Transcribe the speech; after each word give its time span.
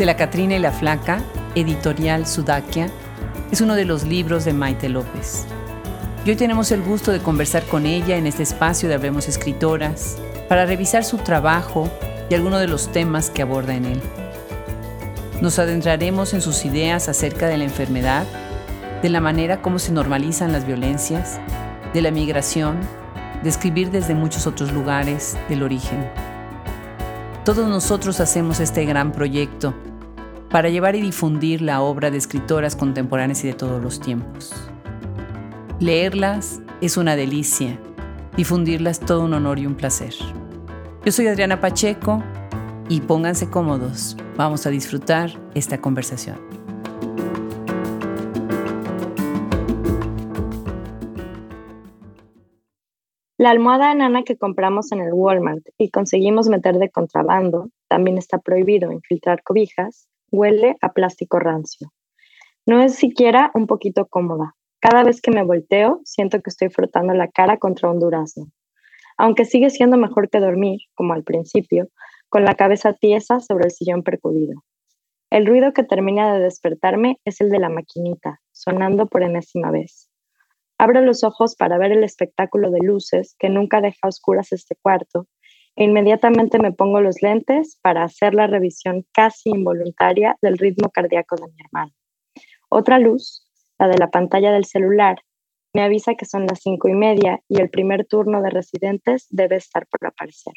De 0.00 0.06
la 0.06 0.16
Catrina 0.16 0.56
y 0.56 0.58
la 0.58 0.72
Flaca, 0.72 1.20
editorial 1.54 2.26
Sudakia, 2.26 2.88
es 3.52 3.60
uno 3.60 3.74
de 3.74 3.84
los 3.84 4.04
libros 4.04 4.46
de 4.46 4.54
Maite 4.54 4.88
López. 4.88 5.44
Y 6.24 6.30
hoy 6.30 6.36
tenemos 6.36 6.72
el 6.72 6.80
gusto 6.80 7.12
de 7.12 7.18
conversar 7.18 7.64
con 7.64 7.84
ella 7.84 8.16
en 8.16 8.26
este 8.26 8.42
espacio 8.42 8.88
de 8.88 8.94
Hablemos 8.94 9.28
Escritoras 9.28 10.16
para 10.48 10.64
revisar 10.64 11.04
su 11.04 11.18
trabajo 11.18 11.90
y 12.30 12.34
algunos 12.34 12.60
de 12.60 12.68
los 12.68 12.90
temas 12.90 13.28
que 13.28 13.42
aborda 13.42 13.74
en 13.74 13.84
él. 13.84 14.00
Nos 15.42 15.58
adentraremos 15.58 16.32
en 16.32 16.40
sus 16.40 16.64
ideas 16.64 17.10
acerca 17.10 17.46
de 17.48 17.58
la 17.58 17.64
enfermedad, 17.64 18.24
de 19.02 19.10
la 19.10 19.20
manera 19.20 19.60
como 19.60 19.78
se 19.78 19.92
normalizan 19.92 20.50
las 20.50 20.66
violencias, 20.66 21.38
de 21.92 22.00
la 22.00 22.10
migración, 22.10 22.78
de 23.42 23.50
escribir 23.50 23.90
desde 23.90 24.14
muchos 24.14 24.46
otros 24.46 24.72
lugares 24.72 25.36
del 25.50 25.62
origen. 25.62 26.10
Todos 27.44 27.68
nosotros 27.68 28.18
hacemos 28.20 28.60
este 28.60 28.86
gran 28.86 29.12
proyecto 29.12 29.74
para 30.50 30.68
llevar 30.68 30.96
y 30.96 31.00
difundir 31.00 31.62
la 31.62 31.80
obra 31.80 32.10
de 32.10 32.18
escritoras 32.18 32.74
contemporáneas 32.74 33.44
y 33.44 33.46
de 33.46 33.54
todos 33.54 33.82
los 33.82 34.00
tiempos. 34.00 34.52
Leerlas 35.78 36.60
es 36.80 36.96
una 36.96 37.14
delicia, 37.14 37.78
difundirlas 38.36 38.98
todo 38.98 39.24
un 39.24 39.32
honor 39.32 39.60
y 39.60 39.66
un 39.66 39.76
placer. 39.76 40.12
Yo 41.04 41.12
soy 41.12 41.28
Adriana 41.28 41.60
Pacheco 41.60 42.22
y 42.88 43.00
pónganse 43.00 43.48
cómodos, 43.48 44.16
vamos 44.36 44.66
a 44.66 44.70
disfrutar 44.70 45.30
esta 45.54 45.80
conversación. 45.80 46.36
La 53.38 53.50
almohada 53.50 53.90
enana 53.90 54.22
que 54.24 54.36
compramos 54.36 54.92
en 54.92 55.00
el 55.00 55.14
Walmart 55.14 55.66
y 55.78 55.88
conseguimos 55.88 56.48
meter 56.48 56.76
de 56.76 56.90
contrabando, 56.90 57.70
también 57.88 58.18
está 58.18 58.36
prohibido 58.36 58.92
infiltrar 58.92 59.42
cobijas, 59.42 60.09
huele 60.30 60.76
a 60.80 60.92
plástico 60.92 61.38
rancio. 61.38 61.92
No 62.66 62.82
es 62.82 62.94
siquiera 62.94 63.50
un 63.54 63.66
poquito 63.66 64.06
cómoda. 64.06 64.54
Cada 64.80 65.02
vez 65.02 65.20
que 65.20 65.30
me 65.30 65.44
volteo, 65.44 66.00
siento 66.04 66.40
que 66.40 66.50
estoy 66.50 66.70
frotando 66.70 67.14
la 67.14 67.28
cara 67.28 67.58
contra 67.58 67.90
un 67.90 68.00
durazno. 68.00 68.46
Aunque 69.18 69.44
sigue 69.44 69.70
siendo 69.70 69.96
mejor 69.96 70.30
que 70.30 70.40
dormir, 70.40 70.80
como 70.94 71.12
al 71.12 71.24
principio, 71.24 71.88
con 72.28 72.44
la 72.44 72.54
cabeza 72.54 72.94
tiesa 72.94 73.40
sobre 73.40 73.64
el 73.64 73.70
sillón 73.72 74.02
percudido. 74.02 74.62
El 75.30 75.46
ruido 75.46 75.72
que 75.72 75.84
termina 75.84 76.32
de 76.32 76.40
despertarme 76.40 77.18
es 77.24 77.40
el 77.40 77.50
de 77.50 77.58
la 77.58 77.68
maquinita, 77.68 78.40
sonando 78.52 79.06
por 79.06 79.22
enésima 79.22 79.70
vez. 79.70 80.08
Abro 80.78 81.02
los 81.02 81.24
ojos 81.24 81.56
para 81.56 81.76
ver 81.76 81.92
el 81.92 82.02
espectáculo 82.02 82.70
de 82.70 82.80
luces 82.80 83.36
que 83.38 83.50
nunca 83.50 83.80
deja 83.80 84.08
oscuras 84.08 84.52
este 84.52 84.76
cuarto 84.80 85.26
inmediatamente 85.76 86.58
me 86.58 86.72
pongo 86.72 87.00
los 87.00 87.22
lentes 87.22 87.78
para 87.82 88.04
hacer 88.04 88.34
la 88.34 88.46
revisión 88.46 89.06
casi 89.12 89.50
involuntaria 89.50 90.36
del 90.42 90.58
ritmo 90.58 90.90
cardíaco 90.90 91.36
de 91.36 91.46
mi 91.46 91.62
hermano. 91.64 91.92
Otra 92.68 92.98
luz, 92.98 93.46
la 93.78 93.88
de 93.88 93.98
la 93.98 94.10
pantalla 94.10 94.52
del 94.52 94.64
celular, 94.64 95.18
me 95.72 95.82
avisa 95.82 96.14
que 96.14 96.24
son 96.24 96.46
las 96.46 96.60
cinco 96.60 96.88
y 96.88 96.94
media 96.94 97.40
y 97.48 97.60
el 97.60 97.70
primer 97.70 98.04
turno 98.06 98.42
de 98.42 98.50
residentes 98.50 99.26
debe 99.30 99.56
estar 99.56 99.86
por 99.86 100.06
aparecer. 100.06 100.54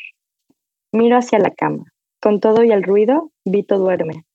Miro 0.92 1.17
hacia 1.17 1.39
la 1.39 1.52
cama. 1.52 1.86
Con 2.22 2.39
todo 2.39 2.64
y 2.64 2.72
el 2.72 2.83
ruido, 2.83 3.31
Vito 3.45 3.77
duerme. 3.77 4.25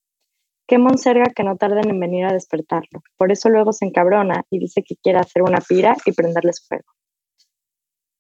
Qué 0.67 0.79
monserga 0.79 1.33
que 1.35 1.45
no 1.45 1.57
tarden 1.57 1.89
en 1.89 1.99
venir 1.99 2.27
a 2.27 2.33
despertarlo. 2.33 3.03
Por 3.17 3.33
eso 3.33 3.49
luego 3.49 3.73
se 3.73 3.87
encabrona 3.87 4.45
y 4.51 4.59
dice 4.59 4.83
que 4.83 4.97
quiere 4.97 5.19
hacer 5.19 5.43
una 5.43 5.61
pira 5.61 5.97
y 6.05 6.13
prenderles 6.13 6.67
fuego. 6.67 6.85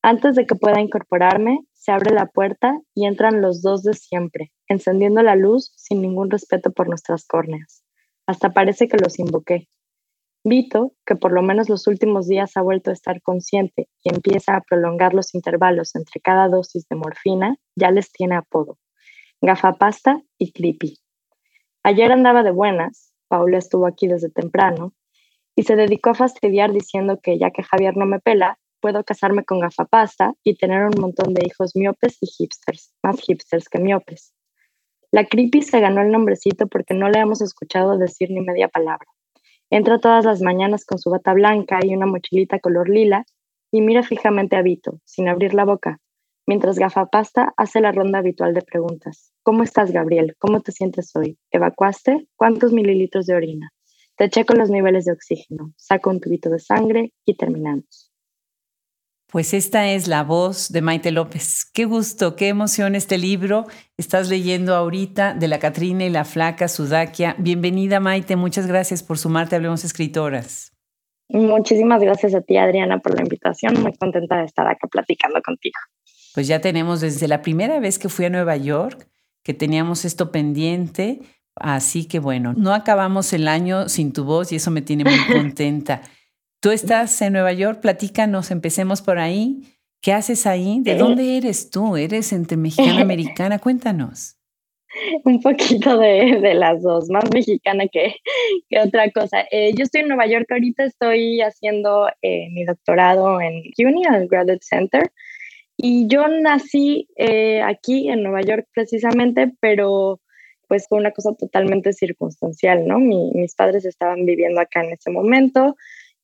Antes 0.02 0.36
de 0.36 0.46
que 0.46 0.54
pueda 0.54 0.80
incorporarme, 0.80 1.60
se 1.72 1.90
abre 1.90 2.14
la 2.14 2.26
puerta 2.26 2.78
y 2.94 3.06
entran 3.06 3.42
los 3.42 3.62
dos 3.62 3.82
de 3.82 3.94
siempre, 3.94 4.52
encendiendo 4.68 5.22
la 5.22 5.34
luz 5.34 5.72
sin 5.76 6.00
ningún 6.00 6.30
respeto 6.30 6.72
por 6.72 6.88
nuestras 6.88 7.26
córneas. 7.26 7.82
Hasta 8.26 8.52
parece 8.52 8.88
que 8.88 8.98
los 8.98 9.18
invoqué. 9.18 9.68
Vito, 10.44 10.92
que 11.04 11.16
por 11.16 11.32
lo 11.32 11.42
menos 11.42 11.68
los 11.68 11.86
últimos 11.88 12.28
días 12.28 12.56
ha 12.56 12.62
vuelto 12.62 12.90
a 12.90 12.92
estar 12.92 13.20
consciente 13.22 13.88
y 14.04 14.14
empieza 14.14 14.54
a 14.54 14.60
prolongar 14.60 15.14
los 15.14 15.34
intervalos 15.34 15.94
entre 15.96 16.20
cada 16.20 16.48
dosis 16.48 16.86
de 16.88 16.96
morfina, 16.96 17.56
ya 17.74 17.90
les 17.90 18.12
tiene 18.12 18.36
apodo. 18.36 18.78
Gafapasta 19.40 20.22
y 20.38 20.52
Creepy. 20.52 20.98
Ayer 21.82 22.12
andaba 22.12 22.42
de 22.42 22.50
buenas, 22.50 23.12
Paula 23.28 23.58
estuvo 23.58 23.86
aquí 23.86 24.06
desde 24.06 24.30
temprano, 24.30 24.94
y 25.56 25.64
se 25.64 25.74
dedicó 25.74 26.10
a 26.10 26.14
fastidiar 26.14 26.72
diciendo 26.72 27.18
que 27.20 27.38
ya 27.38 27.50
que 27.50 27.64
Javier 27.64 27.96
no 27.96 28.06
me 28.06 28.20
pela, 28.20 28.58
puedo 28.80 29.04
casarme 29.04 29.44
con 29.44 29.60
gafapasta 29.60 30.34
y 30.42 30.56
tener 30.56 30.84
un 30.84 31.00
montón 31.00 31.34
de 31.34 31.46
hijos 31.46 31.74
miopes 31.74 32.18
y 32.20 32.26
hipsters, 32.26 32.94
más 33.02 33.20
hipsters 33.20 33.68
que 33.68 33.78
miopes. 33.78 34.34
La 35.10 35.24
creepy 35.24 35.62
se 35.62 35.80
ganó 35.80 36.02
el 36.02 36.12
nombrecito 36.12 36.66
porque 36.66 36.94
no 36.94 37.08
le 37.08 37.18
hemos 37.18 37.40
escuchado 37.40 37.96
decir 37.96 38.30
ni 38.30 38.40
media 38.40 38.68
palabra. 38.68 39.06
Entra 39.70 40.00
todas 40.00 40.24
las 40.24 40.40
mañanas 40.40 40.84
con 40.84 40.98
su 40.98 41.10
bata 41.10 41.32
blanca 41.32 41.78
y 41.82 41.94
una 41.94 42.06
mochilita 42.06 42.58
color 42.58 42.88
lila 42.88 43.24
y 43.70 43.80
mira 43.80 44.02
fijamente 44.02 44.56
a 44.56 44.62
Vito, 44.62 45.00
sin 45.04 45.28
abrir 45.28 45.54
la 45.54 45.64
boca, 45.64 45.98
mientras 46.46 46.78
Gafapasta 46.78 47.52
hace 47.56 47.80
la 47.80 47.92
ronda 47.92 48.18
habitual 48.18 48.54
de 48.54 48.62
preguntas. 48.62 49.32
¿Cómo 49.42 49.62
estás, 49.62 49.92
Gabriel? 49.92 50.34
¿Cómo 50.38 50.60
te 50.60 50.72
sientes 50.72 51.14
hoy? 51.14 51.38
¿Evacuaste? 51.50 52.26
¿Cuántos 52.36 52.72
mililitros 52.72 53.26
de 53.26 53.34
orina? 53.34 53.72
Te 54.16 54.30
checo 54.30 54.54
los 54.54 54.70
niveles 54.70 55.04
de 55.04 55.12
oxígeno, 55.12 55.72
saco 55.76 56.10
un 56.10 56.20
tubito 56.20 56.50
de 56.50 56.58
sangre 56.58 57.12
y 57.24 57.36
terminamos. 57.36 58.07
Pues 59.30 59.52
esta 59.52 59.90
es 59.90 60.08
la 60.08 60.24
voz 60.24 60.72
de 60.72 60.80
Maite 60.80 61.10
López. 61.10 61.66
Qué 61.74 61.84
gusto, 61.84 62.34
qué 62.34 62.48
emoción 62.48 62.94
este 62.94 63.18
libro. 63.18 63.66
Estás 63.98 64.30
leyendo 64.30 64.74
ahorita 64.74 65.34
de 65.34 65.48
la 65.48 65.58
Catrina 65.58 66.06
y 66.06 66.08
la 66.08 66.24
Flaca 66.24 66.66
Sudakia. 66.66 67.36
Bienvenida 67.38 68.00
Maite, 68.00 68.36
muchas 68.36 68.66
gracias 68.66 69.02
por 69.02 69.18
sumarte 69.18 69.54
a 69.54 69.58
Hablemos 69.58 69.84
Escritoras. 69.84 70.72
Muchísimas 71.28 72.00
gracias 72.00 72.34
a 72.34 72.40
ti 72.40 72.56
Adriana 72.56 73.00
por 73.00 73.16
la 73.16 73.20
invitación. 73.20 73.74
Muy 73.82 73.92
contenta 73.98 74.38
de 74.38 74.46
estar 74.46 74.66
acá 74.66 74.88
platicando 74.90 75.42
contigo. 75.42 75.78
Pues 76.34 76.46
ya 76.46 76.62
tenemos 76.62 77.02
desde 77.02 77.28
la 77.28 77.42
primera 77.42 77.80
vez 77.80 77.98
que 77.98 78.08
fui 78.08 78.24
a 78.24 78.30
Nueva 78.30 78.56
York 78.56 79.08
que 79.42 79.52
teníamos 79.52 80.06
esto 80.06 80.32
pendiente. 80.32 81.20
Así 81.54 82.08
que 82.08 82.18
bueno, 82.18 82.54
no 82.56 82.72
acabamos 82.72 83.34
el 83.34 83.46
año 83.46 83.90
sin 83.90 84.14
tu 84.14 84.24
voz 84.24 84.52
y 84.52 84.56
eso 84.56 84.70
me 84.70 84.80
tiene 84.80 85.04
muy 85.04 85.18
contenta. 85.32 86.00
Tú 86.60 86.72
estás 86.72 87.22
en 87.22 87.34
Nueva 87.34 87.52
York, 87.52 87.80
platícanos, 87.80 88.50
empecemos 88.50 89.00
por 89.00 89.20
ahí. 89.20 89.62
¿Qué 90.02 90.12
haces 90.12 90.44
ahí? 90.44 90.80
¿De 90.80 90.96
dónde 90.96 91.36
eres 91.36 91.70
tú? 91.70 91.96
¿Eres 91.96 92.32
entre 92.32 92.56
mexicana 92.56 92.98
y 92.98 93.02
americana? 93.02 93.60
Cuéntanos. 93.60 94.36
Un 95.24 95.40
poquito 95.40 95.98
de, 95.98 96.54
las 96.54 96.82
dos, 96.82 97.10
más 97.10 97.30
mexicana 97.32 97.86
que, 97.86 98.16
que 98.68 98.80
otra 98.80 99.08
cosa. 99.12 99.44
Eh, 99.52 99.72
yo 99.76 99.84
estoy 99.84 100.00
en 100.00 100.08
Nueva 100.08 100.26
York 100.26 100.50
ahorita, 100.50 100.84
estoy 100.84 101.40
haciendo 101.42 102.08
eh, 102.22 102.48
mi 102.50 102.64
doctorado 102.64 103.40
en 103.40 103.62
CUNY, 103.76 104.06
al 104.06 104.26
Graduate 104.26 104.62
Center, 104.62 105.12
y 105.76 106.08
yo 106.08 106.26
nací 106.26 107.08
eh, 107.16 107.62
aquí 107.62 108.08
en 108.08 108.24
Nueva 108.24 108.40
York 108.40 108.66
precisamente, 108.74 109.52
pero 109.60 110.20
pues 110.66 110.86
fue 110.88 110.98
una 110.98 111.12
cosa 111.12 111.34
totalmente 111.34 111.92
circunstancial, 111.92 112.86
¿no? 112.86 112.98
mis 112.98 113.54
padres 113.54 113.84
estaban 113.84 114.26
viviendo 114.26 114.60
acá 114.60 114.82
en 114.82 114.92
ese 114.92 115.10
momento, 115.10 115.76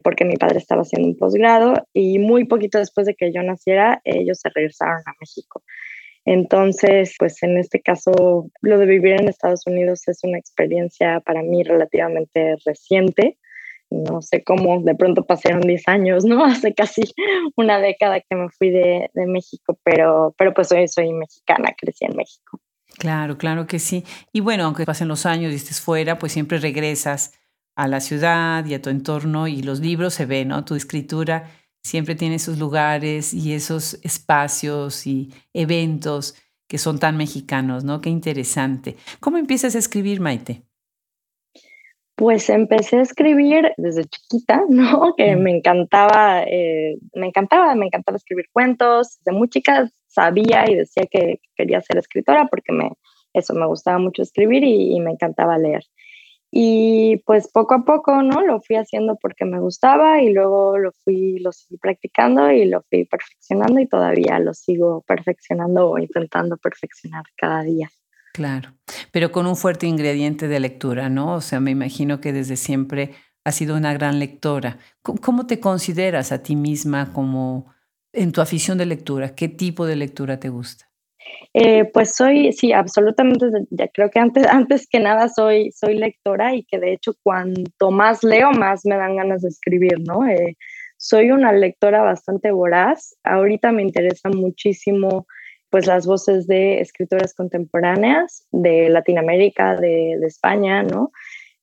porque 0.04 0.26
mi 0.26 0.36
padre 0.36 0.58
estaba 0.58 0.82
haciendo 0.82 1.08
un 1.08 1.16
posgrado 1.16 1.74
y 1.94 2.18
muy 2.18 2.44
poquito 2.44 2.78
después 2.78 3.06
de 3.06 3.14
que 3.14 3.32
yo 3.32 3.42
naciera, 3.42 4.02
ellos 4.04 4.38
se 4.38 4.50
regresaron 4.50 5.00
a 5.06 5.14
México. 5.18 5.64
Entonces, 6.26 7.14
pues 7.18 7.42
en 7.42 7.58
este 7.58 7.80
caso, 7.80 8.50
lo 8.60 8.78
de 8.78 8.86
vivir 8.86 9.14
en 9.14 9.28
Estados 9.28 9.66
Unidos 9.66 10.06
es 10.06 10.22
una 10.22 10.38
experiencia 10.38 11.20
para 11.20 11.42
mí 11.42 11.64
relativamente 11.64 12.56
reciente. 12.64 13.38
No 13.90 14.20
sé 14.20 14.44
cómo, 14.44 14.80
de 14.82 14.94
pronto 14.94 15.24
pasaron 15.24 15.62
10 15.62 15.88
años, 15.88 16.24
¿no? 16.24 16.44
Hace 16.44 16.74
casi 16.74 17.02
una 17.56 17.78
década 17.78 18.20
que 18.20 18.36
me 18.36 18.48
fui 18.50 18.70
de, 18.70 19.10
de 19.14 19.26
México, 19.26 19.78
pero, 19.84 20.34
pero 20.36 20.52
pues 20.52 20.70
hoy 20.72 20.86
soy 20.86 21.12
mexicana, 21.12 21.74
crecí 21.76 22.04
en 22.04 22.16
México. 22.16 22.60
Claro, 22.98 23.38
claro 23.38 23.66
que 23.66 23.78
sí. 23.78 24.04
Y 24.32 24.40
bueno, 24.40 24.64
aunque 24.64 24.84
pasen 24.84 25.08
los 25.08 25.26
años 25.26 25.52
y 25.52 25.56
estés 25.56 25.80
fuera, 25.80 26.18
pues 26.18 26.32
siempre 26.32 26.58
regresas 26.58 27.32
a 27.76 27.88
la 27.88 28.00
ciudad 28.00 28.64
y 28.66 28.74
a 28.74 28.82
tu 28.82 28.90
entorno 28.90 29.48
y 29.48 29.62
los 29.62 29.80
libros 29.80 30.14
se 30.14 30.26
ven, 30.26 30.48
¿no? 30.48 30.64
Tu 30.64 30.74
escritura 30.74 31.50
siempre 31.82 32.14
tiene 32.14 32.36
esos 32.36 32.58
lugares 32.58 33.34
y 33.34 33.52
esos 33.52 34.00
espacios 34.02 35.06
y 35.06 35.32
eventos 35.52 36.34
que 36.68 36.78
son 36.78 36.98
tan 36.98 37.16
mexicanos, 37.16 37.84
¿no? 37.84 38.00
Qué 38.00 38.10
interesante. 38.10 38.96
¿Cómo 39.20 39.36
empiezas 39.38 39.74
a 39.74 39.78
escribir, 39.78 40.20
Maite? 40.20 40.62
Pues 42.16 42.48
empecé 42.48 42.98
a 42.98 43.02
escribir 43.02 43.72
desde 43.76 44.04
chiquita, 44.04 44.62
¿no? 44.68 45.14
Que 45.16 45.36
me 45.36 45.50
encantaba, 45.50 46.42
eh, 46.44 46.96
me 47.12 47.26
encantaba, 47.26 47.74
me 47.74 47.86
encantaba 47.86 48.16
escribir 48.16 48.46
cuentos. 48.52 49.18
Desde 49.24 49.36
muy 49.36 49.48
chica 49.48 49.90
sabía 50.06 50.64
y 50.70 50.76
decía 50.76 51.04
que 51.10 51.40
quería 51.56 51.80
ser 51.80 51.98
escritora 51.98 52.46
porque 52.48 52.72
me, 52.72 52.92
eso 53.34 53.52
me 53.54 53.66
gustaba 53.66 53.98
mucho 53.98 54.22
escribir 54.22 54.64
y 54.64 54.98
me 55.00 55.10
encantaba 55.10 55.58
leer. 55.58 55.84
Y 56.56 57.16
pues 57.26 57.50
poco 57.50 57.74
a 57.74 57.84
poco, 57.84 58.22
¿no? 58.22 58.40
Lo 58.46 58.60
fui 58.60 58.76
haciendo 58.76 59.16
porque 59.20 59.44
me 59.44 59.58
gustaba 59.58 60.22
y 60.22 60.32
luego 60.32 60.78
lo 60.78 60.92
fui, 61.02 61.40
lo 61.40 61.50
seguí 61.50 61.78
practicando 61.78 62.48
y 62.52 62.66
lo 62.66 62.84
fui 62.88 63.06
perfeccionando 63.06 63.80
y 63.80 63.88
todavía 63.88 64.38
lo 64.38 64.54
sigo 64.54 65.02
perfeccionando 65.04 65.90
o 65.90 65.98
intentando 65.98 66.56
perfeccionar 66.56 67.24
cada 67.36 67.64
día. 67.64 67.90
Claro, 68.32 68.72
pero 69.10 69.32
con 69.32 69.48
un 69.48 69.56
fuerte 69.56 69.88
ingrediente 69.88 70.46
de 70.46 70.60
lectura, 70.60 71.08
¿no? 71.08 71.34
O 71.34 71.40
sea, 71.40 71.58
me 71.58 71.72
imagino 71.72 72.20
que 72.20 72.32
desde 72.32 72.54
siempre 72.54 73.10
has 73.42 73.56
sido 73.56 73.76
una 73.76 73.92
gran 73.92 74.20
lectora. 74.20 74.78
¿Cómo 75.02 75.48
te 75.48 75.58
consideras 75.58 76.30
a 76.30 76.44
ti 76.44 76.54
misma 76.54 77.12
como 77.12 77.74
en 78.12 78.30
tu 78.30 78.40
afición 78.40 78.78
de 78.78 78.86
lectura? 78.86 79.34
¿Qué 79.34 79.48
tipo 79.48 79.86
de 79.86 79.96
lectura 79.96 80.38
te 80.38 80.50
gusta? 80.50 80.88
Eh, 81.56 81.84
pues 81.84 82.16
soy, 82.16 82.52
sí, 82.52 82.72
absolutamente, 82.72 83.46
ya 83.70 83.86
creo 83.88 84.10
que 84.10 84.18
antes, 84.18 84.44
antes 84.50 84.88
que 84.88 84.98
nada 84.98 85.28
soy, 85.28 85.70
soy 85.72 85.96
lectora 85.96 86.54
y 86.54 86.64
que 86.64 86.78
de 86.78 86.92
hecho 86.92 87.14
cuanto 87.22 87.90
más 87.90 88.24
leo, 88.24 88.50
más 88.50 88.84
me 88.84 88.96
dan 88.96 89.16
ganas 89.16 89.42
de 89.42 89.48
escribir, 89.48 90.00
¿no? 90.00 90.26
Eh, 90.26 90.56
soy 90.96 91.30
una 91.30 91.52
lectora 91.52 92.02
bastante 92.02 92.50
voraz. 92.50 93.16
Ahorita 93.24 93.72
me 93.72 93.82
interesa 93.82 94.30
muchísimo 94.30 95.26
pues 95.70 95.86
las 95.86 96.06
voces 96.06 96.46
de 96.46 96.80
escritoras 96.80 97.34
contemporáneas 97.34 98.46
de 98.52 98.88
Latinoamérica, 98.88 99.76
de, 99.76 100.14
España, 100.24 100.82
¿no? 100.82 101.10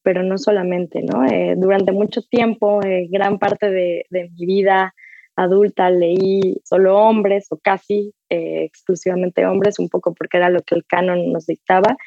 Pero 0.04 0.22
no 0.24 0.38
solamente, 0.38 1.02
¿no? 1.02 1.26
Eh, 1.26 1.56
durante 1.58 1.92
mucho 1.92 2.22
tiempo, 2.22 2.82
gran 3.10 3.40
parte 3.40 3.72
de, 3.72 4.06
mi 4.12 4.46
vida 4.46 4.94
adulta 5.36 5.90
leí 5.90 6.62
solo 6.64 6.98
hombres 6.98 7.48
o 7.50 7.58
casi 7.58 8.14
eh, 8.30 8.64
exclusivamente 8.64 9.46
hombres, 9.46 9.80
un 9.80 9.90
poco 9.90 10.14
porque 10.14 10.38
era 10.38 10.50
lo 10.50 10.62
que 10.62 10.76
el 10.76 10.86
canon 10.86 11.32
nos 11.32 11.48
dictaba. 11.48 11.98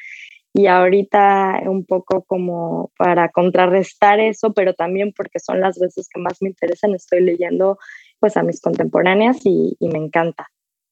Y 0.53 0.67
ahorita 0.67 1.61
un 1.65 1.85
poco 1.85 2.23
como 2.23 2.91
para 2.97 3.29
contrarrestar 3.29 4.21
eso, 4.21 4.53
pero 4.53 4.73
también 4.73 5.13
porque 5.15 5.39
son 5.39 5.59
las 5.59 5.77
veces 5.77 6.07
que 6.07 6.21
más 6.21 6.41
me 6.41 6.49
interesan, 6.49 6.95
estoy 6.95 7.21
leyendo 7.21 7.77
pues 8.19 8.37
a 8.37 8.43
mis 8.43 8.61
contemporáneas 8.61 9.45
y 9.45 9.75
me 9.81 9.99
encanta. 9.99 10.47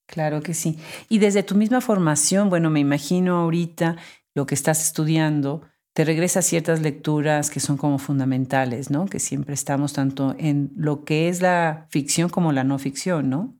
Claro 0.06 0.42
que 0.42 0.54
sí. 0.54 0.78
Y 1.08 1.18
desde 1.18 1.42
tu 1.42 1.54
misma 1.54 1.80
formación, 1.80 2.50
bueno, 2.50 2.70
me 2.70 2.80
imagino 2.80 3.38
ahorita 3.38 3.96
lo 4.34 4.46
que 4.46 4.54
estás 4.54 4.84
estudiando, 4.84 5.62
te 5.94 6.04
regresa 6.04 6.42
ciertas 6.42 6.82
lecturas 6.82 7.50
que 7.50 7.60
son 7.60 7.76
como 7.76 7.98
fundamentales, 7.98 8.90
¿no? 8.90 9.06
Que 9.06 9.20
siempre 9.20 9.54
estamos 9.54 9.92
tanto 9.92 10.34
en 10.38 10.70
lo 10.76 11.04
que 11.04 11.28
es 11.28 11.40
la 11.40 11.86
ficción 11.88 12.28
como 12.28 12.52
la 12.52 12.64
no 12.64 12.78
ficción, 12.78 13.30
¿no? 13.30 13.54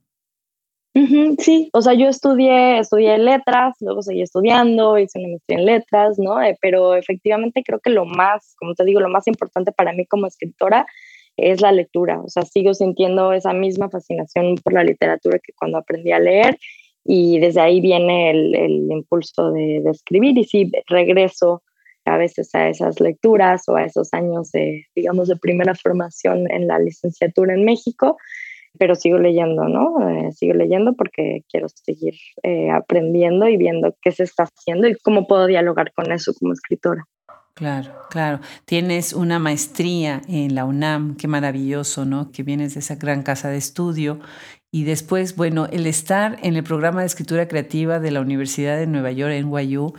sí, 1.39 1.69
o 1.73 1.81
sea, 1.81 1.93
yo 1.93 2.07
estudié, 2.07 2.79
estudié 2.79 3.17
letras, 3.17 3.75
luego 3.81 4.01
seguí 4.01 4.21
estudiando, 4.21 4.97
hice 4.97 5.19
una 5.19 5.29
maestría 5.29 5.57
en 5.59 5.65
letras, 5.65 6.17
¿no? 6.17 6.41
Eh, 6.41 6.57
pero 6.61 6.95
efectivamente 6.95 7.63
creo 7.65 7.79
que 7.79 7.89
lo 7.89 8.05
más, 8.05 8.55
como 8.57 8.75
te 8.75 8.85
digo, 8.85 9.01
lo 9.01 9.09
más 9.09 9.27
importante 9.27 9.73
para 9.73 9.91
mí 9.91 10.05
como 10.05 10.25
escritora 10.25 10.85
es 11.35 11.59
la 11.59 11.73
lectura. 11.73 12.21
O 12.21 12.29
sea, 12.29 12.43
sigo 12.43 12.73
sintiendo 12.73 13.33
esa 13.33 13.51
misma 13.51 13.89
fascinación 13.89 14.55
por 14.63 14.73
la 14.73 14.85
literatura 14.85 15.39
que 15.39 15.51
cuando 15.53 15.77
aprendí 15.77 16.11
a 16.11 16.19
leer 16.19 16.57
y 17.03 17.39
desde 17.39 17.59
ahí 17.61 17.81
viene 17.81 18.31
el, 18.31 18.89
impulso 18.89 19.51
de, 19.51 19.83
escribir 19.89 20.37
y 20.37 20.45
sí, 20.45 20.71
regreso 20.87 21.61
a 22.05 22.17
veces 22.17 22.53
a 22.55 22.69
esas 22.69 22.99
lecturas 22.99 23.67
o 23.67 23.75
a 23.75 23.85
esos 23.85 24.13
años 24.13 24.51
de, 24.51 24.85
digamos, 24.95 25.27
de 25.27 25.35
primera 25.35 25.75
formación 25.75 26.49
en 26.51 26.67
la 26.67 26.79
licenciatura 26.79 27.53
en 27.53 27.65
México, 27.65 28.17
pero 28.77 28.95
sigo 28.95 29.17
leyendo, 29.17 29.67
¿no? 29.67 30.09
Eh, 30.09 30.31
sigo 30.31 30.53
leyendo 30.53 30.93
porque 30.93 31.43
quiero 31.49 31.67
seguir 31.69 32.13
eh, 32.43 32.69
aprendiendo 32.71 33.47
y 33.47 33.57
viendo 33.57 33.95
qué 34.01 34.11
se 34.11 34.23
está 34.23 34.43
haciendo 34.43 34.87
y 34.87 34.95
cómo 34.95 35.27
puedo 35.27 35.47
dialogar 35.47 35.93
con 35.93 36.11
eso 36.11 36.33
como 36.33 36.53
escritora. 36.53 37.05
Claro, 37.55 37.93
claro. 38.09 38.41
Tienes 38.65 39.13
una 39.13 39.39
maestría 39.39 40.21
en 40.27 40.55
la 40.55 40.65
UNAM, 40.65 41.15
qué 41.15 41.29
maravilloso, 41.29 42.03
¿no? 42.03 42.31
Que 42.31 42.43
vienes 42.43 42.73
de 42.73 42.81
esa 42.81 42.95
gran 42.95 43.23
casa 43.23 43.49
de 43.49 43.55
estudio. 43.55 44.19
Y 44.71 44.83
después, 44.83 45.37
bueno, 45.37 45.67
el 45.71 45.87
estar 45.87 46.37
en 46.43 46.57
el 46.57 46.63
programa 46.63 46.99
de 46.99 47.07
escritura 47.07 47.47
creativa 47.47 48.01
de 48.01 48.11
la 48.11 48.19
Universidad 48.19 48.77
de 48.77 48.87
Nueva 48.87 49.13
York, 49.13 49.33
NYU, 49.33 49.93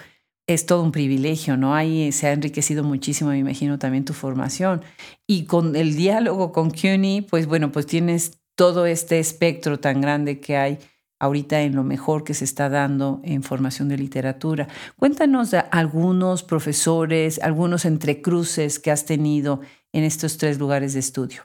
es 0.46 0.66
todo 0.66 0.82
un 0.82 0.92
privilegio, 0.92 1.56
¿no? 1.56 1.74
Ahí 1.74 2.12
se 2.12 2.28
ha 2.28 2.32
enriquecido 2.32 2.84
muchísimo, 2.84 3.30
me 3.30 3.38
imagino, 3.38 3.78
también 3.78 4.04
tu 4.04 4.12
formación. 4.12 4.82
Y 5.26 5.44
con 5.44 5.74
el 5.74 5.96
diálogo 5.96 6.52
con 6.52 6.70
CUNY, 6.70 7.22
pues 7.22 7.46
bueno, 7.46 7.72
pues 7.72 7.86
tienes 7.86 8.38
todo 8.54 8.86
este 8.86 9.18
espectro 9.18 9.80
tan 9.80 10.00
grande 10.00 10.40
que 10.40 10.56
hay 10.56 10.78
ahorita 11.18 11.62
en 11.62 11.74
lo 11.74 11.82
mejor 11.82 12.24
que 12.24 12.34
se 12.34 12.44
está 12.44 12.68
dando 12.68 13.20
en 13.24 13.42
formación 13.42 13.88
de 13.88 13.98
literatura. 13.98 14.68
Cuéntanos 14.96 15.50
de 15.50 15.58
algunos 15.58 16.42
profesores, 16.42 17.40
algunos 17.42 17.84
entrecruces 17.84 18.78
que 18.78 18.90
has 18.90 19.04
tenido 19.04 19.60
en 19.92 20.04
estos 20.04 20.36
tres 20.36 20.58
lugares 20.58 20.92
de 20.94 21.00
estudio. 21.00 21.42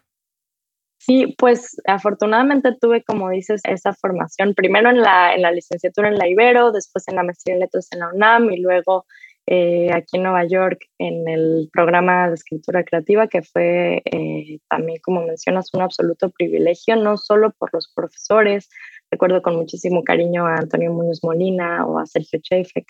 Sí, 1.12 1.36
pues 1.38 1.76
afortunadamente 1.88 2.74
tuve, 2.80 3.04
como 3.04 3.30
dices, 3.30 3.60
esa 3.66 3.94
formación 3.94 4.54
primero 4.54 4.90
en 4.90 5.02
la, 5.02 5.36
en 5.36 5.42
la 5.42 5.52
licenciatura 5.52 6.08
en 6.08 6.18
la 6.18 6.30
Ibero, 6.30 6.72
después 6.72 7.06
en 7.10 7.18
la 7.18 7.24
maestría 7.24 7.56
en 7.56 7.60
letras 7.60 7.90
en 7.92 8.00
la 8.00 8.14
UNAM 8.14 8.50
y 8.50 8.62
luego 8.62 9.06
eh, 9.46 9.92
aquí 9.94 10.16
en 10.16 10.24
Nueva 10.24 10.46
York 10.46 10.80
en 11.00 11.28
el 11.28 11.70
programa 11.74 12.30
de 12.30 12.36
escritura 12.36 12.86
creativa, 12.86 13.28
que 13.28 13.42
fue 13.42 14.02
eh, 14.06 14.60
también, 14.70 15.00
como 15.04 15.26
mencionas, 15.26 15.74
un 15.74 15.82
absoluto 15.82 16.30
privilegio, 16.30 16.96
no 16.96 17.18
solo 17.18 17.52
por 17.60 17.74
los 17.74 17.92
profesores, 17.94 18.70
Recuerdo 19.12 19.42
con 19.42 19.58
muchísimo 19.58 20.06
cariño 20.06 20.48
a 20.48 20.56
Antonio 20.56 20.94
Muñoz 20.94 21.20
Molina 21.22 21.86
o 21.86 22.00
a 22.00 22.06
Sergio 22.06 22.40
Chefek, 22.42 22.88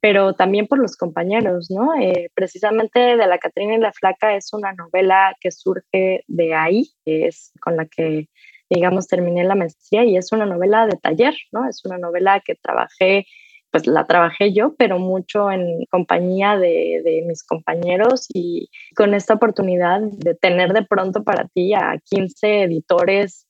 pero 0.00 0.34
también 0.34 0.66
por 0.66 0.78
los 0.78 0.96
compañeros, 0.96 1.70
¿no? 1.70 1.94
Eh, 2.00 2.30
precisamente 2.34 2.98
de 2.98 3.26
La 3.26 3.38
Catrina 3.38 3.74
y 3.74 3.78
la 3.78 3.92
Flaca 3.92 4.34
es 4.34 4.52
una 4.52 4.72
novela 4.72 5.34
que 5.40 5.50
surge 5.50 6.24
de 6.26 6.54
ahí, 6.54 6.90
que 7.04 7.26
es 7.26 7.52
con 7.60 7.76
la 7.76 7.86
que, 7.86 8.28
digamos, 8.70 9.06
terminé 9.06 9.44
la 9.44 9.54
maestría 9.54 10.04
y 10.04 10.16
es 10.16 10.32
una 10.32 10.46
novela 10.46 10.86
de 10.86 10.96
taller, 10.96 11.34
¿no? 11.52 11.68
Es 11.68 11.84
una 11.84 11.98
novela 11.98 12.40
que 12.44 12.54
trabajé, 12.54 13.26
pues 13.70 13.86
la 13.86 14.06
trabajé 14.06 14.52
yo, 14.52 14.74
pero 14.76 14.98
mucho 14.98 15.50
en 15.50 15.84
compañía 15.90 16.56
de, 16.56 17.02
de 17.04 17.24
mis 17.26 17.44
compañeros 17.44 18.26
y 18.32 18.70
con 18.94 19.14
esta 19.14 19.34
oportunidad 19.34 20.00
de 20.00 20.34
tener 20.34 20.72
de 20.72 20.84
pronto 20.84 21.24
para 21.24 21.48
ti 21.48 21.74
a 21.74 21.98
15 22.04 22.62
editores 22.62 23.45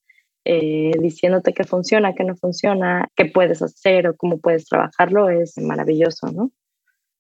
eh, 0.47 0.93
diciéndote 1.01 1.53
qué 1.53 1.65
funciona, 1.65 2.15
qué 2.15 2.25
no 2.25 2.37
funciona, 2.37 3.09
qué 3.17 3.27
puedes 3.27 3.63
hacer 3.63 4.07
o 4.09 4.17
cómo 4.17 4.39
puedes 4.39 4.67
trabajarlo, 4.67 5.29
es 5.29 5.59
maravilloso, 5.59 6.31
¿no? 6.31 6.53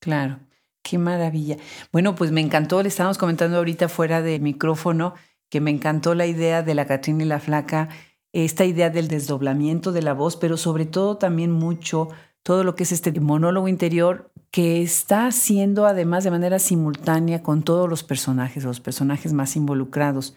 Claro, 0.00 0.38
qué 0.82 0.98
maravilla. 0.98 1.56
Bueno, 1.92 2.14
pues 2.14 2.30
me 2.30 2.40
encantó, 2.40 2.82
le 2.82 2.88
estábamos 2.88 3.18
comentando 3.18 3.56
ahorita 3.56 3.88
fuera 3.88 4.22
de 4.22 4.38
micrófono 4.38 5.14
que 5.50 5.60
me 5.60 5.70
encantó 5.70 6.14
la 6.14 6.26
idea 6.26 6.62
de 6.62 6.74
la 6.74 6.86
Catrina 6.86 7.24
y 7.24 7.26
la 7.26 7.40
Flaca, 7.40 7.88
esta 8.32 8.64
idea 8.64 8.90
del 8.90 9.08
desdoblamiento 9.08 9.92
de 9.92 10.02
la 10.02 10.12
voz, 10.12 10.36
pero 10.36 10.56
sobre 10.56 10.86
todo 10.86 11.16
también 11.16 11.50
mucho 11.50 12.08
todo 12.42 12.62
lo 12.62 12.76
que 12.76 12.84
es 12.84 12.92
este 12.92 13.18
monólogo 13.20 13.66
interior 13.66 14.30
que 14.56 14.80
está 14.80 15.26
haciendo 15.26 15.84
además 15.84 16.24
de 16.24 16.30
manera 16.30 16.58
simultánea 16.58 17.42
con 17.42 17.62
todos 17.62 17.90
los 17.90 18.02
personajes, 18.02 18.64
los 18.64 18.80
personajes 18.80 19.34
más 19.34 19.54
involucrados. 19.54 20.34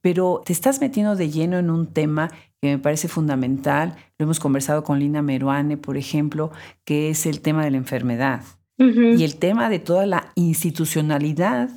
Pero 0.00 0.42
te 0.44 0.52
estás 0.52 0.80
metiendo 0.80 1.14
de 1.14 1.30
lleno 1.30 1.56
en 1.56 1.70
un 1.70 1.86
tema 1.86 2.32
que 2.60 2.66
me 2.66 2.78
parece 2.80 3.06
fundamental. 3.06 3.94
Lo 4.18 4.24
hemos 4.24 4.40
conversado 4.40 4.82
con 4.82 4.98
Lina 4.98 5.22
Meruane, 5.22 5.76
por 5.76 5.96
ejemplo, 5.96 6.50
que 6.84 7.10
es 7.10 7.26
el 7.26 7.42
tema 7.42 7.64
de 7.64 7.70
la 7.70 7.76
enfermedad 7.76 8.42
y 8.76 9.22
el 9.22 9.36
tema 9.36 9.70
de 9.70 9.78
toda 9.78 10.04
la 10.04 10.32
institucionalidad 10.34 11.70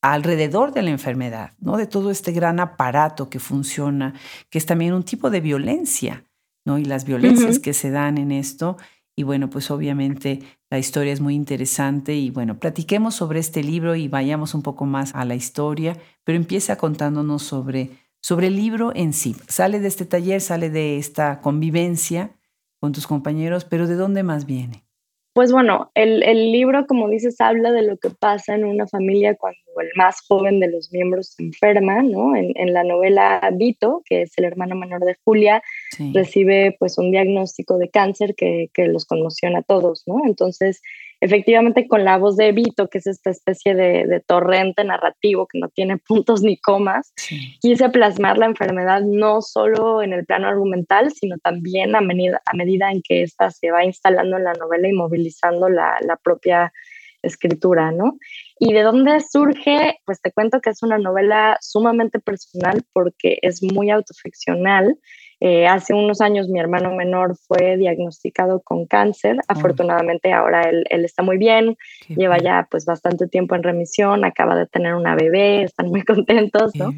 alrededor 0.00 0.72
de 0.72 0.80
la 0.80 0.90
enfermedad, 0.90 1.52
¿no? 1.58 1.76
De 1.76 1.86
todo 1.86 2.10
este 2.10 2.32
gran 2.32 2.60
aparato 2.60 3.28
que 3.28 3.40
funciona, 3.40 4.14
que 4.48 4.56
es 4.56 4.64
también 4.64 4.94
un 4.94 5.02
tipo 5.02 5.28
de 5.28 5.42
violencia, 5.42 6.24
¿no? 6.64 6.78
Y 6.78 6.86
las 6.86 7.04
violencias 7.04 7.58
que 7.58 7.74
se 7.74 7.90
dan 7.90 8.16
en 8.16 8.32
esto 8.32 8.78
y 9.20 9.22
bueno, 9.22 9.50
pues 9.50 9.70
obviamente 9.70 10.40
la 10.70 10.78
historia 10.78 11.12
es 11.12 11.20
muy 11.20 11.34
interesante 11.34 12.14
y 12.14 12.30
bueno, 12.30 12.58
platiquemos 12.58 13.14
sobre 13.14 13.38
este 13.38 13.62
libro 13.62 13.94
y 13.94 14.08
vayamos 14.08 14.54
un 14.54 14.62
poco 14.62 14.86
más 14.86 15.14
a 15.14 15.26
la 15.26 15.34
historia, 15.34 15.94
pero 16.24 16.36
empieza 16.36 16.76
contándonos 16.76 17.42
sobre, 17.42 17.90
sobre 18.22 18.46
el 18.46 18.56
libro 18.56 18.92
en 18.94 19.12
sí. 19.12 19.36
Sale 19.46 19.78
de 19.78 19.88
este 19.88 20.06
taller, 20.06 20.40
sale 20.40 20.70
de 20.70 20.96
esta 20.96 21.42
convivencia 21.42 22.34
con 22.80 22.92
tus 22.92 23.06
compañeros, 23.06 23.66
pero 23.66 23.86
¿de 23.86 23.96
dónde 23.96 24.22
más 24.22 24.46
viene? 24.46 24.86
Pues 25.32 25.52
bueno, 25.52 25.92
el, 25.94 26.20
libro, 26.50 26.86
como 26.86 27.08
dices, 27.08 27.40
habla 27.40 27.70
de 27.70 27.82
lo 27.82 27.96
que 27.98 28.10
pasa 28.10 28.56
en 28.56 28.64
una 28.64 28.88
familia 28.88 29.36
cuando 29.36 29.60
el 29.80 29.88
más 29.94 30.20
joven 30.26 30.58
de 30.58 30.68
los 30.68 30.92
miembros 30.92 31.34
se 31.36 31.44
enferma, 31.44 32.02
¿no? 32.02 32.34
En, 32.34 32.72
la 32.72 32.82
novela 32.82 33.40
Vito, 33.52 34.02
que 34.06 34.22
es 34.22 34.32
el 34.38 34.44
hermano 34.44 34.74
menor 34.74 35.04
de 35.04 35.16
Julia, 35.24 35.62
recibe 36.12 36.74
pues 36.80 36.98
un 36.98 37.12
diagnóstico 37.12 37.78
de 37.78 37.90
cáncer 37.90 38.34
que, 38.34 38.70
que 38.74 38.88
los 38.88 39.04
conmociona 39.04 39.60
a 39.60 39.62
todos, 39.62 40.02
¿no? 40.06 40.22
Entonces, 40.26 40.82
efectivamente 41.20 41.86
con 41.86 42.04
la 42.04 42.16
voz 42.16 42.36
de 42.36 42.52
Vito, 42.52 42.88
que 42.88 42.98
es 42.98 43.06
esta 43.06 43.30
especie 43.30 43.74
de, 43.74 44.22
torrente 44.26 44.84
narrativo 44.84 45.46
que 45.46 45.58
no 45.58 45.68
tiene 45.68 45.98
puntos 46.08 46.42
ni 46.42 46.56
comas, 46.56 47.12
quise 47.60 47.88
plasmar 47.90 48.38
la 48.38 48.46
enfermedad 48.46 49.02
no 49.02 49.42
solo 49.42 50.02
en 50.02 50.12
el 50.12 50.24
plano 50.24 50.48
argumental, 50.48 51.12
sino 51.12 51.36
también 51.38 51.94
a 51.94 52.00
medida, 52.00 52.40
a 52.44 52.56
medida 52.56 52.90
en 52.90 53.02
que 53.02 53.22
ésta 53.22 53.50
se 53.50 53.70
va 53.70 53.84
instalando 53.84 54.36
en 54.36 54.44
la 54.44 54.54
novela 54.54 54.88
y 54.88 54.92
movilizando 54.92 55.68
la, 55.68 55.98
la 56.00 56.16
propia 56.16 56.72
escritura, 57.22 57.92
¿no? 57.92 58.18
¿Y 58.58 58.72
de 58.72 58.82
dónde 58.82 59.20
surge? 59.20 59.98
Pues 60.06 60.20
te 60.22 60.32
cuento 60.32 60.60
que 60.60 60.70
es 60.70 60.82
una 60.82 60.98
novela 60.98 61.58
sumamente 61.60 62.18
personal 62.18 62.82
porque 62.92 63.38
es 63.42 63.62
muy 63.62 63.90
autoficcional 63.90 64.98
Eh, 65.40 65.66
hace 65.66 65.94
unos 65.94 66.20
años 66.20 66.48
mi 66.48 66.60
hermano 66.60 66.94
menor 66.94 67.34
fue 67.36 67.78
diagnosticado 67.78 68.60
con 68.60 68.86
cáncer. 68.86 69.36
Oh. 69.38 69.44
Afortunadamente 69.48 70.32
ahora 70.32 70.62
él, 70.62 70.84
está 71.04 71.22
muy 71.22 71.38
bien, 71.38 71.76
lleva 72.08 72.38
ya 72.38 72.68
pues 72.70 72.84
bastante 72.84 73.26
tiempo 73.26 73.54
en 73.54 73.62
remisión, 73.62 74.24
acaba 74.24 74.54
de 74.54 74.66
tener 74.66 74.94
una 74.94 75.14
bebé, 75.14 75.62
están 75.62 75.88
muy 75.88 76.02
contentos, 76.04 76.74
¿no? 76.76 76.92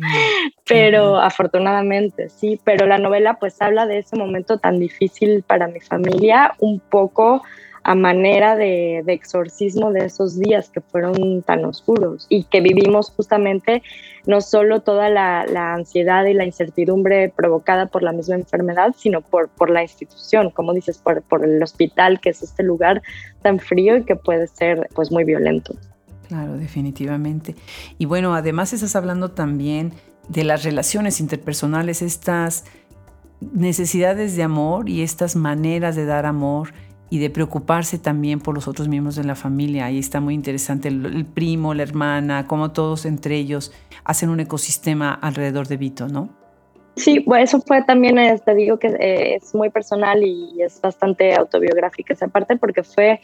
pero 0.67 1.19
afortunadamente 1.19 2.29
sí, 2.29 2.61
pero 2.65 2.87
la 2.87 2.99
novela 2.99 3.39
pues 3.39 3.61
habla 3.63 3.87
de 3.87 3.99
ese 3.99 4.17
momento 4.17 4.59
tan 4.59 4.79
difícil 4.79 5.45
para 5.47 5.69
mi 5.69 5.81
familia, 5.81 6.55
un 6.59 6.81
poco 6.81 7.43
a 7.85 7.95
manera 7.95 8.57
de, 8.57 9.03
exorcismo 9.09 9.93
de 9.93 10.07
esos 10.07 10.39
días 10.39 10.71
que 10.71 10.81
fueron 10.81 11.43
tan 11.43 11.65
oscuros 11.65 12.27
y 12.29 12.45
que 12.45 12.61
vivimos 12.61 13.11
justamente 13.11 13.83
no 14.27 14.41
solo 14.41 14.81
toda 14.81 15.11
la, 15.11 15.75
ansiedad 15.75 16.25
y 16.27 16.35
la 16.35 16.45
incertidumbre 16.45 17.29
provocada 17.29 17.87
por 17.87 18.03
la 18.03 18.13
misma 18.13 18.37
enfermedad, 18.37 18.95
sino 18.97 19.21
por, 19.21 19.49
por 19.49 19.71
la 19.71 19.83
institución, 19.83 20.51
como 20.51 20.73
dices, 20.73 20.99
por, 20.99 21.23
por 21.23 21.45
el 21.45 21.63
hospital, 21.63 22.21
que 22.21 22.31
es 22.31 22.43
este 22.43 22.63
lugar 22.63 23.03
tan 23.43 23.59
frío 23.59 23.97
y 23.97 24.05
que 24.05 24.17
puede 24.17 24.47
ser 24.47 24.89
pues 24.95 25.11
muy 25.11 25.25
violento. 25.25 25.75
Claro, 26.29 26.57
definitivamente. 26.57 27.57
Y 27.99 28.07
bueno, 28.07 28.35
además 28.35 28.73
estás 28.73 28.97
hablando 28.97 29.33
también 29.33 29.93
de 30.29 30.45
las 30.45 30.63
relaciones 30.63 31.21
interpersonales, 31.21 32.01
estas 32.01 32.65
necesidades 33.41 34.37
de 34.37 34.45
amor 34.45 34.89
y 34.89 35.03
estas 35.03 35.37
maneras 35.37 35.97
de 35.97 36.07
dar 36.07 36.27
amor 36.27 36.73
y 37.13 37.19
de 37.19 37.29
preocuparse 37.29 37.99
también 37.99 38.41
por 38.41 38.55
los 38.55 38.67
otros 38.67 38.89
miembros 38.89 39.17
de 39.17 39.25
la 39.25 39.35
familia. 39.35 39.85
Ahí 39.85 39.99
está 39.99 40.19
muy 40.19 40.33
interesante 40.33 40.89
el, 40.89 41.27
primo, 41.27 41.75
la 41.75 41.83
hermana, 41.83 42.47
cómo 42.47 42.73
todos 42.73 43.05
entre 43.05 43.37
ellos 43.37 43.71
hacen 44.03 44.31
un 44.31 44.41
ecosistema 44.41 45.13
alrededor 45.13 45.69
de 45.69 45.77
Vito, 45.77 46.09
¿no? 46.09 46.31
Sí, 46.97 47.23
bueno, 47.27 47.45
eso 47.45 47.61
fue 47.61 47.83
también, 47.83 48.15
te 48.15 48.33
este, 48.33 48.55
digo 48.55 48.79
que 48.79 48.87
eh, 48.99 49.35
es 49.35 49.55
muy 49.55 49.69
personal 49.69 50.23
y 50.23 50.63
es 50.63 50.81
bastante 50.81 51.35
autobiográfica 51.35 52.15
esa 52.15 52.29
parte 52.29 52.57
porque 52.57 52.83
fue 52.83 53.21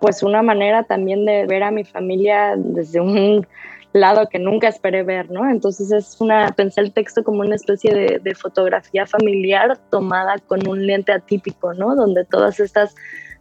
pues 0.00 0.22
una 0.22 0.42
manera 0.42 0.84
también 0.84 1.24
de 1.24 1.44
ver 1.46 1.64
a 1.64 1.72
mi 1.72 1.82
familia 1.82 2.54
desde 2.56 3.00
un 3.00 3.48
lado 3.94 4.28
que 4.28 4.40
nunca 4.40 4.68
esperé 4.68 5.04
ver, 5.04 5.30
¿no? 5.30 5.48
Entonces 5.48 5.92
es 5.92 6.20
una, 6.20 6.48
pensé 6.48 6.80
el 6.80 6.92
texto 6.92 7.22
como 7.22 7.40
una 7.40 7.54
especie 7.54 7.94
de, 8.20 8.34
fotografía 8.34 9.06
familiar 9.06 9.78
tomada 9.90 10.38
con 10.38 10.66
un 10.66 10.84
lente 10.84 11.12
atípico, 11.12 11.72
¿no? 11.74 11.94
Donde 11.94 12.24
todas 12.24 12.58
estas 12.58 12.94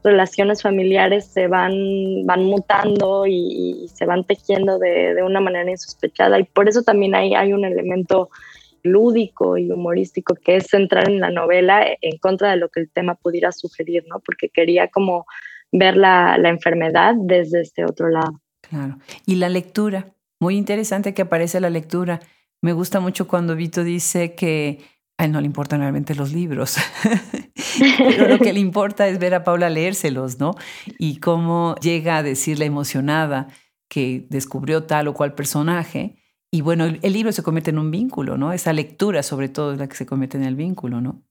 relaciones 0.04 0.62
familiares 0.62 1.26
se 1.26 1.48
van, 1.48 1.74
van 2.26 2.46
mutando 2.46 3.26
y, 3.26 3.90
se 3.94 4.06
van 4.06 4.26
tejiendo 4.26 4.78
de, 4.78 5.16
de, 5.16 5.24
una 5.24 5.42
manera 5.42 5.70
insospechada 5.70 6.40
y 6.40 6.44
por 6.44 6.70
eso 6.70 6.84
también 6.84 7.16
hay, 7.16 7.34
hay 7.34 7.52
un 7.52 7.66
elemento 7.66 8.30
lúdico 8.84 9.58
y 9.58 9.72
humorístico 9.72 10.36
que 10.36 10.58
es 10.58 10.68
centrar 10.68 11.10
en 11.10 11.20
la 11.20 11.32
novela 11.32 11.84
en 12.02 12.18
contra 12.20 12.52
de 12.52 12.58
lo 12.58 12.70
que 12.70 12.82
el 12.82 12.92
tema 12.92 13.16
pudiera 13.16 13.52
sugerir, 13.52 14.04
¿no? 14.08 14.20
Porque 14.20 14.50
quería 14.50 14.90
como 14.90 15.26
ver 15.72 15.98
la, 15.98 16.38
la 16.38 16.50
enfermedad 16.50 17.16
desde 17.18 17.62
este 17.62 17.86
otro 17.86 18.10
lado. 18.10 18.40
Claro. 18.62 18.98
Y 19.26 19.36
la 19.36 19.50
lectura, 19.50 20.14
muy 20.44 20.58
interesante 20.58 21.14
que 21.14 21.24
aparece 21.24 21.62
la 21.62 21.70
lectura. 21.70 22.20
Me 22.62 22.74
gusta 22.74 23.00
mucho 23.00 23.28
cuando 23.28 23.56
Vito 23.56 23.84
dice 23.84 24.36
que 24.36 24.82
a 25.18 25.26
él 25.26 25.32
no 25.32 25.40
le 25.40 25.48
importan 25.48 25.80
realmente 25.80 26.16
los 26.16 26.34
libros, 26.34 26.76
pero 27.98 28.28
lo 28.28 28.40
que 28.40 28.52
le 28.52 28.60
importa 28.60 29.08
es 29.08 29.20
ver 29.20 29.36
a 29.36 29.44
Paula 29.44 29.70
leérselos, 29.70 30.40
¿no? 30.40 30.56
Y 31.00 31.20
cómo 31.20 31.76
llega 31.82 32.18
a 32.18 32.24
decirle 32.24 32.66
emocionada 32.66 33.48
que 33.90 34.28
descubrió 34.30 34.84
tal 34.84 35.08
o 35.08 35.14
cual 35.14 35.34
personaje. 35.34 36.18
Y 36.52 36.62
bueno, 36.62 36.86
el, 36.86 37.14
libro 37.14 37.32
se 37.32 37.42
convierte 37.42 37.70
en 37.70 37.80
un 37.80 37.90
vínculo, 37.90 38.38
¿no? 38.38 38.52
Esa 38.52 38.74
lectura 38.74 39.24
sobre 39.24 39.50
todo 39.50 39.72
es 39.72 39.80
la 39.80 39.88
que 39.88 39.96
se 39.96 40.06
convierte 40.06 40.38
en 40.38 40.44
el 40.44 40.56
vínculo, 40.56 41.00
¿no? 41.00 41.24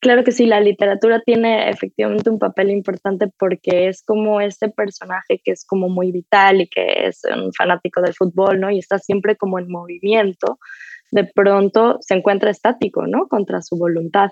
Claro 0.00 0.22
que 0.22 0.32
sí, 0.32 0.46
la 0.46 0.60
literatura 0.60 1.20
tiene 1.20 1.68
efectivamente 1.68 2.30
un 2.30 2.38
papel 2.38 2.70
importante 2.70 3.28
porque 3.38 3.88
es 3.88 4.02
como 4.04 4.40
este 4.40 4.68
personaje 4.68 5.40
que 5.42 5.52
es 5.52 5.64
como 5.64 5.88
muy 5.88 6.12
vital 6.12 6.60
y 6.60 6.68
que 6.68 7.06
es 7.06 7.22
un 7.24 7.52
fanático 7.52 8.00
del 8.00 8.14
fútbol, 8.14 8.60
¿no? 8.60 8.70
Y 8.70 8.78
está 8.78 8.98
siempre 8.98 9.36
como 9.36 9.58
en 9.58 9.70
movimiento, 9.70 10.58
de 11.10 11.24
pronto 11.24 11.98
se 12.00 12.14
encuentra 12.14 12.50
estático, 12.50 13.06
¿no? 13.06 13.26
Contra 13.28 13.62
su 13.62 13.76
voluntad. 13.76 14.30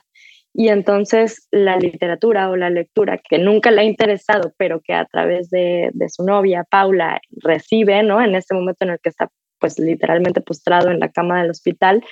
Y 0.54 0.68
entonces 0.68 1.48
la 1.50 1.76
literatura 1.76 2.50
o 2.50 2.56
la 2.56 2.70
lectura 2.70 3.18
que 3.18 3.38
nunca 3.38 3.70
le 3.70 3.80
ha 3.80 3.84
interesado, 3.84 4.52
pero 4.58 4.80
que 4.80 4.92
a 4.92 5.06
través 5.06 5.48
de, 5.50 5.90
de, 5.94 6.08
su 6.10 6.24
novia, 6.24 6.64
Paula, 6.70 7.20
recibe, 7.42 8.02
¿no? 8.02 8.20
En 8.20 8.34
este 8.34 8.54
momento 8.54 8.84
en 8.84 8.90
el 8.90 8.98
que 9.00 9.08
está 9.08 9.30
pues 9.58 9.78
literalmente 9.78 10.40
postrado 10.40 10.90
en 10.90 11.00
la 11.00 11.10
cama 11.10 11.40
del 11.40 11.50
hospital, 11.50 12.04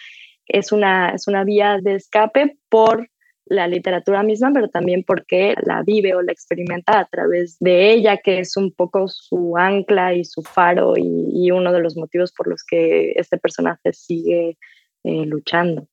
es 0.46 0.72
una, 0.72 1.10
es 1.10 1.28
una 1.28 1.44
vía 1.44 1.78
de 1.82 1.96
escape 1.96 2.56
por 2.68 3.08
la 3.50 3.66
literatura 3.66 4.22
misma, 4.22 4.52
pero 4.54 4.68
también 4.68 5.02
porque 5.04 5.54
la 5.66 5.82
vive 5.82 6.14
o 6.14 6.22
la 6.22 6.30
experimenta 6.30 7.00
a 7.00 7.06
través 7.06 7.58
de 7.58 7.92
ella, 7.92 8.16
que 8.18 8.38
es 8.38 8.56
un 8.56 8.72
poco 8.72 9.08
su 9.08 9.56
ancla 9.58 10.14
y 10.14 10.24
su 10.24 10.42
faro 10.42 10.94
y, 10.96 11.50
uno 11.50 11.72
de 11.72 11.80
los 11.80 11.96
motivos 11.96 12.30
por 12.32 12.46
los 12.46 12.62
que 12.62 13.12
este 13.16 13.38
personaje 13.38 13.92
sigue 13.92 14.56
eh, 15.02 15.26
luchando. 15.26 15.88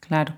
Claro. 0.00 0.34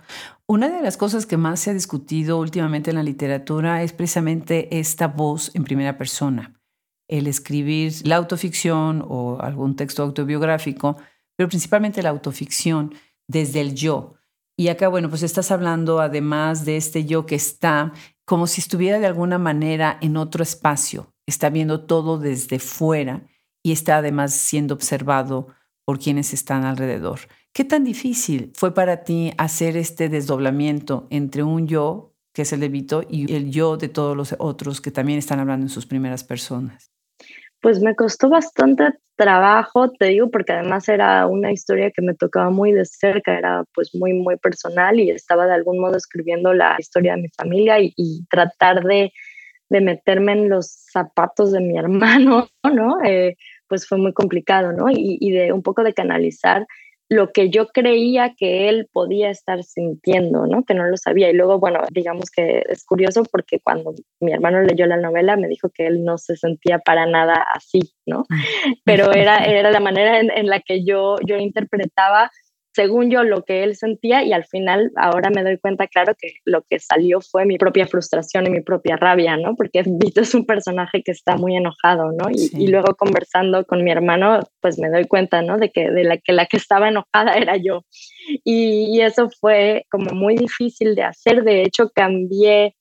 Una 0.49 0.69
de 0.69 0.83
las 0.83 0.97
cosas 0.97 1.25
que 1.25 1.37
más 1.37 1.61
se 1.61 1.71
ha 1.71 1.75
discutido 1.75 2.39
últimamente 2.41 2.91
en 2.91 2.97
la 2.97 3.05
literatura 3.05 3.85
es 3.85 3.93
precisamente 3.93 4.77
esta 4.77 5.07
voz 5.07 5.55
en 5.55 5.63
primera 5.63 5.97
persona, 5.97 6.61
el 7.07 7.29
escribir 7.29 7.93
la 8.05 8.17
autoficción 8.17 9.05
o 9.07 9.39
algún 9.41 9.77
texto 9.77 10.03
autobiográfico, 10.03 10.97
pero 11.37 11.49
principalmente 11.49 12.03
la 12.03 12.11
autoficción 12.11 12.93
desde 13.29 13.61
el 13.61 13.75
yo, 13.77 14.16
y 14.57 14.69
acá, 14.69 14.89
bueno, 14.89 15.11
pues 15.11 15.23
estás 15.23 15.51
hablando 15.51 16.01
además 16.01 16.65
de 16.65 16.77
este 16.77 17.05
yo 17.05 17.27
que 17.27 17.35
está 17.35 17.93
como 18.25 18.47
si 18.47 18.61
estuviera 18.61 18.99
de 18.99 19.07
alguna 19.07 19.39
manera 19.39 19.99
en 20.01 20.17
otro 20.17 20.43
espacio, 20.43 21.13
está 21.27 21.51
viendo 21.51 21.85
todo 21.85 22.19
desde 22.19 22.59
fuera 22.59 23.27
y 23.63 23.73
está 23.73 23.99
además 23.99 24.33
siendo 24.33 24.75
observado 24.75 25.49
por 25.85 25.99
quienes 25.99 26.33
están 26.33 26.65
alrededor. 26.65 27.21
¿Qué 27.53 27.65
tan 27.65 27.85
difícil 27.85 28.53
fue 28.55 28.75
para 28.75 29.05
ti 29.05 29.33
hacer 29.39 29.77
este 29.77 30.09
desdoblamiento 30.09 31.07
entre 31.11 31.43
un 31.43 31.69
yo, 31.69 32.15
que 32.35 32.43
es 32.43 32.53
el 32.53 32.61
de 32.61 32.69
Vito, 32.69 33.03
y 33.09 33.33
el 33.33 33.51
yo 33.51 33.77
de 33.77 33.89
todos 33.89 34.17
los 34.17 34.35
otros 34.39 34.81
que 34.81 34.91
también 34.91 35.19
están 35.19 35.39
hablando 35.39 35.67
en 35.67 35.71
sus 35.71 35.87
primeras 35.87 36.25
personas? 36.25 36.96
Pues 37.67 37.81
me 37.81 37.97
costó 37.97 38.29
bastante 38.29 38.93
trabajo, 39.17 39.91
te 39.91 40.05
digo, 40.07 40.31
porque 40.31 40.53
además 40.53 40.89
era 40.89 41.27
una 41.27 41.51
historia 41.51 41.91
que 41.91 42.01
me 42.01 42.15
tocaba 42.15 42.49
muy 42.49 42.71
de 42.71 42.85
cerca, 42.85 43.37
era 43.37 43.65
pues 43.75 43.93
muy, 43.93 44.13
muy 44.13 44.37
personal 44.37 45.01
y 45.01 45.11
estaba 45.11 45.47
de 45.47 45.55
algún 45.55 45.81
modo 45.81 45.97
escribiendo 45.97 46.55
la 46.55 46.77
historia 46.79 47.17
de 47.17 47.23
mi 47.23 47.29
familia 47.37 47.79
y, 47.81 48.25
tratar 48.31 48.85
de, 48.85 49.13
de, 49.69 49.81
meterme 49.81 50.35
en 50.35 50.49
los 50.49 50.69
zapatos 50.93 51.51
de 51.51 51.61
mi 51.61 51.77
hermano, 51.79 52.49
¿no? 52.63 53.03
Eh, 53.05 53.35
pues 53.67 53.89
fue 53.89 53.99
muy 53.99 54.13
complicado, 54.13 54.71
¿no? 54.71 54.89
Y, 54.89 55.19
y 55.21 55.33
de 55.33 55.53
un 55.53 55.65
poco 55.65 55.83
de 55.83 55.93
canalizar 55.93 56.69
lo 57.09 57.31
que 57.33 57.51
yo 57.51 57.69
creía 57.69 58.35
que 58.37 58.69
él 58.69 58.89
podía 58.93 59.31
estar 59.31 59.63
sintiendo, 59.63 60.47
¿no? 60.47 60.65
Que 60.65 60.75
no 60.75 60.87
lo 60.87 60.97
sabía. 60.97 61.31
Y 61.31 61.35
luego, 61.35 61.59
bueno, 61.61 61.81
digamos 61.93 62.31
que 62.31 62.65
es 62.69 62.85
curioso 62.85 63.23
porque 63.31 63.61
cuando 63.61 63.95
mi 64.21 64.33
hermano 64.33 64.63
leyó 64.63 64.87
la 64.87 64.97
novela 64.97 65.37
me 65.37 65.49
dijo 65.49 65.71
que 65.71 65.87
él 65.87 66.05
no 66.05 66.19
se 66.19 66.37
sentía 66.37 66.79
para 66.81 67.07
nada 67.07 67.47
así, 67.55 67.81
¿no? 68.07 68.25
Pero 68.85 69.13
era, 69.13 69.45
era 69.45 69.71
la 69.71 69.81
manera 69.81 70.21
en, 70.21 70.31
en 70.31 70.47
la 70.47 70.61
que 70.61 70.85
yo, 70.85 71.17
yo 71.25 71.37
interpretaba 71.37 72.31
según 72.77 73.11
yo 73.11 73.25
lo 73.25 73.43
que 73.43 73.65
él 73.65 73.75
sentía 73.75 74.23
y 74.23 74.35
al 74.35 74.45
final 74.45 74.93
ahora 74.97 75.31
me 75.31 75.43
doy 75.43 75.57
cuenta, 75.57 75.87
claro, 75.87 76.15
que 76.15 76.35
lo 76.45 76.61
que 76.69 76.79
salió 76.79 77.23
fue 77.23 77.47
mi 77.47 77.57
propia 77.57 77.87
frustración 77.87 78.47
y 78.47 78.51
mi 78.51 78.61
propia 78.61 78.97
rabia, 78.97 79.39
¿no? 79.39 79.57
Porque 79.57 79.83
Vito 79.87 80.21
es 80.21 80.35
un 80.35 80.45
personaje 80.45 81.03
que 81.03 81.11
está 81.11 81.37
muy 81.37 81.57
enojado, 81.57 82.13
¿no? 82.13 82.29
Y, 82.31 82.67
luego 82.67 82.95
conversando 82.95 83.65
con 83.65 83.83
mi 83.83 83.91
hermano, 83.91 84.41
pues 84.61 84.79
me 84.79 84.91
doy 84.91 85.07
cuenta, 85.07 85.41
¿no? 85.41 85.57
De 85.57 85.71
que, 85.71 85.91
de 85.91 86.05
la, 86.05 86.19
que 86.19 86.35
la 86.35 86.45
que 86.45 86.59
estaba 86.59 86.89
enojada 86.89 87.37
era 87.39 87.57
yo. 87.57 87.87
Y, 88.45 88.95
y 88.95 89.01
eso 89.01 89.31
fue 89.41 89.87
como 89.91 90.11
muy 90.11 90.37
difícil 90.37 90.95
de 90.95 91.05
hacer. 91.05 91.45
De 91.45 91.63
hecho, 91.63 91.91
cambié 91.95 92.75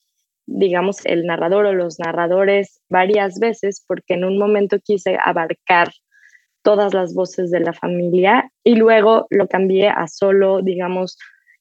digamos, 0.47 1.03
el 1.05 1.25
narrador 1.25 1.65
o 1.65 1.73
los 1.73 1.99
narradores 1.99 2.79
varias 2.87 3.39
veces 3.39 3.83
porque 3.87 4.13
en 4.13 4.25
un 4.25 4.37
momento 4.37 4.77
quise 4.83 5.17
abarcar 5.19 5.89
todas 6.65 6.95
las 6.95 7.13
voces 7.13 7.51
de 7.51 7.60
la 7.60 7.74
familia 7.74 8.51
y 8.63 8.75
luego 8.75 9.27
lo 9.29 9.48
cambié 9.48 9.88
a 9.88 10.07
solo, 10.07 10.63
digamos, 10.63 11.15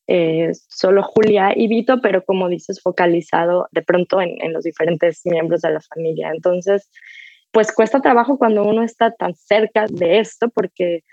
eh, 0.06 0.50
solo 0.68 1.02
Julia 1.02 1.52
y 1.54 1.68
Vito, 1.68 2.00
pero 2.00 2.24
como 2.24 2.48
dices, 2.48 2.80
focalizado 2.80 3.68
de 3.70 3.82
pronto 3.82 4.22
en, 4.22 4.40
en, 4.42 4.54
los 4.54 4.64
diferentes 4.64 5.20
miembros 5.26 5.60
de 5.60 5.72
la 5.72 5.80
familia. 5.82 6.30
Entonces, 6.34 6.90
pues 7.52 7.70
cuesta 7.70 8.00
trabajo 8.00 8.38
cuando 8.38 8.64
uno 8.64 8.82
está 8.82 9.10
tan 9.10 9.34
cerca 9.34 9.84
de 9.90 10.20
esto 10.20 10.48
porque 10.48 11.04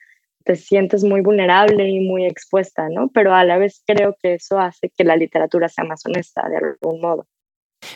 te 0.46 0.56
sientes 0.56 1.04
muy 1.04 1.20
vulnerable 1.20 1.90
y 1.90 2.00
muy 2.00 2.26
expuesta, 2.26 2.88
¿no? 2.90 3.10
Pero 3.14 3.36
a 3.36 3.44
la 3.44 3.58
vez 3.58 3.84
creo 3.86 4.16
que 4.24 4.36
eso 4.36 4.58
hace 4.58 4.90
que 4.90 5.04
la 5.04 5.18
literatura 5.18 5.68
sea 5.68 5.84
más 5.84 6.06
honesta 6.06 6.48
de 6.48 6.58
algún 6.58 7.02
modo. 7.02 7.28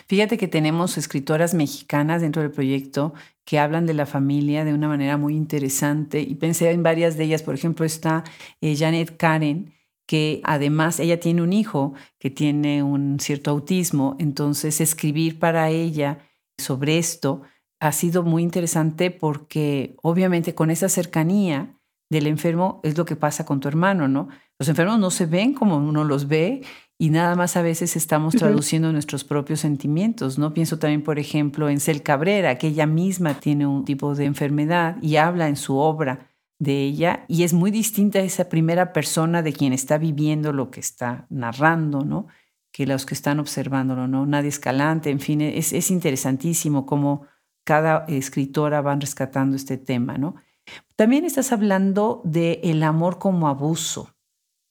Fíjate 0.06 0.38
que 0.38 0.48
tenemos 0.48 0.98
escritoras 0.98 1.54
mexicanas 1.54 2.22
dentro 2.22 2.42
del 2.42 2.50
proyecto 2.50 3.14
que 3.44 3.58
hablan 3.58 3.86
de 3.86 3.94
la 3.94 4.06
familia 4.06 4.64
de 4.64 4.74
una 4.74 4.88
manera 4.88 5.16
muy 5.16 5.36
interesante 5.36 6.20
y 6.20 6.34
pensé 6.34 6.70
en 6.70 6.82
varias 6.82 7.16
de 7.16 7.24
ellas. 7.24 7.42
Por 7.42 7.54
ejemplo, 7.54 7.84
está 7.86 8.24
eh, 8.60 8.76
Janet 8.76 9.16
Karen, 9.16 9.72
que 10.06 10.40
además 10.44 11.00
ella 11.00 11.20
tiene 11.20 11.42
un 11.42 11.52
hijo 11.52 11.94
que 12.18 12.30
tiene 12.30 12.82
un 12.82 13.18
cierto 13.20 13.50
autismo, 13.50 14.16
entonces 14.18 14.80
escribir 14.80 15.38
para 15.38 15.70
ella 15.70 16.18
sobre 16.58 16.98
esto 16.98 17.42
ha 17.80 17.92
sido 17.92 18.22
muy 18.22 18.42
interesante 18.42 19.10
porque 19.10 19.96
obviamente 20.02 20.54
con 20.54 20.70
esa 20.70 20.88
cercanía 20.88 21.76
del 22.08 22.26
enfermo 22.26 22.80
es 22.84 22.96
lo 22.96 23.04
que 23.04 23.16
pasa 23.16 23.44
con 23.44 23.60
tu 23.60 23.68
hermano, 23.68 24.08
¿no? 24.08 24.28
Los 24.58 24.68
enfermos 24.68 24.98
no 24.98 25.10
se 25.10 25.26
ven 25.26 25.54
como 25.54 25.76
uno 25.76 26.04
los 26.04 26.28
ve 26.28 26.62
y 26.98 27.10
nada 27.10 27.34
más 27.34 27.56
a 27.56 27.62
veces 27.62 27.94
estamos 27.94 28.34
traduciendo 28.34 28.90
nuestros 28.90 29.22
propios 29.22 29.60
sentimientos, 29.60 30.38
¿no? 30.38 30.54
Pienso 30.54 30.78
también, 30.78 31.02
por 31.02 31.18
ejemplo, 31.18 31.68
en 31.68 31.78
Cel 31.78 32.02
Cabrera, 32.02 32.56
que 32.56 32.68
ella 32.68 32.86
misma 32.86 33.34
tiene 33.34 33.66
un 33.66 33.84
tipo 33.84 34.14
de 34.14 34.24
enfermedad 34.24 34.96
y 35.02 35.16
habla 35.16 35.48
en 35.48 35.56
su 35.56 35.76
obra 35.76 36.30
de 36.58 36.84
ella 36.84 37.26
y 37.28 37.42
es 37.42 37.52
muy 37.52 37.70
distinta 37.70 38.20
a 38.20 38.22
esa 38.22 38.48
primera 38.48 38.94
persona 38.94 39.42
de 39.42 39.52
quien 39.52 39.74
está 39.74 39.98
viviendo 39.98 40.52
lo 40.52 40.70
que 40.70 40.80
está 40.80 41.26
narrando, 41.28 42.02
¿no? 42.02 42.28
Que 42.72 42.86
los 42.86 43.04
que 43.04 43.12
están 43.12 43.40
observándolo, 43.40 44.08
¿no? 44.08 44.24
Nadie 44.24 44.48
Escalante, 44.48 45.10
en 45.10 45.20
fin, 45.20 45.42
es, 45.42 45.74
es 45.74 45.90
interesantísimo 45.90 46.86
cómo 46.86 47.26
cada 47.64 48.06
escritora 48.08 48.80
van 48.80 49.02
rescatando 49.02 49.54
este 49.54 49.76
tema, 49.76 50.16
¿no? 50.16 50.36
También 50.96 51.26
estás 51.26 51.52
hablando 51.52 52.22
de 52.24 52.60
el 52.64 52.82
amor 52.82 53.18
como 53.18 53.48
abuso 53.48 54.15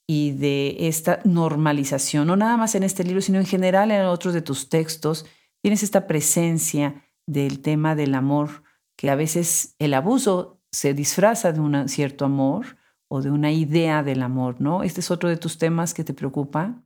y 0.07 0.31
de 0.31 0.87
esta 0.87 1.19
normalización, 1.23 2.27
no 2.27 2.35
nada 2.35 2.57
más 2.57 2.75
en 2.75 2.83
este 2.83 3.03
libro, 3.03 3.21
sino 3.21 3.39
en 3.39 3.45
general 3.45 3.91
en 3.91 4.05
otros 4.05 4.33
de 4.33 4.41
tus 4.41 4.69
textos, 4.69 5.25
tienes 5.61 5.81
esta 5.81 6.05
presencia 6.05 7.03
del 7.27 7.61
tema 7.61 7.95
del 7.95 8.13
amor, 8.13 8.63
que 8.95 9.09
a 9.09 9.15
veces 9.15 9.75
el 9.79 9.93
abuso 9.93 10.61
se 10.71 10.93
disfraza 10.93 11.51
de 11.51 11.59
un 11.59 11.89
cierto 11.89 12.25
amor 12.25 12.77
o 13.07 13.21
de 13.21 13.31
una 13.31 13.51
idea 13.51 14.03
del 14.03 14.21
amor, 14.21 14.61
¿no? 14.61 14.83
¿Este 14.83 14.99
es 14.99 15.09
otro 15.09 15.29
de 15.29 15.37
tus 15.37 15.57
temas 15.57 15.93
que 15.93 16.03
te 16.03 16.13
preocupa? 16.13 16.83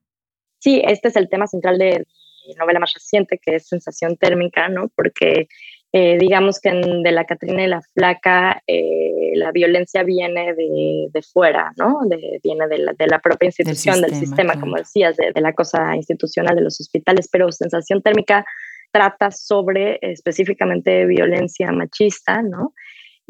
Sí, 0.59 0.81
este 0.85 1.09
es 1.09 1.15
el 1.15 1.29
tema 1.29 1.47
central 1.47 1.77
de 1.77 2.05
mi 2.47 2.53
novela 2.55 2.79
más 2.79 2.93
reciente, 2.93 3.37
que 3.37 3.55
es 3.55 3.67
Sensación 3.67 4.15
Térmica, 4.17 4.69
¿no? 4.69 4.89
Porque 4.89 5.47
eh, 5.91 6.17
digamos 6.19 6.59
que 6.59 6.69
en, 6.69 7.03
de 7.03 7.11
la 7.11 7.25
Catrina 7.25 7.63
y 7.63 7.67
la 7.67 7.81
Flaca 7.81 8.61
eh, 8.67 9.31
la 9.35 9.51
violencia 9.51 10.03
viene 10.03 10.53
de, 10.53 11.07
de 11.11 11.21
fuera, 11.21 11.71
¿no? 11.77 12.01
De, 12.07 12.39
viene 12.43 12.67
de 12.67 12.77
la, 12.77 12.93
de 12.93 13.07
la, 13.07 13.19
propia 13.19 13.47
institución, 13.47 14.01
del 14.01 14.13
sistema, 14.13 14.59
como 14.59 14.75
decías, 14.75 15.17
de, 15.17 15.31
de, 15.33 15.41
la 15.41 15.53
cosa 15.53 15.95
institucional 15.95 16.55
de 16.55 16.63
los 16.63 16.79
hospitales, 16.79 17.27
pero 17.31 17.51
sensación 17.51 18.01
térmica 18.01 18.45
trata 18.91 19.31
sobre 19.31 19.99
específicamente 20.01 21.05
violencia 21.05 21.71
machista, 21.71 22.41
¿no? 22.41 22.73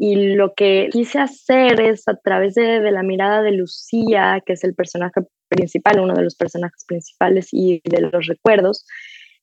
Y 0.02 0.34
lo 0.34 0.54
que 0.54 0.88
quise 0.90 1.18
hacer 1.18 1.78
es 1.78 2.08
a 2.08 2.16
través 2.16 2.54
de, 2.54 2.80
la 2.90 3.02
mirada 3.02 3.42
de 3.42 3.52
Lucía, 3.52 4.42
que 4.46 4.54
es 4.54 4.64
el 4.64 4.74
personaje 4.74 5.20
principal, 5.48 6.00
uno 6.00 6.14
de 6.14 6.22
los 6.22 6.36
personajes 6.36 6.86
principales 6.86 7.48
y 7.52 7.82
de 7.84 8.00
los 8.00 8.26
recuerdos, 8.26 8.86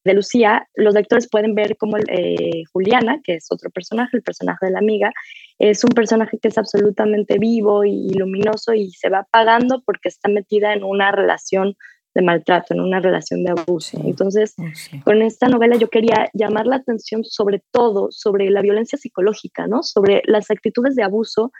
de 0.07 0.13
Lucía, 0.13 0.67
los 0.75 0.93
lectores 0.93 1.29
pueden 1.29 1.53
ver 1.53 1.77
cómo 1.77 1.97
eh, 1.97 2.63
Juliana, 2.71 3.19
que 3.23 3.35
es 3.35 3.47
otro 3.51 3.69
personaje, 3.69 4.17
el 4.17 4.23
personaje 4.23 4.65
de 4.65 4.71
la 4.71 4.79
amiga, 4.79 5.11
es 5.59 5.83
un 5.83 5.91
personaje 5.91 6.39
que 6.41 6.47
es 6.47 6.57
absolutamente 6.57 7.37
vivo 7.37 7.83
y, 7.83 8.09
luminoso 8.09 8.73
y 8.73 8.91
se 8.91 9.09
va 9.09 9.19
apagando 9.19 9.83
porque 9.85 10.09
está 10.09 10.29
metida 10.29 10.73
en 10.73 10.83
una 10.83 11.11
relación 11.11 11.75
de 12.15 12.21
maltrato, 12.23 12.73
en 12.73 12.81
una 12.81 12.99
relación 12.99 13.43
de 13.43 13.51
abuso. 13.51 13.99
Entonces, 14.03 14.55
oh, 14.57 15.03
con 15.03 15.21
esta 15.21 15.49
novela 15.49 15.75
yo 15.75 15.89
quería 15.89 16.29
llamar 16.33 16.65
la 16.65 16.77
atención 16.77 17.23
sobre 17.23 17.61
todo 17.71 18.07
sobre 18.11 18.49
la 18.49 18.61
violencia 18.61 18.97
psicológica, 18.97 19.67
¿no? 19.67 19.83
Sobre 19.83 20.23
las 20.25 20.49
actitudes 20.49 20.95
de 20.95 21.03
abuso 21.03 21.51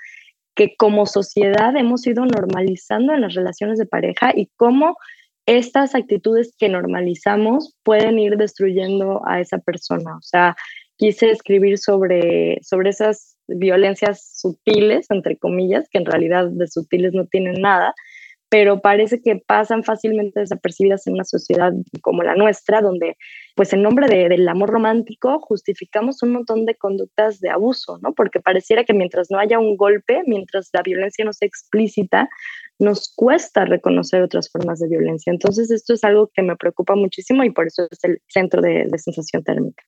que 0.56 0.76
como 0.76 1.06
sociedad 1.06 1.76
hemos 1.76 2.08
ido 2.08 2.26
normalizando 2.26 3.14
en 3.14 3.22
las 3.22 3.36
relaciones 3.36 3.78
de 3.78 3.86
pareja 3.86 4.32
y 4.36 4.50
cómo 4.56 4.96
estas 5.48 5.96
actitudes 5.96 6.54
que 6.60 6.70
normalizamos 6.70 7.76
pueden 7.84 8.20
ir 8.20 8.36
destruyendo 8.38 9.22
a 9.26 9.40
esa 9.40 9.58
persona. 9.58 10.18
O 10.18 10.22
sea, 10.22 10.56
quise 10.98 11.32
escribir 11.32 11.78
sobre, 11.78 12.60
sobre 12.62 12.90
esas 12.90 13.38
violencias 13.48 14.40
sutiles, 14.40 15.08
entre 15.10 15.38
comillas, 15.38 15.88
que 15.90 16.00
en 16.00 16.06
realidad 16.06 16.50
de 16.50 16.68
sutiles 16.68 17.14
no 17.14 17.26
tienen 17.28 17.62
nada, 17.62 17.96
pero 18.50 18.82
parece 18.82 19.22
que 19.22 19.38
pasan 19.38 19.84
fácilmente 19.84 20.40
desapercibidas 20.40 21.08
en 21.08 21.14
una 21.14 21.24
sociedad 21.24 21.72
como 22.02 22.24
la 22.24 22.36
nuestra, 22.36 22.82
donde 22.82 23.18
pues 23.56 23.74
en 23.74 23.82
nombre 23.82 24.08
del 24.08 24.48
amor 24.48 24.70
romántico 24.70 25.40
justificamos 25.40 26.24
un 26.24 26.32
montón 26.32 26.66
de 26.66 26.76
conductas 26.76 27.40
de 27.40 27.50
abuso, 27.50 28.00
¿no? 28.02 28.14
Porque 28.14 28.40
pareciera 28.40 28.84
que 28.84 28.94
mientras 28.94 29.32
no 29.32 29.40
haya 29.40 29.60
un 29.60 29.76
golpe, 29.76 30.24
mientras 30.26 30.70
la 30.74 30.82
violencia 30.82 31.26
no 31.26 31.34
sea 31.34 31.48
explícita, 31.48 32.30
nos 32.80 33.12
cuesta 33.16 33.66
reconocer 33.66 34.22
otras 34.22 34.50
formas 34.50 34.80
de 34.80 34.88
violencia. 34.88 35.32
Entonces, 35.32 35.72
esto 35.72 35.94
es 35.94 36.04
algo 36.04 36.30
que 36.34 36.44
me 36.44 36.56
preocupa 36.56 36.96
muchísimo 36.96 37.44
y 37.44 37.52
por 37.52 37.68
eso 37.68 37.88
es 37.90 38.04
el 38.04 38.22
centro 38.28 38.62
de, 38.62 38.88
sensación 38.98 39.44
térmica. 39.44 39.84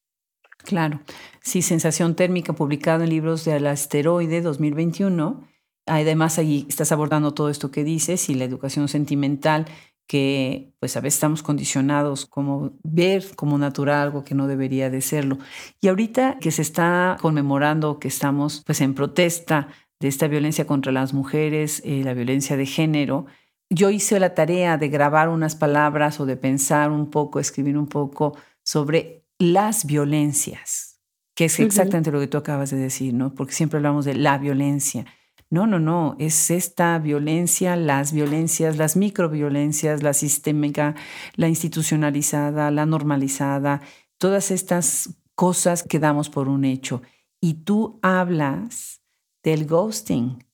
Claro, 0.57 0.99
sí, 1.41 1.61
Sensación 1.61 2.15
Térmica, 2.15 2.53
publicado 2.53 3.03
en 3.03 3.09
libros 3.09 3.45
de 3.45 3.59
la 3.59 3.71
Asteroide 3.71 4.41
2021. 4.41 5.47
Además, 5.85 6.37
ahí 6.37 6.65
estás 6.67 6.91
abordando 6.91 7.33
todo 7.33 7.49
esto 7.49 7.71
que 7.71 7.83
dices 7.83 8.29
y 8.29 8.35
la 8.35 8.43
educación 8.43 8.89
sentimental, 8.89 9.65
que 10.05 10.73
pues 10.79 10.97
a 10.97 11.01
veces 11.01 11.15
estamos 11.15 11.43
condicionados 11.43 12.25
como 12.25 12.73
ver 12.83 13.23
como 13.35 13.57
natural 13.57 13.99
algo 13.99 14.23
que 14.23 14.35
no 14.35 14.47
debería 14.47 14.89
de 14.89 15.01
serlo. 15.01 15.37
Y 15.79 15.87
ahorita 15.87 16.39
que 16.41 16.51
se 16.51 16.61
está 16.61 17.17
conmemorando 17.21 17.99
que 17.99 18.09
estamos 18.09 18.61
pues 18.65 18.81
en 18.81 18.95
protesta 18.95 19.69
de 19.99 20.07
esta 20.07 20.27
violencia 20.27 20.65
contra 20.65 20.91
las 20.91 21.13
mujeres, 21.13 21.81
eh, 21.85 22.01
la 22.03 22.13
violencia 22.13 22.55
de 22.55 22.65
género, 22.65 23.25
yo 23.69 23.89
hice 23.89 24.19
la 24.19 24.33
tarea 24.33 24.77
de 24.77 24.89
grabar 24.89 25.29
unas 25.29 25.55
palabras 25.55 26.19
o 26.19 26.25
de 26.25 26.37
pensar 26.37 26.91
un 26.91 27.09
poco, 27.09 27.39
escribir 27.39 27.77
un 27.77 27.87
poco 27.87 28.35
sobre 28.63 29.25
las 29.37 29.85
violencias, 29.85 30.99
que 31.35 31.45
es 31.45 31.59
exactamente 31.59 32.11
lo 32.11 32.19
que 32.19 32.27
tú 32.27 32.37
acabas 32.37 32.71
de 32.71 32.77
decir, 32.77 33.13
¿no? 33.13 33.33
Porque 33.35 33.53
siempre 33.53 33.77
hablamos 33.77 34.05
de 34.05 34.15
la 34.15 34.37
violencia. 34.37 35.05
No, 35.51 35.65
no, 35.65 35.79
no, 35.79 36.15
es 36.19 36.51
esta 36.51 36.97
violencia, 36.99 37.75
las 37.75 38.11
violencias, 38.11 38.77
las 38.77 38.95
microviolencias, 38.95 40.03
la 40.03 40.13
sistémica, 40.13 40.95
la 41.35 41.47
institucionalizada, 41.47 42.69
la 42.69 42.85
normalizada, 42.85 43.81
todas 44.17 44.51
estas 44.51 45.15
cosas 45.35 45.83
que 45.83 45.99
damos 45.99 46.29
por 46.29 46.49
un 46.49 46.65
hecho. 46.65 47.01
Y 47.41 47.63
tú 47.63 47.99
hablas 48.03 48.98
del 49.43 49.65
ghosting. 49.65 50.45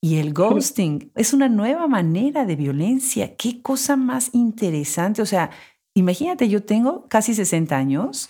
Y 0.00 0.16
el 0.16 0.32
ghosting 0.32 1.10
es 1.16 1.32
una 1.32 1.48
nueva 1.48 1.88
manera 1.88 2.46
de 2.46 2.56
violencia. 2.56 3.36
Qué 3.36 3.62
cosa 3.62 3.96
más 3.96 4.30
interesante. 4.32 5.22
O 5.22 5.26
sea, 5.26 5.50
imagínate, 5.94 6.48
yo 6.48 6.62
tengo 6.62 7.08
casi 7.08 7.34
60 7.34 7.76
años. 7.76 8.28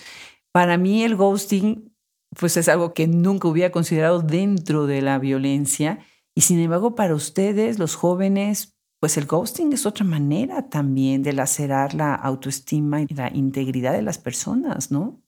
Para 0.52 0.78
mí 0.78 1.04
el 1.04 1.16
ghosting 1.16 1.88
pues 2.36 2.56
es 2.56 2.68
algo 2.68 2.94
que 2.94 3.06
nunca 3.06 3.48
hubiera 3.48 3.70
considerado 3.70 4.20
dentro 4.20 4.86
de 4.86 5.02
la 5.02 5.18
violencia. 5.18 6.00
Y 6.34 6.42
sin 6.42 6.58
embargo, 6.60 6.94
para 6.94 7.14
ustedes, 7.14 7.78
los 7.78 7.94
jóvenes, 7.94 8.76
pues 9.00 9.16
el 9.16 9.26
ghosting 9.26 9.72
es 9.72 9.86
otra 9.86 10.04
manera 10.04 10.68
también 10.68 11.22
de 11.22 11.32
lacerar 11.32 11.94
la 11.94 12.14
autoestima 12.14 13.02
y 13.02 13.06
la 13.08 13.30
integridad 13.34 13.92
de 13.92 14.02
las 14.02 14.18
personas, 14.18 14.90
¿no? 14.90 15.22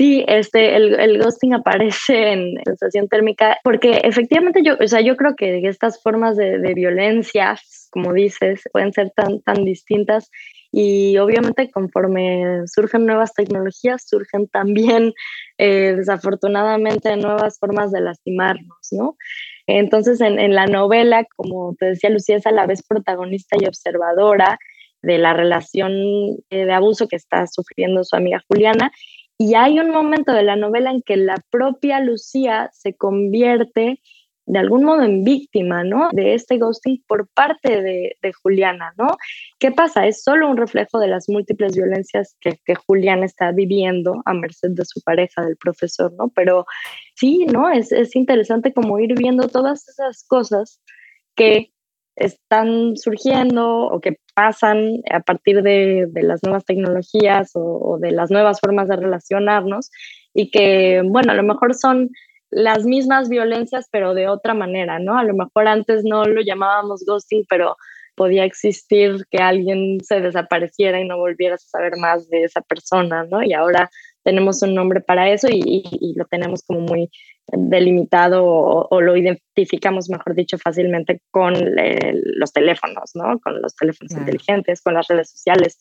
Sí, 0.00 0.24
este, 0.26 0.76
el, 0.76 1.22
ghosting 1.22 1.52
aparece 1.52 2.32
en 2.32 2.54
sensación 2.64 3.06
térmica 3.06 3.58
porque 3.62 4.00
efectivamente 4.02 4.62
yo, 4.64 4.76
o 4.82 4.88
sea, 4.88 5.02
yo 5.02 5.14
creo 5.14 5.36
que 5.36 5.60
estas 5.68 6.02
formas 6.02 6.38
de, 6.38 6.72
violencia, 6.74 7.58
como 7.90 8.14
dices, 8.14 8.62
pueden 8.72 8.94
ser 8.94 9.10
tan, 9.14 9.42
tan 9.42 9.62
distintas 9.62 10.30
y 10.72 11.18
obviamente 11.18 11.70
conforme 11.70 12.62
surgen 12.64 13.04
nuevas 13.04 13.34
tecnologías, 13.34 14.08
surgen 14.08 14.48
también 14.48 15.12
eh, 15.58 15.92
desafortunadamente 15.94 17.14
nuevas 17.18 17.58
formas 17.58 17.92
de 17.92 18.00
lastimarnos, 18.00 18.88
¿no? 18.92 19.18
Entonces 19.66 20.22
en, 20.22 20.38
en 20.40 20.54
la 20.54 20.66
novela, 20.66 21.26
como 21.36 21.74
te 21.78 21.84
decía 21.84 22.08
Lucía, 22.08 22.36
es 22.36 22.46
a 22.46 22.52
la 22.52 22.64
vez 22.64 22.82
protagonista 22.82 23.58
y 23.60 23.66
observadora 23.66 24.58
de 25.02 25.18
la 25.18 25.34
relación 25.34 25.92
eh, 26.48 26.64
de 26.64 26.72
abuso 26.72 27.06
que 27.06 27.16
está 27.16 27.46
sufriendo 27.46 28.02
su 28.04 28.16
amiga 28.16 28.42
Juliana 28.48 28.92
y 29.40 29.54
hay 29.54 29.80
un 29.80 29.90
momento 29.90 30.34
de 30.34 30.42
la 30.42 30.54
novela 30.54 30.90
en 30.90 31.00
que 31.00 31.16
la 31.16 31.42
propia 31.48 31.98
Lucía 32.00 32.68
se 32.74 32.94
convierte 32.94 33.98
de 34.44 34.58
algún 34.58 34.84
modo 34.84 35.02
en 35.02 35.24
víctima, 35.24 35.82
¿no? 35.82 36.10
De 36.12 36.34
este 36.34 36.58
ghosting 36.58 37.02
por 37.08 37.26
parte 37.28 37.80
de, 37.80 38.32
Juliana, 38.42 38.92
¿no? 38.98 39.16
¿Qué 39.58 39.70
pasa? 39.70 40.06
Es 40.06 40.22
solo 40.22 40.50
un 40.50 40.58
reflejo 40.58 40.98
de 40.98 41.08
las 41.08 41.26
múltiples 41.30 41.74
violencias 41.74 42.36
que, 42.38 42.58
que, 42.66 42.74
Juliana 42.74 43.24
está 43.24 43.50
viviendo 43.50 44.20
a 44.26 44.34
merced 44.34 44.72
de 44.72 44.84
su 44.84 45.00
pareja, 45.00 45.42
del 45.42 45.56
profesor, 45.56 46.12
¿no? 46.18 46.28
Pero 46.34 46.66
sí, 47.14 47.46
¿no? 47.46 47.70
Es, 47.70 47.92
es 47.92 48.14
interesante 48.16 48.74
como 48.74 48.98
ir 48.98 49.14
viendo 49.16 49.48
todas 49.48 49.88
esas 49.88 50.22
cosas 50.24 50.82
que 51.34 51.72
están 52.20 52.96
surgiendo 52.96 53.86
o 53.86 54.00
que 54.00 54.18
pasan 54.34 55.02
a 55.10 55.20
partir 55.20 55.62
de, 55.62 56.06
las 56.14 56.42
nuevas 56.42 56.64
tecnologías 56.64 57.50
o, 57.54 57.98
de 57.98 58.12
las 58.12 58.30
nuevas 58.30 58.60
formas 58.60 58.88
de 58.88 58.96
relacionarnos 58.96 59.90
y 60.34 60.50
que, 60.50 61.02
bueno, 61.04 61.32
a 61.32 61.34
lo 61.34 61.42
mejor 61.42 61.74
son 61.74 62.10
las 62.50 62.84
mismas 62.84 63.28
violencias 63.28 63.88
pero 63.90 64.12
de 64.12 64.28
otra 64.28 64.54
manera, 64.54 64.98
¿no? 64.98 65.16
A 65.16 65.24
lo 65.24 65.34
mejor 65.34 65.66
antes 65.66 66.04
no 66.04 66.24
lo 66.24 66.42
llamábamos 66.42 67.04
ghosting, 67.06 67.44
pero 67.48 67.76
podía 68.16 68.44
existir 68.44 69.24
que 69.30 69.38
alguien 69.38 69.98
se 70.02 70.20
desapareciera 70.20 71.00
y 71.00 71.08
no 71.08 71.16
volvieras 71.16 71.64
a 71.64 71.78
saber 71.78 71.96
más 71.96 72.28
de 72.28 72.44
esa 72.44 72.60
persona, 72.60 73.24
¿no? 73.24 73.42
Y 73.42 73.54
ahora 73.54 73.88
tenemos 74.24 74.62
un 74.62 74.74
nombre 74.74 75.00
para 75.00 75.30
eso 75.30 75.48
y, 75.50 76.14
lo 76.16 76.26
tenemos 76.26 76.62
como 76.62 76.80
muy 76.80 77.10
delimitado 77.52 78.44
o, 78.44 79.00
lo 79.00 79.16
identificamos, 79.16 80.08
mejor 80.08 80.34
dicho, 80.34 80.58
fácilmente 80.58 81.20
con 81.30 81.54
los 81.54 82.52
teléfonos, 82.52 83.10
¿no? 83.14 83.38
Con 83.40 83.60
los 83.60 83.74
teléfonos 83.76 84.12
inteligentes, 84.12 84.82
con 84.82 84.94
las 84.94 85.08
redes 85.08 85.30
sociales. 85.30 85.78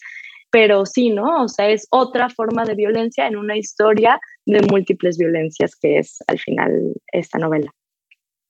Pero 0.51 0.85
sí, 0.85 1.11
¿no? 1.11 1.43
O 1.43 1.47
sea, 1.47 1.69
es 1.69 1.87
otra 1.91 2.29
forma 2.29 2.65
de 2.65 2.75
violencia 2.75 3.27
en 3.27 3.35
una 3.35 3.55
historia 3.55 4.19
de 4.45 4.61
múltiples 4.61 5.17
violencias 5.17 5.75
que 5.75 5.99
es 5.99 6.19
al 6.27 6.39
final 6.39 6.93
esta 7.11 7.37
novela. 7.37 7.71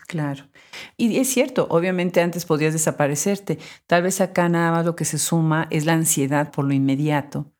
Claro. 0.10 0.46
Y 0.98 1.20
es 1.20 1.30
cierto, 1.30 1.68
obviamente 1.70 2.20
antes 2.22 2.46
podías 2.46 2.74
desaparecerte. 2.74 3.60
Tal 3.86 4.02
vez 4.02 4.22
acá 4.22 4.50
nada 4.50 4.72
más 4.72 4.84
lo 4.84 4.96
que 4.96 5.06
se 5.06 5.20
suma 5.20 5.68
es 5.70 5.86
la 5.86 5.94
ansiedad 5.94 6.52
por 6.52 6.66
lo 6.66 6.74
inmediato, 6.74 7.52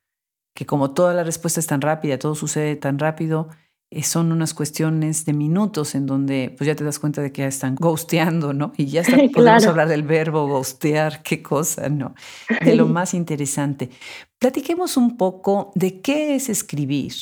que 0.52 0.66
como 0.66 0.92
toda 0.92 1.14
la 1.14 1.22
respuesta 1.22 1.60
es 1.60 1.68
tan 1.68 1.80
rápida, 1.80 2.18
todo 2.18 2.34
sucede 2.34 2.74
tan 2.74 2.98
rápido, 2.98 3.50
eh, 3.50 3.69
son 4.02 4.30
unas 4.30 4.54
cuestiones 4.54 5.24
de 5.24 5.32
minutos 5.32 5.94
en 5.94 6.06
donde 6.06 6.54
pues 6.56 6.66
ya 6.66 6.76
te 6.76 6.84
das 6.84 6.98
cuenta 6.98 7.22
de 7.22 7.32
que 7.32 7.42
ya 7.42 7.48
están 7.48 7.74
ghosteando, 7.74 8.52
¿no? 8.52 8.72
Y 8.76 8.86
ya 8.86 9.00
está, 9.00 9.16
podemos 9.34 9.66
hablar 9.66 9.88
del 9.88 10.04
verbo 10.04 10.46
ghostear, 10.46 11.22
qué 11.22 11.42
cosa, 11.42 11.88
¿no? 11.88 12.14
De 12.64 12.76
lo 12.76 12.86
más 12.86 13.14
interesante. 13.14 13.90
Platiquemos 14.38 14.96
un 14.96 15.16
poco 15.16 15.72
de 15.74 16.00
qué 16.00 16.36
es 16.36 16.48
escribir 16.48 17.12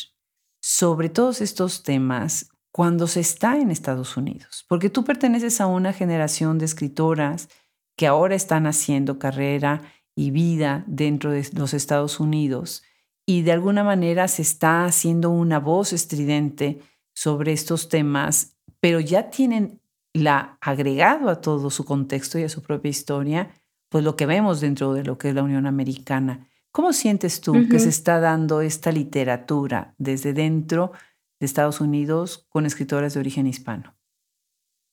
sobre 0.61 1.09
todos 1.09 1.41
estos 1.41 1.83
temas 1.83 2.51
cuando 2.71 3.07
se 3.07 3.21
está 3.21 3.57
en 3.57 3.71
Estados 3.71 4.17
Unidos, 4.17 4.67
porque 4.69 4.91
tú 4.91 5.05
perteneces 5.05 5.61
a 5.61 5.67
una 5.67 5.93
generación 5.93 6.59
de 6.59 6.67
escritoras 6.67 7.49
que 7.97 8.07
ahora 8.07 8.35
están 8.35 8.67
haciendo 8.67 9.19
carrera 9.19 9.83
y 10.15 10.31
vida 10.31 10.85
dentro 10.87 11.31
de 11.31 11.49
los 11.55 11.73
Estados 11.75 12.21
Unidos 12.21 12.83
y 13.29 13.43
de 13.43 13.53
alguna 13.53 13.85
manera 13.85 14.27
se 14.27 14.41
está 14.41 14.87
haciendo 14.87 15.29
una 15.29 15.61
voz 15.61 15.93
estridente 15.93 16.81
sobre 17.13 17.53
estos 17.53 17.91
temas, 17.91 18.57
pero 18.81 19.01
ya 19.01 19.29
tienen 19.29 19.83
la 20.15 20.57
agregado 20.63 21.29
a 21.29 21.43
todo 21.43 21.69
su 21.69 21.85
contexto 21.85 22.39
y 22.39 22.45
a 22.45 22.49
su 22.49 22.63
propia 22.63 22.89
historia, 22.89 23.51
pues 23.91 24.03
lo 24.03 24.17
que 24.17 24.25
vemos 24.25 24.63
dentro 24.63 24.95
de 24.95 25.05
lo 25.05 25.19
que 25.19 25.29
es 25.29 25.35
la 25.35 25.43
Unión 25.43 25.67
Americana. 25.67 26.49
¿Cómo 26.73 26.95
sientes 26.95 27.43
tú 27.43 27.53
que 27.71 27.79
se 27.79 27.91
está 27.91 28.19
dando 28.19 28.63
esta 28.63 28.93
literatura 28.93 29.95
desde 29.99 30.33
dentro 30.33 30.93
de 31.39 31.45
Estados 31.45 31.83
Unidos 31.83 32.47
con 32.49 32.65
escritoras 32.65 33.13
de 33.13 33.21
origen 33.21 33.47
hispano. 33.47 33.98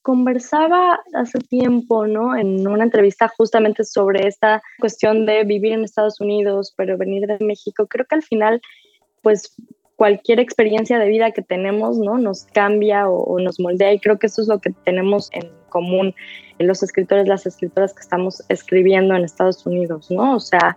Conversaba 0.05 0.99
hace 1.15 1.39
tiempo, 1.39 2.05
¿no? 2.05 2.35
En 2.35 2.67
una 2.67 2.83
entrevista 2.83 3.27
justamente 3.27 3.83
sobre 3.83 4.27
esta 4.27 4.61
cuestión 4.77 5.25
de 5.25 5.43
vivir 5.45 5.73
en 5.73 5.83
Estados 5.83 6.21
Unidos, 6.21 6.75
pero 6.77 6.95
venir 6.95 7.25
de 7.25 7.43
México. 7.43 7.87
Creo 7.87 8.05
que 8.05 8.13
al 8.13 8.21
final, 8.21 8.61
pues 9.23 9.55
cualquier 9.95 10.39
experiencia 10.39 10.99
de 10.99 11.09
vida 11.09 11.31
que 11.31 11.41
tenemos, 11.41 11.97
¿no? 11.97 12.19
Nos 12.19 12.43
cambia 12.53 13.09
o, 13.09 13.39
nos 13.39 13.59
moldea 13.59 13.93
y 13.93 13.99
creo 13.99 14.19
que 14.19 14.27
eso 14.27 14.43
es 14.43 14.47
lo 14.47 14.59
que 14.59 14.69
tenemos 14.83 15.29
en 15.31 15.49
común 15.69 16.13
los 16.59 16.83
escritores, 16.83 17.27
las 17.27 17.47
escritoras 17.47 17.95
que 17.95 18.01
estamos 18.01 18.43
escribiendo 18.47 19.15
en 19.15 19.23
Estados 19.23 19.65
Unidos, 19.65 20.11
¿no? 20.11 20.35
O 20.35 20.39
sea, 20.39 20.75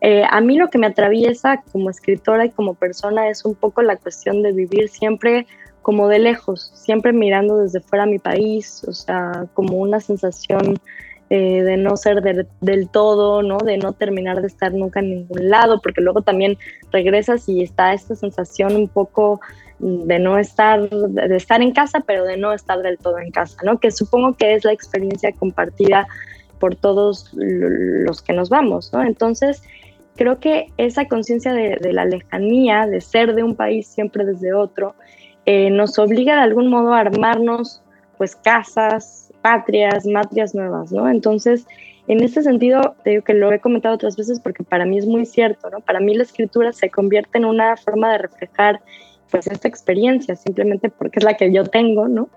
eh, 0.00 0.22
a 0.30 0.40
mí 0.40 0.56
lo 0.56 0.70
que 0.70 0.78
me 0.78 0.86
atraviesa 0.86 1.64
como 1.72 1.90
escritora 1.90 2.46
y 2.46 2.50
como 2.50 2.74
persona 2.74 3.28
es 3.30 3.44
un 3.44 3.56
poco 3.56 3.82
la 3.82 3.96
cuestión 3.96 4.44
de 4.44 4.52
vivir 4.52 4.88
siempre 4.90 5.48
como 5.82 6.08
de 6.08 6.18
lejos, 6.18 6.72
siempre 6.74 7.12
mirando 7.12 7.58
desde 7.58 7.80
fuera 7.80 8.06
mi 8.06 8.18
país, 8.18 8.84
o 8.86 8.92
sea, 8.92 9.46
como 9.54 9.78
una 9.78 10.00
sensación 10.00 10.78
eh, 11.30 11.62
de 11.62 11.76
no 11.76 11.96
ser 11.96 12.22
del 12.22 12.88
todo, 12.88 13.42
¿no? 13.42 13.58
De 13.58 13.78
no 13.78 13.92
terminar 13.92 14.40
de 14.40 14.48
estar 14.48 14.72
nunca 14.74 15.00
en 15.00 15.10
ningún 15.10 15.48
lado, 15.48 15.80
porque 15.80 16.00
luego 16.00 16.22
también 16.22 16.58
regresas 16.90 17.48
y 17.48 17.62
está 17.62 17.92
esta 17.94 18.16
sensación 18.16 18.74
un 18.74 18.88
poco 18.88 19.40
de 19.78 20.18
no 20.18 20.38
estar, 20.38 20.90
de 20.90 21.36
estar 21.36 21.62
en 21.62 21.72
casa, 21.72 22.00
pero 22.00 22.24
de 22.24 22.36
no 22.36 22.52
estar 22.52 22.82
del 22.82 22.98
todo 22.98 23.18
en 23.18 23.30
casa, 23.30 23.56
¿no? 23.64 23.78
Que 23.78 23.90
supongo 23.90 24.34
que 24.34 24.54
es 24.54 24.64
la 24.64 24.72
experiencia 24.72 25.32
compartida 25.32 26.06
por 26.58 26.76
todos 26.76 27.30
los 27.32 28.20
que 28.20 28.32
nos 28.34 28.50
vamos, 28.50 28.92
¿no? 28.92 29.02
Entonces, 29.02 29.62
creo 30.16 30.38
que 30.38 30.66
esa 30.76 31.06
conciencia 31.06 31.52
de, 31.54 31.92
la 31.92 32.04
lejanía, 32.04 32.86
de 32.86 33.00
ser 33.00 33.34
de 33.34 33.42
un 33.42 33.56
país 33.56 33.86
siempre 33.86 34.24
desde 34.26 34.52
otro, 34.52 34.94
eh, 35.46 35.70
nos 35.70 35.98
obliga 35.98 36.36
de 36.36 36.42
algún 36.42 36.68
modo 36.68 36.92
a 36.92 37.00
armarnos 37.00 37.82
pues 38.18 38.36
casas, 38.36 39.32
patrias, 39.42 40.06
matrias 40.06 40.54
nuevas, 40.54 40.92
¿no? 40.92 41.08
Entonces, 41.08 41.66
en 42.06 42.22
este 42.22 42.42
sentido, 42.42 42.94
te 43.02 43.10
digo 43.10 43.24
que 43.24 43.34
lo 43.34 43.52
he 43.52 43.60
comentado 43.60 43.94
otras 43.94 44.16
veces 44.16 44.40
porque 44.40 44.64
para 44.64 44.84
mí 44.84 44.98
es 44.98 45.06
muy 45.06 45.24
cierto, 45.24 45.70
¿no? 45.70 45.80
Para 45.80 46.00
mí 46.00 46.14
la 46.14 46.24
escritura 46.24 46.72
se 46.72 46.90
convierte 46.90 47.38
en 47.38 47.44
una 47.44 47.76
forma 47.76 48.12
de 48.12 48.18
reflejar 48.18 48.80
pues 49.30 49.46
esta 49.46 49.68
experiencia, 49.68 50.34
simplemente 50.34 50.90
porque 50.90 51.20
es 51.20 51.24
la 51.24 51.34
que 51.34 51.52
yo 51.52 51.64
tengo, 51.64 52.08
¿no? 52.08 52.28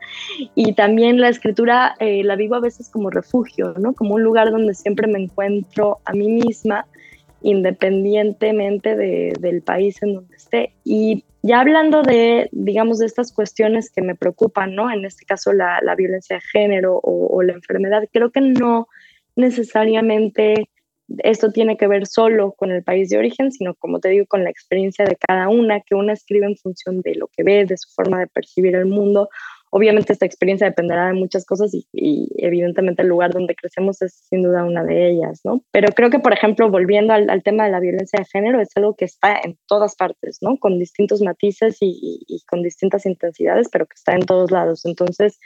Y 0.54 0.74
también 0.74 1.20
la 1.20 1.30
escritura 1.30 1.96
eh, 2.00 2.24
la 2.24 2.36
vivo 2.36 2.56
a 2.56 2.60
veces 2.60 2.90
como 2.90 3.10
refugio, 3.10 3.74
¿no? 3.80 3.94
Como 3.94 4.16
un 4.16 4.24
lugar 4.24 4.52
donde 4.52 4.76
siempre 4.76 5.08
me 5.08 5.24
encuentro 5.24 6.00
a 6.06 6.14
mí 6.14 6.30
misma 6.30 6.86
independientemente 7.42 8.96
del 8.96 9.62
país 9.62 10.02
en 10.02 10.16
donde 10.16 10.36
esté. 10.36 10.74
Y 10.84 11.26
ya 11.44 11.60
hablando 11.60 12.04
de, 12.04 12.48
digamos, 12.54 13.00
de 13.00 13.06
estas 13.06 13.34
cuestiones 13.34 13.92
que 13.92 14.02
me 14.02 14.16
preocupan, 14.16 14.76
¿no? 14.76 14.90
En 14.90 15.04
este 15.04 15.26
caso 15.26 15.52
la, 15.52 15.82
violencia 15.98 16.38
de 16.38 16.42
género 16.42 17.00
o, 17.04 17.44
la 17.44 17.52
enfermedad, 17.52 18.08
creo 18.12 18.32
que 18.32 18.40
no 18.40 18.88
necesariamente 19.36 20.70
esto 21.18 21.52
tiene 21.52 21.76
que 21.76 21.88
ver 21.88 22.08
solo 22.08 22.54
con 22.54 22.72
el 22.72 22.82
país 22.82 23.10
de 23.10 23.18
origen, 23.18 23.52
sino 23.52 23.76
como 23.76 24.00
te 24.00 24.08
digo, 24.08 24.26
con 24.26 24.46
la 24.46 24.50
experiencia 24.50 25.04
de 25.04 25.18
cada 25.18 25.50
una, 25.50 25.82
que 25.82 25.96
una 25.96 26.14
escribe 26.14 26.46
en 26.46 26.56
función 26.56 27.02
de 27.02 27.16
lo 27.16 27.28
que 27.28 27.44
ve, 27.44 27.66
de 27.66 27.78
su 27.78 27.90
forma 27.94 28.20
de 28.20 28.28
percibir 28.28 28.76
el 28.76 28.86
mundo 28.86 29.28
Obviamente 29.76 30.14
esta 30.14 30.28
experiencia 30.28 30.68
dependerá 30.68 31.08
de 31.08 31.14
muchas 31.14 31.48
cosas 31.48 31.74
y, 31.74 31.88
evidentemente 32.38 33.02
el 33.02 33.08
lugar 33.08 33.32
donde 33.32 33.56
crecemos 33.56 34.04
es 34.04 34.14
sin 34.30 34.44
duda 34.44 34.66
una 34.66 34.84
de 34.84 35.10
ellas, 35.10 35.42
¿no? 35.44 35.64
Pero 35.72 35.88
creo 35.96 36.12
que, 36.12 36.20
por 36.20 36.32
ejemplo, 36.32 36.70
volviendo 36.70 37.12
al, 37.12 37.42
tema 37.42 37.66
de 37.66 37.72
la 37.72 37.80
violencia 37.80 38.20
de 38.20 38.26
género, 38.26 38.62
es 38.62 38.70
algo 38.76 38.96
que 38.96 39.06
está 39.06 39.36
en 39.44 39.58
todas 39.66 39.96
partes, 39.96 40.38
¿no? 40.42 40.58
Con 40.58 40.78
distintos 40.78 41.24
matices 41.24 41.78
y, 41.80 42.44
con 42.48 42.62
distintas 42.62 43.08
intensidades, 43.08 43.68
pero 43.72 43.88
que 43.88 43.96
está 43.96 44.14
en 44.14 44.28
todos 44.28 44.52
lados. 44.52 44.86
Entonces, 44.86 45.40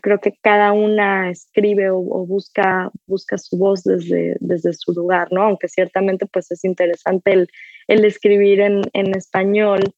creo 0.00 0.20
que 0.20 0.32
cada 0.40 0.72
una 0.72 1.28
escribe 1.28 1.90
o, 1.90 2.00
busca, 2.00 2.90
busca 3.06 3.36
su 3.36 3.58
voz 3.58 3.84
desde, 3.84 4.38
desde 4.40 4.72
su 4.72 4.94
lugar, 4.94 5.28
¿no? 5.32 5.42
Aunque 5.42 5.68
ciertamente 5.68 6.24
pues 6.24 6.50
es 6.50 6.64
interesante 6.64 7.30
el, 7.34 7.48
el 7.88 8.06
escribir 8.06 8.60
en, 8.60 8.80
en 8.94 9.14
español 9.14 9.92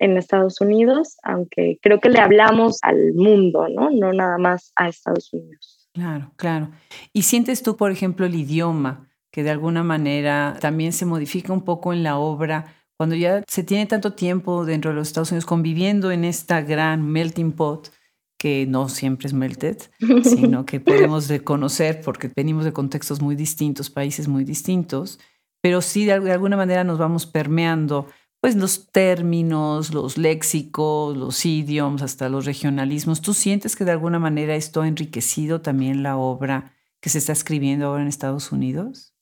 en 0.00 0.16
Estados 0.16 0.60
Unidos, 0.60 1.18
aunque 1.22 1.78
creo 1.80 2.00
que 2.00 2.08
le 2.08 2.18
hablamos 2.18 2.78
al 2.82 3.12
mundo, 3.14 3.68
¿no? 3.68 3.90
No 3.90 4.12
nada 4.12 4.38
más 4.38 4.72
a 4.74 4.88
Estados 4.88 5.32
Unidos. 5.32 5.88
Claro, 5.92 6.32
claro. 6.36 6.70
¿Y 7.12 7.22
sientes 7.22 7.62
tú, 7.62 7.76
por 7.76 7.92
ejemplo, 7.92 8.26
el 8.26 8.34
idioma, 8.34 9.08
que 9.30 9.42
de 9.42 9.50
alguna 9.50 9.84
manera 9.84 10.56
también 10.60 10.92
se 10.92 11.04
modifica 11.04 11.52
un 11.52 11.62
poco 11.62 11.92
en 11.92 12.02
la 12.02 12.18
obra? 12.18 12.74
Cuando 12.96 13.14
ya 13.14 13.44
se 13.46 13.62
tiene 13.62 13.86
tanto 13.86 14.14
tiempo 14.14 14.64
dentro 14.64 14.90
de 14.90 14.96
los 14.96 15.08
Estados 15.08 15.30
Unidos 15.32 15.46
conviviendo 15.46 16.10
en 16.10 16.24
esta 16.24 16.62
gran 16.62 17.06
melting 17.06 17.52
pot, 17.52 17.90
que 18.38 18.64
no 18.66 18.88
siempre 18.88 19.26
es 19.26 19.34
melted, 19.34 19.76
sino 20.24 20.64
que 20.64 20.80
podemos 20.80 21.28
reconocer 21.28 22.00
porque 22.00 22.32
venimos 22.34 22.64
de 22.64 22.72
contextos 22.72 23.20
muy 23.20 23.36
distintos, 23.36 23.90
países 23.90 24.28
muy 24.28 24.44
distintos, 24.44 25.20
pero 25.60 25.82
sí 25.82 26.06
de 26.06 26.12
alguna 26.12 26.56
manera 26.56 26.84
nos 26.84 26.98
vamos 26.98 27.26
permeando 27.26 28.06
pues 28.40 28.56
los 28.56 28.90
términos, 28.90 29.92
los 29.92 30.16
léxicos, 30.16 31.16
los 31.16 31.44
idioms, 31.44 32.02
hasta 32.02 32.28
los 32.28 32.46
regionalismos. 32.46 33.20
¿Tú 33.20 33.34
sientes 33.34 33.76
que 33.76 33.84
de 33.84 33.90
alguna 33.90 34.18
manera 34.18 34.54
esto 34.54 34.80
ha 34.80 34.88
enriquecido 34.88 35.60
también 35.60 36.02
la 36.02 36.16
obra 36.16 36.72
que 37.00 37.10
se 37.10 37.18
está 37.18 37.32
escribiendo 37.32 37.86
ahora 37.86 38.02
en 38.02 38.08
Estados 38.08 38.50
Unidos? 38.50 39.14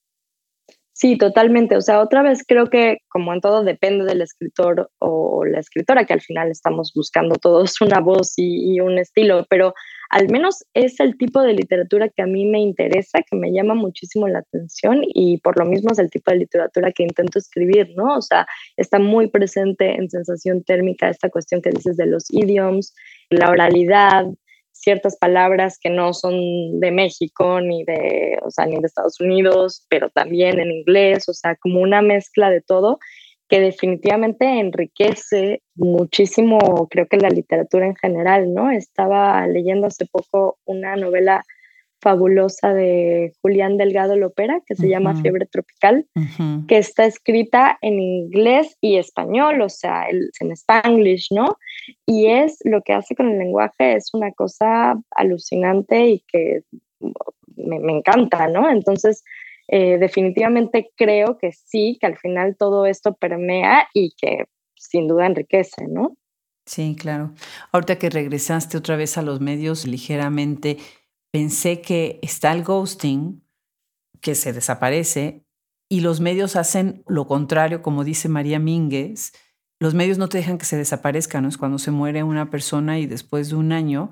Sí, 0.93 1.17
totalmente. 1.17 1.77
O 1.77 1.81
sea, 1.81 2.01
otra 2.01 2.23
vez 2.23 2.45
creo 2.47 2.67
que 2.67 2.99
como 3.09 3.33
en 3.33 3.41
todo 3.41 3.63
depende 3.63 4.05
del 4.05 4.21
escritor 4.21 4.91
o 4.99 5.45
la 5.45 5.61
escritora, 5.61 6.05
que 6.07 6.13
al 6.13 6.21
final 6.21 6.51
estamos 6.51 6.93
buscando 6.95 7.37
todos 7.37 7.81
una 7.81 8.01
voz 8.01 8.35
y, 8.37 8.75
y 8.75 8.81
un 8.81 8.99
estilo, 8.99 9.47
pero 9.49 9.75
al 10.11 10.29
menos 10.31 10.65
es 10.75 11.01
el 11.01 11.17
tipo 11.19 11.43
de 11.43 11.53
literatura 11.53 12.09
que 12.09 12.23
a 12.23 12.27
mí 12.27 12.47
me 12.47 12.61
interesa, 12.61 13.21
que 13.23 13.37
me 13.37 13.53
llama 13.53 13.75
muchísimo 13.75 14.27
la 14.29 14.41
atención 14.41 15.03
y 15.05 15.39
por 15.39 15.59
lo 15.59 15.67
mismo 15.67 15.91
es 15.93 15.99
el 15.99 16.11
tipo 16.11 16.31
de 16.31 16.39
literatura 16.39 16.93
que 16.93 17.03
intento 17.03 17.39
escribir, 17.39 17.91
¿no? 17.97 18.17
O 18.17 18.23
sea, 18.23 18.47
está 18.77 18.99
muy 18.99 19.29
presente 19.29 19.95
en 19.95 20.09
sensación 20.09 20.63
térmica 20.65 21.11
esta 21.11 21.29
cuestión 21.29 21.61
que 21.61 21.71
dices 21.71 21.97
de 21.97 22.07
los 22.07 22.25
idioms, 22.31 22.95
la 23.31 23.51
oralidad, 23.51 24.25
ciertas 24.73 25.17
palabras 25.17 25.79
que 25.81 25.91
no 25.91 26.15
son 26.15 26.81
de 26.81 26.91
México 26.91 27.61
ni 27.61 27.85
de, 27.85 28.39
o 28.43 28.51
sea, 28.51 28.67
ni 28.67 28.77
de 28.77 28.87
Estados 28.87 29.21
Unidos, 29.21 29.85
pero 29.89 30.09
también 30.11 30.59
en 30.61 30.71
inglés, 30.71 31.29
o 31.29 31.35
sea, 31.35 31.57
como 31.57 31.81
una 31.81 32.01
mezcla 32.01 32.51
de 32.51 32.61
todo 32.61 32.99
que 33.49 33.61
definitivamente 33.61 34.45
enriquece 34.47 35.63
muchísimo, 35.75 36.87
creo 36.91 37.07
que 37.07 37.17
la 37.17 37.31
literatura 37.31 37.87
en 37.87 37.97
general, 37.97 38.53
¿no? 38.53 38.71
Estaba 38.71 39.47
leyendo 39.47 39.87
hace 39.87 40.07
poco 40.07 40.59
una 40.67 40.97
novela 40.97 41.43
fabulosa 42.01 42.73
de 42.73 43.33
Julián 43.43 43.77
Delgado 43.77 44.17
Lopera, 44.17 44.61
que 44.67 44.77
se 44.77 44.89
llama 44.89 45.21
Fiebre 45.21 45.47
Tropical, 45.47 46.07
que 46.69 46.79
está 46.79 47.07
escrita 47.07 47.77
en 47.81 47.99
inglés 47.99 48.77
y 48.81 48.99
español, 48.99 49.61
o 49.63 49.69
sea, 49.69 50.07
en 50.09 50.53
spanglish, 50.53 51.29
¿no? 51.33 51.57
Y 52.07 52.27
es 52.27 52.59
lo 52.65 52.83
que 52.83 52.93
hace 52.93 53.17
con 53.17 53.31
el 53.31 53.39
lenguaje, 53.39 53.97
es 53.97 54.11
una 54.13 54.31
cosa 54.33 54.95
alucinante 55.11 56.07
y 56.07 56.25
que 56.29 56.61
me, 57.57 57.81
me 57.81 57.99
encanta, 57.99 58.47
¿no? 58.47 58.71
Entonces, 58.71 59.25
eh, 59.69 59.99
definitivamente 59.99 60.91
creo 60.97 61.39
que 61.39 61.53
sí, 61.53 61.99
que 62.01 62.07
al 62.07 62.17
final 62.17 62.57
todo 62.57 62.87
esto 62.87 63.15
permea 63.15 63.87
y 63.93 64.13
que 64.21 64.47
sin 64.75 65.07
duda 65.07 65.27
enriquece, 65.27 65.87
¿no? 65.87 66.17
Sí, 66.65 66.97
claro. 66.99 67.33
Ahorita 67.73 67.99
que 67.99 68.11
regresaste 68.11 68.77
otra 68.77 68.97
vez 68.97 69.17
a 69.19 69.23
los 69.23 69.41
medios 69.41 69.87
ligeramente, 69.87 70.79
pensé 71.31 71.81
que 71.81 72.19
está 72.23 72.53
el 72.53 72.65
ghosting, 72.65 73.43
que 74.21 74.35
se 74.35 74.53
desaparece, 74.53 75.45
y 75.91 76.01
los 76.01 76.21
medios 76.21 76.57
hacen 76.57 77.03
lo 77.07 77.27
contrario, 77.27 77.81
como 77.83 78.05
dice 78.05 78.29
María 78.29 78.59
Mínguez. 78.59 79.33
Los 79.81 79.95
medios 79.95 80.19
no 80.19 80.29
te 80.29 80.39
dejan 80.39 80.59
que 80.59 80.67
se 80.67 80.77
desaparezcan, 80.77 81.43
¿no? 81.43 81.49
Es 81.49 81.57
cuando 81.57 81.79
se 81.79 81.91
muere 81.91 82.23
una 82.23 82.51
persona 82.51 82.99
y 82.99 83.07
después 83.07 83.49
de 83.49 83.57
un 83.57 83.73
año 83.73 84.11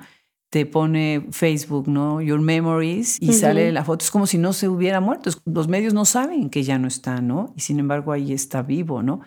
te 0.57 0.65
pone 0.65 1.27
Facebook, 1.33 1.87
¿no? 1.87 2.23
Your 2.23 2.41
memories 2.41 3.19
y 3.21 3.35
sale 3.35 3.73
la 3.73 3.85
foto. 3.85 4.03
Es 4.03 4.11
como 4.11 4.27
si 4.27 4.39
no 4.39 4.55
se 4.55 4.71
hubiera 4.71 5.01
muerto. 5.01 5.29
Los 5.45 5.69
medios 5.69 5.93
no 5.93 6.07
saben 6.07 6.49
que 6.49 6.63
ya 6.63 6.79
no 6.79 6.89
está, 6.89 7.21
¿no? 7.21 7.53
Y 7.57 7.61
sin 7.61 7.79
embargo 7.79 8.11
ahí 8.11 8.33
está 8.33 8.63
vivo, 8.63 9.03
¿no? 9.03 9.21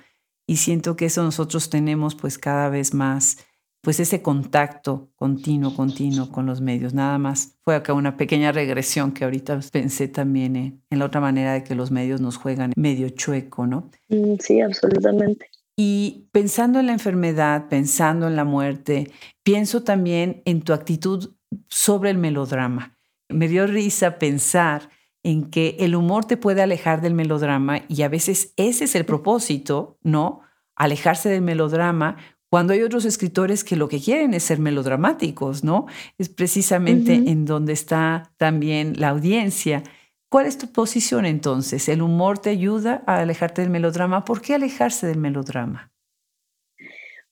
Y 0.48 0.56
siento 0.58 0.96
que 0.96 1.06
eso 1.06 1.22
nosotros 1.22 1.70
tenemos 1.70 2.16
pues 2.16 2.40
cada 2.40 2.68
vez 2.70 2.96
más, 2.96 3.46
pues 3.82 4.00
ese 4.00 4.24
contacto 4.24 5.12
continuo, 5.16 5.76
continuo 5.76 6.32
con 6.32 6.48
los 6.48 6.62
medios. 6.62 6.96
Nada 6.96 7.20
más 7.20 7.60
fue 7.64 7.76
acá 7.76 7.94
una 7.94 8.18
pequeña 8.18 8.52
regresión 8.52 9.12
que 9.12 9.24
ahorita 9.24 9.60
pensé 9.72 10.08
también 10.08 10.56
en, 10.56 10.98
la 10.98 11.06
otra 11.06 11.22
manera 11.22 11.54
de 11.54 11.64
que 11.64 11.76
los 11.76 11.92
medios 11.92 12.22
nos 12.22 12.38
juegan 12.38 12.74
medio 12.76 13.08
chueco, 13.10 13.68
¿no? 13.68 13.92
Mm, 14.08 14.38
sí, 14.40 14.62
absolutamente. 14.62 15.46
Y 15.82 16.28
pensando 16.34 16.82
en 16.82 16.88
la 16.88 16.92
enfermedad, 16.92 17.70
pensando 17.70 18.28
en 18.28 18.36
la 18.36 18.44
muerte, 18.44 19.14
pienso 19.44 19.82
también 19.82 20.42
en 20.44 20.62
tu 20.62 20.74
actitud 20.74 21.36
sobre 21.70 22.10
el 22.10 22.18
melodrama. 22.18 22.98
Me 23.30 23.48
dio 23.48 23.66
risa 23.66 24.20
pensar 24.20 24.90
en 25.24 25.50
que 25.50 25.78
el 25.80 25.96
humor 25.96 26.26
te 26.26 26.36
puede 26.36 26.62
alejar 26.62 27.00
del 27.00 27.14
melodrama 27.14 27.84
y 27.88 28.02
a 28.02 28.10
veces 28.10 28.54
ese 28.58 28.84
es 28.84 28.96
el 28.96 29.06
propósito, 29.06 29.98
¿no? 30.04 30.42
Alejarse 30.76 31.30
del 31.30 31.44
melodrama 31.44 32.18
cuando 32.50 32.74
hay 32.74 32.82
otros 32.82 33.06
escritores 33.06 33.64
que 33.64 33.78
lo 33.78 33.88
que 33.88 34.02
quieren 34.02 34.34
es 34.34 34.44
ser 34.44 34.60
melodramáticos, 34.60 35.64
¿no? 35.64 35.86
Es 36.18 36.28
precisamente 36.28 37.14
en 37.14 37.46
donde 37.46 37.72
está 37.72 38.34
también 38.36 39.00
la 39.00 39.08
audiencia. 39.08 39.84
¿Cuál 40.30 40.46
es 40.46 40.58
tu 40.58 40.72
posición 40.72 41.26
entonces? 41.26 41.90
¿El 41.90 42.02
humor 42.02 42.40
te 42.40 42.52
ayuda 42.52 43.04
a 43.08 43.22
alejarte 43.22 43.62
del 43.62 43.72
melodrama? 43.72 44.26
¿Por 44.26 44.42
qué 44.42 44.54
alejarse 44.54 45.08
del 45.08 45.18
melodrama? 45.18 45.92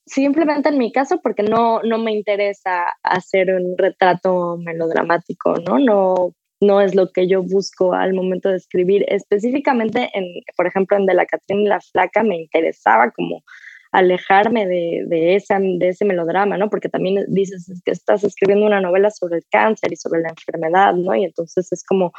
Simplemente 0.05 0.69
en 0.69 0.77
mi 0.77 0.91
caso, 0.91 1.19
porque 1.21 1.43
no, 1.43 1.81
no 1.83 1.97
me 1.97 2.11
interesa 2.13 2.85
hacer 3.03 3.53
un 3.53 3.77
retrato 3.77 4.57
melodramático, 4.57 5.55
¿no? 5.65 5.77
No 5.77 6.33
no 6.59 6.81
es 6.81 6.95
lo 6.95 7.11
que 7.11 7.27
yo 7.27 7.43
busco 7.43 7.93
al 7.93 8.13
momento 8.13 8.49
de 8.49 8.57
escribir. 8.57 9.05
Específicamente, 9.07 10.09
en, 10.13 10.25
por 10.55 10.67
ejemplo, 10.67 10.97
en 10.97 11.05
De 11.05 11.13
la 11.13 11.25
Catrina 11.25 11.61
y 11.61 11.67
la 11.67 11.81
Flaca 11.81 12.23
me 12.23 12.37
interesaba 12.41 13.11
como 13.11 13.43
alejarme 13.91 14.67
de, 14.67 15.05
de 15.07 15.35
ese 15.35 16.05
melodrama, 16.05 16.57
¿no? 16.57 16.69
Porque 16.69 16.89
también 16.89 17.25
dices 17.29 17.81
que 17.85 17.91
estás 17.91 18.23
escribiendo 18.23 18.65
una 18.65 18.81
novela 18.81 19.11
sobre 19.11 19.37
el 19.37 19.45
cáncer 19.49 19.93
y 19.93 19.95
sobre 19.95 20.21
la 20.21 20.29
enfermedad, 20.29 20.93
¿no? 20.93 21.15
Y 21.15 21.23
entonces 21.23 21.71
es 21.71 21.83
como 21.85 22.11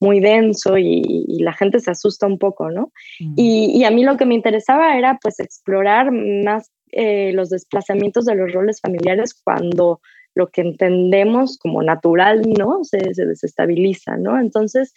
muy 0.00 0.20
denso 0.20 0.76
y, 0.78 1.24
la 1.40 1.52
gente 1.52 1.80
se 1.80 1.90
asusta 1.90 2.26
un 2.26 2.38
poco, 2.38 2.70
¿no? 2.70 2.92
Y, 3.36 3.70
y, 3.74 3.84
a 3.84 3.90
mí 3.90 4.04
lo 4.04 4.16
que 4.16 4.26
me 4.26 4.34
interesaba 4.34 4.96
era 4.96 5.18
pues 5.22 5.40
explorar 5.40 6.10
más 6.10 6.70
eh, 6.96 7.32
los 7.32 7.50
desplazamientos 7.50 8.24
de 8.24 8.36
los 8.36 8.52
roles 8.52 8.80
familiares 8.80 9.34
cuando 9.34 10.00
lo 10.36 10.48
que 10.50 10.60
entendemos 10.60 11.58
como 11.58 11.82
natural, 11.82 12.42
¿no? 12.56 12.84
Se, 12.84 12.98
desestabiliza, 12.98 14.16
¿no? 14.16 14.38
Entonces, 14.38 14.94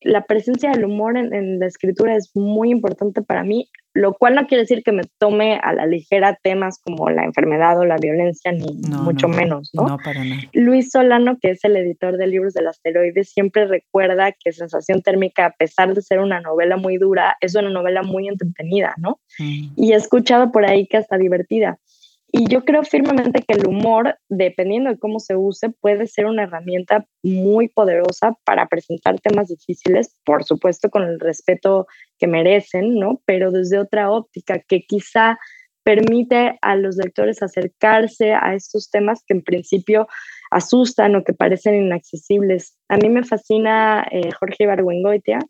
la 0.00 0.24
presencia 0.24 0.70
del 0.70 0.84
humor 0.84 1.16
en, 1.16 1.58
la 1.58 1.66
escritura 1.66 2.14
es 2.14 2.30
muy 2.34 2.70
importante 2.70 3.22
para 3.22 3.42
mí, 3.42 3.68
lo 3.94 4.14
cual 4.14 4.36
no 4.36 4.46
quiere 4.46 4.62
decir 4.62 4.82
que 4.84 4.92
me 4.92 5.02
tome 5.18 5.58
a 5.62 5.72
la 5.72 5.86
ligera 5.86 6.38
temas 6.42 6.80
como 6.84 7.10
la 7.10 7.24
enfermedad 7.24 7.78
o 7.80 7.84
la 7.84 7.96
violencia, 7.96 8.52
ni 8.52 8.80
mucho 8.88 9.28
menos, 9.28 9.70
¿no? 9.72 9.88
No, 9.88 9.96
para 9.98 10.22
nada. 10.24 10.42
Luis 10.52 10.90
Solano, 10.90 11.38
que 11.40 11.50
es 11.50 11.64
el 11.64 11.76
editor 11.76 12.16
de 12.16 12.28
libros 12.28 12.54
del 12.54 12.68
asteroide, 12.68 13.24
siempre 13.24 13.66
recuerda 13.66 14.32
que 14.32 14.52
Sensación 14.52 15.02
Térmica, 15.02 15.46
a 15.46 15.52
pesar 15.52 15.94
de 15.94 16.02
ser 16.02 16.20
una 16.20 16.40
novela 16.40 16.76
muy 16.76 16.96
dura, 16.98 17.36
es 17.40 17.54
una 17.56 17.70
novela 17.70 18.02
muy 18.02 18.28
entretenida, 18.28 18.94
¿no? 18.98 19.18
Mm. 19.38 19.72
Y 19.76 19.92
he 19.92 19.96
escuchado 19.96 20.52
por 20.52 20.64
ahí 20.64 20.86
que 20.86 20.98
hasta 20.98 21.18
divertida. 21.18 21.78
Y 22.30 22.46
yo 22.48 22.64
creo 22.64 22.82
firmemente 22.82 23.42
que 23.42 23.54
el 23.54 23.66
humor, 23.66 24.18
dependiendo 24.28 24.90
de 24.90 24.98
cómo 24.98 25.18
se 25.18 25.34
use, 25.34 25.70
puede 25.70 26.06
ser 26.06 26.26
una 26.26 26.42
herramienta 26.42 27.06
muy 27.22 27.68
poderosa 27.68 28.36
para 28.44 28.66
presentar 28.66 29.18
temas 29.20 29.48
difíciles, 29.48 30.14
por 30.24 30.44
supuesto 30.44 30.90
con 30.90 31.04
el 31.04 31.18
respeto 31.20 31.86
que 32.18 32.26
merecen, 32.26 32.98
¿no? 32.98 33.22
Pero 33.24 33.50
desde 33.50 33.78
otra 33.78 34.10
óptica 34.10 34.58
que 34.58 34.82
quizá 34.82 35.38
permite 35.84 36.58
a 36.60 36.76
los 36.76 36.96
lectores 36.96 37.42
acercarse 37.42 38.34
a 38.34 38.54
estos 38.54 38.90
temas 38.90 39.22
que 39.26 39.32
en 39.32 39.42
principio 39.42 40.06
asustan 40.50 41.16
o 41.16 41.24
que 41.24 41.32
parecen 41.32 41.74
inaccesibles. 41.74 42.76
A 42.88 42.96
mí 42.96 43.08
me 43.08 43.24
fascina 43.24 44.06
eh, 44.10 44.30
Jorge 44.32 44.64
Ibargüengoitia, 44.64 45.40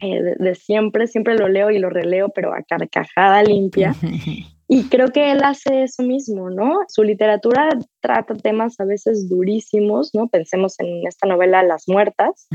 eh, 0.00 0.34
de, 0.38 0.54
siempre, 0.54 1.06
siempre 1.06 1.36
lo 1.36 1.48
leo 1.48 1.70
y 1.70 1.78
lo 1.78 1.90
releo, 1.90 2.30
pero 2.30 2.54
a 2.54 2.62
carcajada 2.62 3.42
limpia. 3.42 3.94
Y 4.68 4.88
creo 4.88 5.12
que 5.12 5.30
él 5.30 5.44
hace 5.44 5.84
eso 5.84 6.02
mismo, 6.02 6.50
¿no? 6.50 6.80
Su 6.88 7.04
literatura 7.04 7.68
trata 8.00 8.34
temas 8.34 8.80
a 8.80 8.84
veces 8.84 9.28
durísimos, 9.28 10.10
¿no? 10.12 10.26
Pensemos 10.26 10.80
en 10.80 11.06
esta 11.06 11.28
novela 11.28 11.62
Las 11.62 11.84
Muertas, 11.86 12.48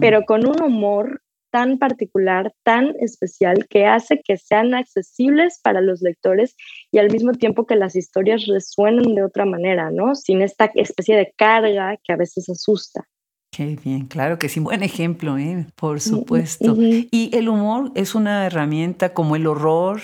pero 0.00 0.22
con 0.24 0.46
un 0.46 0.62
humor 0.62 1.20
tan 1.50 1.78
particular, 1.78 2.52
tan 2.62 2.94
especial, 3.00 3.66
que 3.68 3.86
hace 3.86 4.20
que 4.22 4.36
sean 4.36 4.74
accesibles 4.74 5.60
para 5.62 5.80
los 5.80 6.00
lectores 6.02 6.56
y 6.90 6.98
al 6.98 7.10
mismo 7.10 7.32
tiempo 7.32 7.66
que 7.66 7.76
las 7.76 7.96
historias 7.96 8.46
resuenen 8.46 9.14
de 9.14 9.24
otra 9.24 9.44
manera, 9.44 9.90
¿no? 9.90 10.14
Sin 10.14 10.42
esta 10.42 10.70
especie 10.74 11.16
de 11.16 11.32
carga 11.36 11.96
que 12.02 12.12
a 12.12 12.16
veces 12.16 12.48
asusta. 12.48 13.06
Qué 13.52 13.76
bien, 13.82 14.06
claro 14.06 14.38
que 14.38 14.48
sí, 14.48 14.60
buen 14.60 14.82
ejemplo, 14.82 15.36
¿eh? 15.36 15.66
por 15.74 16.00
supuesto. 16.00 16.76
Y 16.78 17.30
el 17.34 17.48
humor 17.48 17.90
es 17.96 18.14
una 18.14 18.46
herramienta 18.46 19.12
como 19.12 19.34
el 19.34 19.48
horror, 19.48 20.00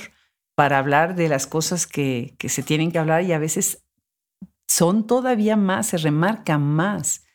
para 0.57 0.79
hablar 0.79 1.15
de 1.15 1.29
las 1.29 1.47
cosas 1.47 1.87
que, 1.87 2.35
se 2.41 2.63
tienen 2.63 2.91
que 2.91 2.99
hablar 2.99 3.23
y 3.23 3.33
a 3.33 3.39
veces 3.39 3.85
son 4.67 5.07
todavía 5.07 5.55
más, 5.55 5.89
se 5.89 5.99
remarca 5.99 6.59
más 6.59 7.26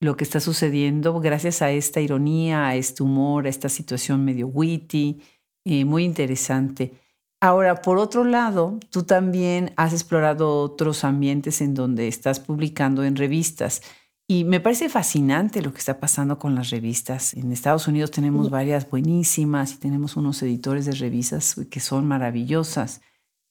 lo 0.00 0.16
que 0.16 0.24
está 0.24 0.40
sucediendo 0.40 1.20
gracias 1.20 1.62
a 1.62 1.70
esta 1.70 2.00
ironía, 2.00 2.68
a 2.68 2.76
este 2.76 3.02
humor, 3.02 3.46
a 3.46 3.50
esta 3.50 3.68
situación 3.68 4.24
medio 4.24 4.46
witty, 4.46 5.20
eh, 5.64 5.84
muy 5.84 6.04
interesante. 6.04 6.94
Ahora, 7.40 7.82
por 7.82 7.98
otro 7.98 8.24
lado, 8.24 8.78
tú 8.90 9.04
también 9.04 9.72
has 9.76 9.92
explorado 9.92 10.62
otros 10.62 11.04
ambientes 11.04 11.60
en 11.60 11.74
donde 11.74 12.08
estás 12.08 12.40
publicando 12.40 13.04
en 13.04 13.16
revistas. 13.16 13.82
Y 14.30 14.44
me 14.44 14.60
parece 14.60 14.88
fascinante 14.88 15.62
lo 15.62 15.72
que 15.72 15.78
está 15.78 16.00
pasando 16.00 16.38
con 16.38 16.54
las 16.54 16.70
revistas. 16.70 17.34
En 17.34 17.50
Estados 17.50 17.88
Unidos 17.88 18.10
tenemos 18.10 18.50
varias 18.50 18.88
buenísimas 18.90 19.72
y 19.72 19.78
tenemos 19.78 20.16
unos 20.16 20.42
editores 20.42 20.84
de 20.84 20.92
revistas 20.92 21.54
que 21.70 21.80
son 21.80 22.06
maravillosas. 22.06 23.00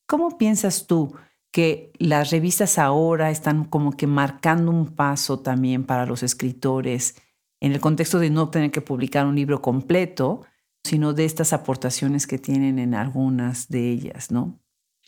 ¿Cómo 0.06 0.38
piensas 0.38 0.86
tú 0.86 1.16
que 1.58 1.92
las 1.98 2.30
revistas 2.30 2.78
ahora 2.78 3.32
están 3.32 3.66
como 3.66 3.98
que 3.98 4.06
marcando 4.06 4.70
un 4.70 4.96
paso 4.96 5.40
también 5.40 5.88
para 5.88 6.06
los 6.06 6.22
escritores 6.22 7.20
en 7.60 7.72
el 7.72 7.80
contexto 7.80 8.20
de 8.20 8.30
no 8.30 8.52
tener 8.52 8.70
que 8.70 8.82
publicar 8.82 9.26
un 9.26 9.36
libro 9.36 9.60
completo, 9.60 10.42
sino 10.84 11.14
de 11.14 11.26
estas 11.26 11.54
aportaciones 11.54 12.28
que 12.28 12.38
tienen 12.38 12.78
en 12.78 12.94
algunas 12.94 13.70
de 13.70 13.90
ellas, 13.90 14.30
¿no? 14.30 14.60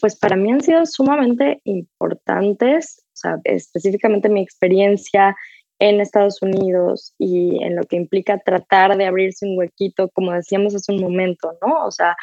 Pues 0.01 0.17
para 0.17 0.35
mí 0.35 0.51
han 0.51 0.61
sido 0.61 0.87
sumamente 0.87 1.61
importantes, 1.65 3.03
o 3.13 3.17
sea, 3.17 3.35
específicamente 3.43 4.27
mi 4.27 4.41
experiencia 4.41 5.35
en 5.77 6.01
Estados 6.01 6.41
Unidos 6.41 7.13
y 7.19 7.63
en 7.63 7.75
lo 7.75 7.83
que 7.83 7.95
implica 7.95 8.39
tratar 8.39 8.97
de 8.97 9.05
abrirse 9.05 9.45
un 9.45 9.55
huequito, 9.55 10.09
como 10.09 10.31
decíamos 10.31 10.73
hace 10.73 10.93
un 10.93 11.01
momento, 11.01 11.59
¿no? 11.61 11.85
O 11.85 11.91
sea, 11.91 12.15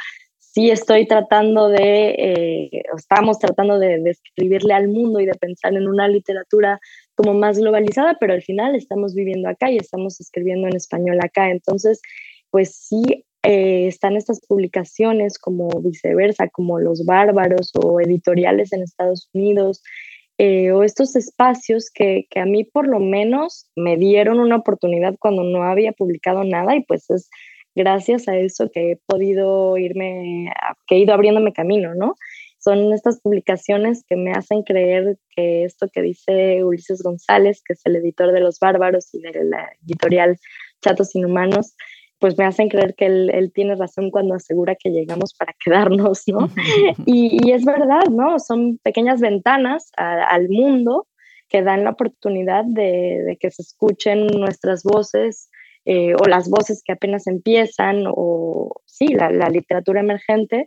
sí 0.56 0.70
estoy 0.70 1.06
tratando 1.06 1.68
de, 1.68 2.14
eh, 2.18 2.82
estamos 2.96 3.38
tratando 3.38 3.78
de, 3.78 4.00
escribirle 4.06 4.72
al 4.72 4.88
mundo 4.88 5.20
y 5.20 5.26
de 5.26 5.34
pensar 5.34 5.74
en 5.74 5.86
una 5.86 6.08
literatura 6.08 6.80
como 7.14 7.34
más 7.34 7.58
globalizada, 7.58 8.16
pero 8.18 8.32
al 8.32 8.40
final 8.40 8.74
estamos 8.74 9.14
viviendo 9.14 9.50
acá 9.50 9.70
y 9.70 9.76
estamos 9.76 10.18
escribiendo 10.18 10.66
en 10.66 10.74
español 10.74 11.18
acá. 11.22 11.50
Entonces, 11.50 12.00
pues 12.50 12.74
sí 12.74 13.26
eh, 13.42 13.86
están 13.86 14.16
estas 14.16 14.40
publicaciones 14.46 15.38
como 15.38 15.68
viceversa, 15.82 16.48
como 16.48 16.80
Los 16.80 17.04
Bárbaros 17.04 17.72
o 17.74 18.00
editoriales 18.00 18.72
en 18.72 18.82
Estados 18.82 19.28
Unidos, 19.34 19.82
eh, 20.38 20.72
o 20.72 20.84
estos 20.84 21.16
espacios 21.16 21.90
que, 21.92 22.24
que, 22.30 22.40
a 22.40 22.46
mí 22.46 22.64
por 22.64 22.88
lo 22.88 22.98
menos 22.98 23.68
me 23.76 23.98
dieron 23.98 24.40
una 24.40 24.56
oportunidad 24.56 25.16
cuando 25.18 25.42
no 25.42 25.64
había 25.64 25.92
publicado 25.92 26.44
nada 26.44 26.76
y 26.76 26.82
pues 26.82 27.10
es 27.10 27.28
gracias 27.76 28.26
a 28.26 28.36
eso 28.36 28.70
que 28.72 28.92
he 28.92 28.96
podido 29.06 29.76
irme, 29.76 30.52
que 30.88 30.96
he 30.96 30.98
ido 30.98 31.14
abriéndome 31.14 31.52
camino, 31.52 31.94
¿no? 31.94 32.16
Son 32.58 32.92
estas 32.92 33.20
publicaciones 33.20 34.02
que 34.08 34.16
me 34.16 34.32
hacen 34.32 34.64
creer 34.64 35.18
que 35.30 35.62
esto 35.62 35.86
que 35.92 36.02
dice 36.02 36.64
Ulises 36.64 37.02
González, 37.02 37.62
que 37.64 37.74
es 37.74 37.80
el 37.84 37.94
editor 37.94 38.32
de 38.32 38.40
Los 38.40 38.58
Bárbaros 38.58 39.14
y 39.14 39.20
de 39.20 39.44
la 39.44 39.70
editorial 39.86 40.36
Chatos 40.82 41.14
Inhumanos, 41.14 41.76
pues 42.18 42.38
me 42.38 42.44
hacen 42.44 42.68
creer 42.68 42.94
que 42.96 43.06
él, 43.06 43.52
tiene 43.54 43.74
razón 43.76 44.10
cuando 44.10 44.34
asegura 44.34 44.74
que 44.74 44.90
llegamos 44.90 45.34
para 45.34 45.54
quedarnos, 45.64 46.22
¿no? 46.26 46.48
y, 47.06 47.52
es 47.52 47.64
verdad, 47.64 48.06
¿no? 48.10 48.38
Son 48.38 48.78
pequeñas 48.78 49.20
ventanas 49.20 49.90
al 49.96 50.48
mundo 50.48 51.06
que 51.48 51.62
dan 51.62 51.84
la 51.84 51.90
oportunidad 51.90 52.64
de, 52.64 53.36
que 53.38 53.50
se 53.50 53.62
escuchen 53.62 54.26
nuestras 54.26 54.82
voces 54.82 55.50
eh, 55.86 56.14
o 56.14 56.26
las 56.26 56.50
voces 56.50 56.82
que 56.84 56.92
apenas 56.92 57.26
empiezan 57.26 58.04
o 58.06 58.82
sí, 58.84 59.08
la, 59.08 59.30
literatura 59.48 60.00
emergente 60.00 60.66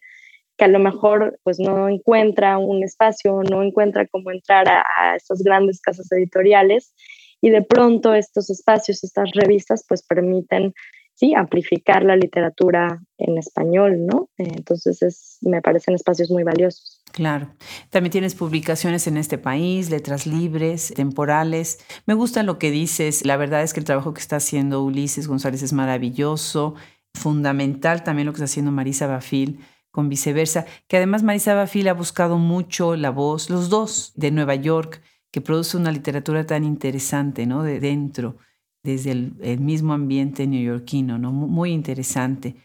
que 0.58 0.66
a 0.66 0.70
lo 0.70 0.80
mejor 0.80 1.40
pues 1.44 1.60
no 1.60 1.88
encuentra 1.88 2.58
un 2.58 2.84
espacio, 2.84 3.42
no 3.50 3.62
encuentra 3.64 4.08
cómo 4.08 4.32
entrar 4.32 4.68
a, 4.68 4.86
a 5.00 5.16
estas 5.16 5.42
grandes 5.44 5.80
casas 5.82 6.12
editoriales 6.12 6.94
y 7.42 7.50
de 7.50 7.62
pronto 7.62 8.14
estos 8.14 8.50
espacios, 8.50 9.04
estas 9.04 9.32
revistas 9.34 9.86
pues 9.88 10.04
permiten 10.04 10.74
sí, 11.20 11.34
amplificar 11.36 12.04
la 12.04 12.16
literatura 12.16 13.02
en 13.18 13.38
español, 13.38 14.06
¿no? 14.06 14.30
Entonces, 14.38 15.02
es, 15.02 15.38
me 15.42 15.62
parecen 15.62 15.94
espacios 15.94 16.32
muy 16.32 16.44
valiosos. 16.44 17.04
Claro. 17.12 17.50
También 17.90 18.12
tienes 18.12 18.36
publicaciones 18.36 19.06
en 19.08 19.18
este 19.18 19.38
país, 19.38 19.90
letras 19.90 20.26
libres, 20.26 20.94
temporales. 20.96 21.80
Me 22.06 22.14
gusta 22.14 22.44
lo 22.44 22.58
que 22.58 22.72
dices. 22.72 23.26
La 23.26 23.36
verdad 23.36 23.64
es 23.64 23.74
que 23.74 23.82
el 23.82 23.86
trabajo 23.86 24.14
que 24.14 24.22
está 24.22 24.38
haciendo 24.38 24.82
Ulises 24.82 25.28
González 25.28 25.62
es 25.62 25.74
maravilloso, 25.74 26.76
fundamental 27.14 28.04
también 28.04 28.26
lo 28.26 28.32
que 28.32 28.38
está 28.38 28.46
haciendo 28.46 28.72
Marisa 28.72 29.08
Bafil 29.08 29.60
con 29.92 30.08
viceversa, 30.08 30.66
que 30.88 30.98
además 30.98 31.24
Marisa 31.24 31.54
Bafil 31.54 31.90
ha 31.90 31.94
buscado 31.94 32.38
mucho 32.38 32.96
la 32.96 33.10
voz, 33.10 33.50
los 33.50 33.70
dos 33.70 34.14
de 34.16 34.32
Nueva 34.32 34.56
York, 34.56 35.02
que 35.32 35.42
produce 35.42 35.76
una 35.76 35.92
literatura 35.92 36.46
tan 36.46 36.64
interesante, 36.64 37.46
¿no? 37.46 37.64
De 37.64 37.80
dentro 37.80 38.38
desde 38.84 39.12
el, 39.12 39.60
mismo 39.60 39.94
ambiente 39.94 40.48
neoyorquino, 40.48 41.18
¿no? 41.18 41.32
Muy 41.32 41.72
interesante. 41.72 42.56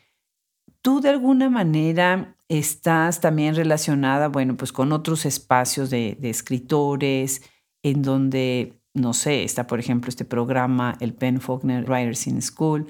Tú 0.81 1.00
de 1.00 1.09
alguna 1.09 1.50
manera 1.50 2.37
estás 2.48 3.20
también 3.20 3.55
relacionada, 3.55 4.29
bueno, 4.29 4.57
pues 4.57 4.72
con 4.72 4.92
otros 4.92 5.27
espacios 5.27 5.90
de, 5.90 6.16
escritores, 6.22 7.42
en 7.83 8.03
donde, 8.03 8.81
no 8.94 9.12
sé, 9.12 9.44
está 9.44 9.66
por 9.66 9.81
ejemplo 9.81 10.09
este 10.09 10.24
programa, 10.24 10.96
el 11.00 11.14
Penn 11.14 11.40
Faulkner 11.40 11.85
Writers 11.85 12.27
in 12.27 12.42
School. 12.42 12.87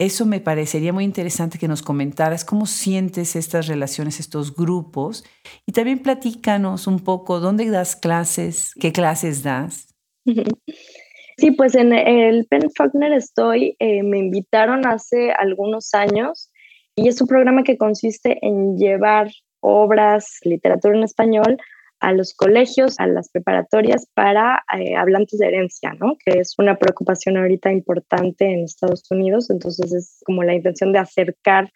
Eso 0.00 0.26
me 0.26 0.40
parecería 0.40 0.92
muy 0.92 1.02
interesante 1.02 1.58
que 1.58 1.66
nos 1.66 1.82
comentaras 1.82 2.44
cómo 2.44 2.66
sientes 2.66 3.34
estas 3.34 3.66
relaciones, 3.66 4.20
estos 4.20 4.54
grupos, 4.54 5.24
y 5.66 5.72
también 5.72 5.98
platícanos 5.98 6.86
un 6.86 7.00
poco 7.00 7.40
dónde 7.40 7.68
das 7.68 7.96
clases, 7.96 8.72
qué 8.78 8.92
clases 8.92 9.42
das. 9.42 9.88
Sí, 11.38 11.52
pues 11.52 11.76
en 11.76 11.92
el 11.92 12.46
Penn 12.46 12.68
Faulkner 12.76 13.12
estoy, 13.12 13.76
eh, 13.78 14.02
me 14.02 14.18
invitaron 14.18 14.84
hace 14.88 15.30
algunos 15.30 15.94
años 15.94 16.50
y 16.96 17.06
es 17.06 17.20
un 17.20 17.28
programa 17.28 17.62
que 17.62 17.78
consiste 17.78 18.44
en 18.44 18.76
llevar 18.76 19.30
obras, 19.60 20.40
literatura 20.42 20.96
en 20.96 21.04
español 21.04 21.56
a 22.00 22.12
los 22.12 22.34
colegios, 22.34 22.98
a 22.98 23.06
las 23.06 23.28
preparatorias 23.30 24.08
para 24.14 24.64
eh, 24.76 24.96
hablantes 24.96 25.38
de 25.38 25.46
herencia, 25.46 25.92
¿no? 26.00 26.16
Que 26.24 26.40
es 26.40 26.54
una 26.58 26.76
preocupación 26.76 27.36
ahorita 27.36 27.72
importante 27.72 28.44
en 28.44 28.64
Estados 28.64 29.04
Unidos. 29.08 29.48
Entonces 29.48 29.92
es 29.92 30.22
como 30.26 30.42
la 30.42 30.54
intención 30.54 30.92
de 30.92 30.98
acercar 30.98 31.70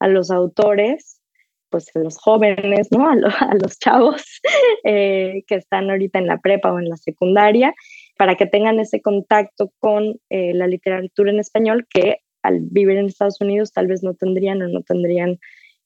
a 0.00 0.08
los 0.08 0.30
autores, 0.30 1.20
pues 1.68 1.94
a 1.94 1.98
los 1.98 2.16
jóvenes, 2.16 2.88
¿no? 2.90 3.06
A, 3.06 3.14
los 3.60 3.78
chavos 3.78 4.40
eh, 4.84 5.42
que 5.46 5.56
están 5.56 5.90
ahorita 5.90 6.18
en 6.18 6.26
la 6.26 6.38
prepa 6.38 6.72
o 6.72 6.78
en 6.78 6.88
la 6.88 6.96
secundaria 6.96 7.74
para 8.16 8.34
que 8.36 8.46
tengan 8.46 8.78
ese 8.78 9.00
contacto 9.00 9.72
con 9.78 10.20
eh, 10.30 10.54
la 10.54 10.66
literatura 10.66 11.30
en 11.30 11.40
español 11.40 11.86
que 11.88 12.18
al 12.42 12.60
vivir 12.60 12.98
en 12.98 13.06
Estados 13.06 13.40
Unidos 13.40 13.72
tal 13.72 13.86
vez 13.86 14.02
no 14.02 14.14
tendrían 14.14 14.62
o 14.62 14.68
no 14.68 14.82
tendrían 14.82 15.38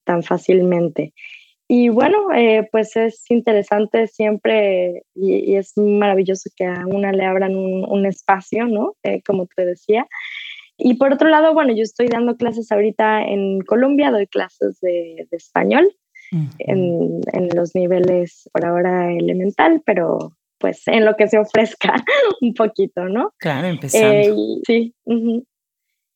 tan 0.04 0.22
fácilmente. 0.22 1.12
Y 1.68 1.88
bueno, 1.88 2.32
eh, 2.32 2.68
pues 2.70 2.94
es 2.96 3.28
interesante 3.28 4.06
siempre 4.06 5.02
y, 5.14 5.56
es 5.56 5.72
maravilloso 5.76 6.48
que 6.56 6.64
a 6.64 6.84
una 6.86 7.10
le 7.12 7.24
abran 7.24 7.56
un, 7.56 8.06
espacio, 8.06 8.66
¿no? 8.66 8.94
Eh, 9.02 9.20
como 9.26 9.46
te 9.46 9.66
decía. 9.66 10.06
Y 10.78 10.94
por 10.94 11.12
otro 11.12 11.28
lado, 11.28 11.54
bueno, 11.54 11.74
yo 11.74 11.82
estoy 11.82 12.06
dando 12.06 12.36
clases 12.36 12.70
ahorita 12.70 13.24
en 13.24 13.60
Colombia, 13.62 14.12
doy 14.12 14.26
clases 14.26 14.78
de, 14.80 15.26
español 15.32 15.90
en, 16.58 17.20
en, 17.32 17.48
los 17.54 17.74
niveles 17.74 18.48
por 18.52 18.64
ahora 18.64 19.12
elemental, 19.12 19.82
pero 19.84 20.36
pues 20.58 20.86
en 20.86 21.04
lo 21.04 21.16
que 21.16 21.28
se 21.28 21.38
ofrezca 21.38 21.94
un 22.40 22.54
poquito, 22.54 23.08
¿no? 23.08 23.32
Claro, 23.38 23.66
empezando. 23.68 24.08
Eh, 24.08 24.62
sí. 24.66 24.94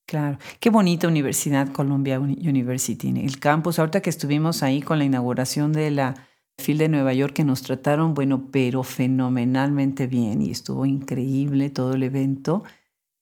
Claro, 0.06 0.38
qué 0.58 0.70
bonita 0.70 1.06
Universidad 1.06 1.70
Columbia 1.70 2.18
University, 2.18 3.10
el 3.16 3.38
campus. 3.38 3.78
Ahorita 3.78 4.00
que 4.00 4.10
estuvimos 4.10 4.62
ahí 4.64 4.82
con 4.82 4.98
la 4.98 5.04
inauguración 5.04 5.72
de 5.72 5.92
la 5.92 6.14
FIL 6.58 6.78
de 6.78 6.88
Nueva 6.88 7.12
York, 7.14 7.32
que 7.32 7.44
nos 7.44 7.62
trataron, 7.62 8.14
bueno, 8.14 8.48
pero 8.50 8.82
fenomenalmente 8.82 10.08
bien 10.08 10.42
y 10.42 10.50
estuvo 10.50 10.84
increíble 10.84 11.70
todo 11.70 11.94
el 11.94 12.02
evento. 12.02 12.64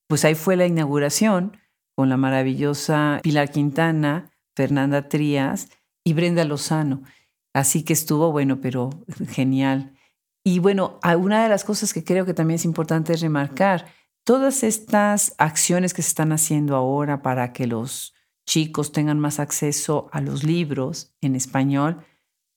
Pues 0.09 0.25
ahí 0.25 0.35
fue 0.35 0.57
la 0.57 0.67
inauguración 0.67 1.59
con 1.95 2.09
la 2.09 2.17
maravillosa 2.17 3.21
Pilar 3.23 3.51
Quintana, 3.51 4.31
Fernanda 4.57 5.09
Trías 5.09 5.69
y 6.05 6.15
Brenda 6.15 6.45
Lozano. 6.45 7.03
Así 7.53 7.85
que 7.85 7.93
estuvo, 7.93 8.33
bueno, 8.33 8.61
pero 8.63 8.91
genial. 9.29 9.98
Y 10.45 10.61
bueno, 10.61 10.99
una 11.19 11.43
de 11.43 11.49
las 11.49 11.65
cosas 11.65 11.93
que 11.93 12.05
creo 12.05 12.25
que 12.25 12.35
también 12.35 12.57
es 12.57 12.65
importante 12.65 13.17
remarcar, 13.17 13.87
todas 14.25 14.63
estas 14.63 15.35
acciones 15.39 15.95
que 15.95 16.03
se 16.03 16.09
están 16.09 16.33
haciendo 16.33 16.77
ahora 16.77 17.23
para 17.23 17.53
que 17.53 17.67
los 17.67 18.15
chicos 18.47 18.93
tengan 18.93 19.19
más 19.19 19.41
acceso 19.41 20.09
a 20.13 20.21
los 20.21 20.45
libros 20.45 21.15
en 21.21 21.35
español, 21.35 22.05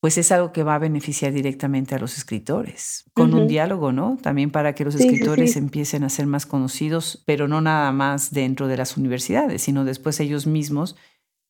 pues 0.00 0.18
es 0.18 0.32
algo 0.32 0.52
que 0.52 0.64
va 0.64 0.74
a 0.74 0.78
beneficiar 0.78 1.32
directamente 1.32 1.94
a 1.94 1.98
los 1.98 2.16
escritores, 2.16 3.04
con 3.14 3.34
un 3.34 3.46
diálogo, 3.46 3.92
¿no? 3.92 4.16
También 4.20 4.50
para 4.50 4.74
que 4.74 4.84
los 4.84 4.94
escritores 4.96 5.54
empiecen 5.56 6.02
a 6.02 6.08
ser 6.08 6.26
más 6.26 6.44
conocidos, 6.46 7.22
pero 7.26 7.46
no 7.46 7.60
nada 7.60 7.92
más 7.92 8.32
dentro 8.32 8.68
de 8.68 8.78
las 8.78 8.96
universidades, 8.96 9.62
sino 9.62 9.84
después 9.84 10.18
ellos 10.18 10.46
mismos 10.46 10.96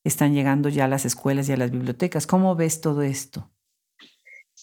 están 0.05 0.35
llegando 0.35 0.68
ya 0.68 0.85
a 0.85 0.88
las 0.88 1.05
escuelas 1.07 1.49
y 1.49 1.53
a 1.53 1.57
las 1.57 1.71
bibliotecas. 1.71 2.27
¿Cómo 2.27 2.57
ves 2.57 2.81
todo 2.81 3.03
esto? 3.03 3.52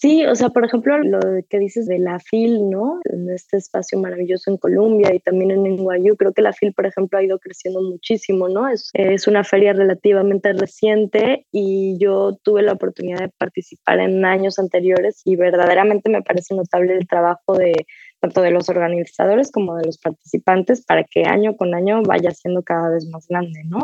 Sí, 0.00 0.24
o 0.24 0.34
sea, 0.34 0.48
por 0.48 0.64
ejemplo, 0.64 0.96
lo 0.96 1.20
que 1.50 1.58
dices 1.58 1.86
de 1.86 1.98
la 1.98 2.18
FIL, 2.20 2.70
¿no? 2.70 3.00
En 3.04 3.28
este 3.28 3.58
espacio 3.58 3.98
maravilloso 3.98 4.50
en 4.50 4.56
Colombia 4.56 5.14
y 5.14 5.18
también 5.18 5.50
en 5.50 5.64
NYU, 5.64 6.16
creo 6.16 6.32
que 6.32 6.40
la 6.40 6.54
FIL, 6.54 6.72
por 6.72 6.86
ejemplo, 6.86 7.18
ha 7.18 7.22
ido 7.22 7.38
creciendo 7.38 7.82
muchísimo, 7.82 8.48
¿no? 8.48 8.66
Es, 8.66 8.88
es 8.94 9.26
una 9.26 9.44
feria 9.44 9.74
relativamente 9.74 10.54
reciente 10.54 11.44
y 11.52 11.98
yo 11.98 12.38
tuve 12.42 12.62
la 12.62 12.72
oportunidad 12.72 13.18
de 13.18 13.28
participar 13.28 14.00
en 14.00 14.24
años 14.24 14.58
anteriores 14.58 15.20
y 15.26 15.36
verdaderamente 15.36 16.08
me 16.08 16.22
parece 16.22 16.54
notable 16.54 16.96
el 16.96 17.06
trabajo 17.06 17.58
de 17.58 17.74
tanto 18.20 18.40
de 18.40 18.52
los 18.52 18.70
organizadores 18.70 19.52
como 19.52 19.76
de 19.76 19.84
los 19.84 19.98
participantes 19.98 20.82
para 20.82 21.04
que 21.04 21.24
año 21.24 21.58
con 21.58 21.74
año 21.74 22.00
vaya 22.02 22.30
siendo 22.30 22.62
cada 22.62 22.88
vez 22.88 23.06
más 23.10 23.26
grande, 23.28 23.64
¿no? 23.66 23.80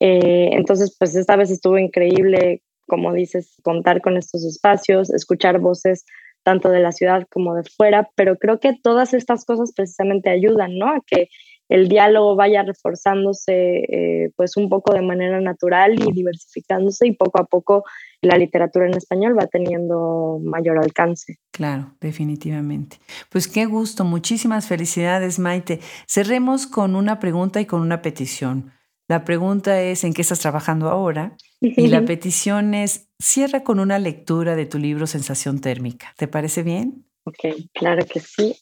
Eh, 0.00 0.50
entonces, 0.54 0.96
pues 0.98 1.14
esta 1.14 1.36
vez 1.36 1.52
estuvo 1.52 1.78
increíble 1.78 2.60
como 2.86 3.12
dices, 3.12 3.56
contar 3.62 4.00
con 4.00 4.16
estos 4.16 4.44
espacios, 4.44 5.10
escuchar 5.10 5.58
voces 5.58 6.04
tanto 6.42 6.68
de 6.68 6.80
la 6.80 6.92
ciudad 6.92 7.26
como 7.30 7.54
de 7.54 7.62
fuera, 7.64 8.10
pero 8.14 8.36
creo 8.36 8.60
que 8.60 8.74
todas 8.80 9.14
estas 9.14 9.44
cosas 9.44 9.72
precisamente 9.74 10.30
ayudan, 10.30 10.78
¿no? 10.78 10.88
A 10.88 11.00
que 11.06 11.28
el 11.68 11.88
diálogo 11.88 12.36
vaya 12.36 12.62
reforzándose 12.62 13.78
eh, 13.88 14.30
pues 14.36 14.56
un 14.56 14.68
poco 14.68 14.92
de 14.92 15.00
manera 15.00 15.40
natural 15.40 15.94
y 15.94 16.12
diversificándose 16.12 17.06
y 17.06 17.12
poco 17.12 17.40
a 17.40 17.46
poco 17.46 17.84
la 18.20 18.36
literatura 18.36 18.86
en 18.86 18.94
español 18.94 19.36
va 19.38 19.46
teniendo 19.46 20.38
mayor 20.42 20.78
alcance. 20.78 21.38
Claro, 21.52 21.94
definitivamente. 22.00 22.98
Pues 23.30 23.48
qué 23.48 23.64
gusto, 23.64 24.04
muchísimas 24.04 24.66
felicidades 24.66 25.38
Maite. 25.38 25.80
Cerremos 26.06 26.66
con 26.66 26.96
una 26.96 27.18
pregunta 27.18 27.60
y 27.60 27.66
con 27.66 27.80
una 27.80 28.02
petición. 28.02 28.72
La 29.08 29.24
pregunta 29.24 29.80
es 29.82 30.04
¿en 30.04 30.14
qué 30.14 30.22
estás 30.22 30.40
trabajando 30.40 30.88
ahora? 30.88 31.36
Y 31.60 31.88
la 31.88 32.04
petición 32.04 32.74
es 32.74 33.08
cierra 33.18 33.62
con 33.62 33.78
una 33.80 33.98
lectura 33.98 34.56
de 34.56 34.66
tu 34.66 34.78
libro 34.78 35.06
Sensación 35.06 35.60
Térmica. 35.60 36.14
¿Te 36.16 36.28
parece 36.28 36.62
bien? 36.62 37.06
Ok, 37.24 37.70
claro 37.72 38.04
que 38.06 38.20
sí. 38.20 38.56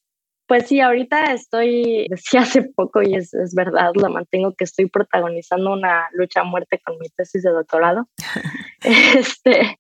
Pues 0.53 0.69
sí, 0.69 0.81
ahorita 0.81 1.33
estoy, 1.33 2.07
decía 2.11 2.43
hace 2.43 2.61
poco 2.63 3.01
y 3.01 3.15
es, 3.15 3.33
es, 3.33 3.55
verdad, 3.55 3.93
lo 3.95 4.11
mantengo 4.11 4.53
que 4.55 4.65
estoy 4.65 4.85
protagonizando 4.85 5.73
una 5.73 6.11
lucha 6.13 6.43
a 6.43 6.45
muerte 6.45 6.79
con 6.85 6.99
mi 6.99 7.09
tesis 7.09 7.43
de 7.43 7.53
doctorado, 7.53 8.07
este, 8.83 9.79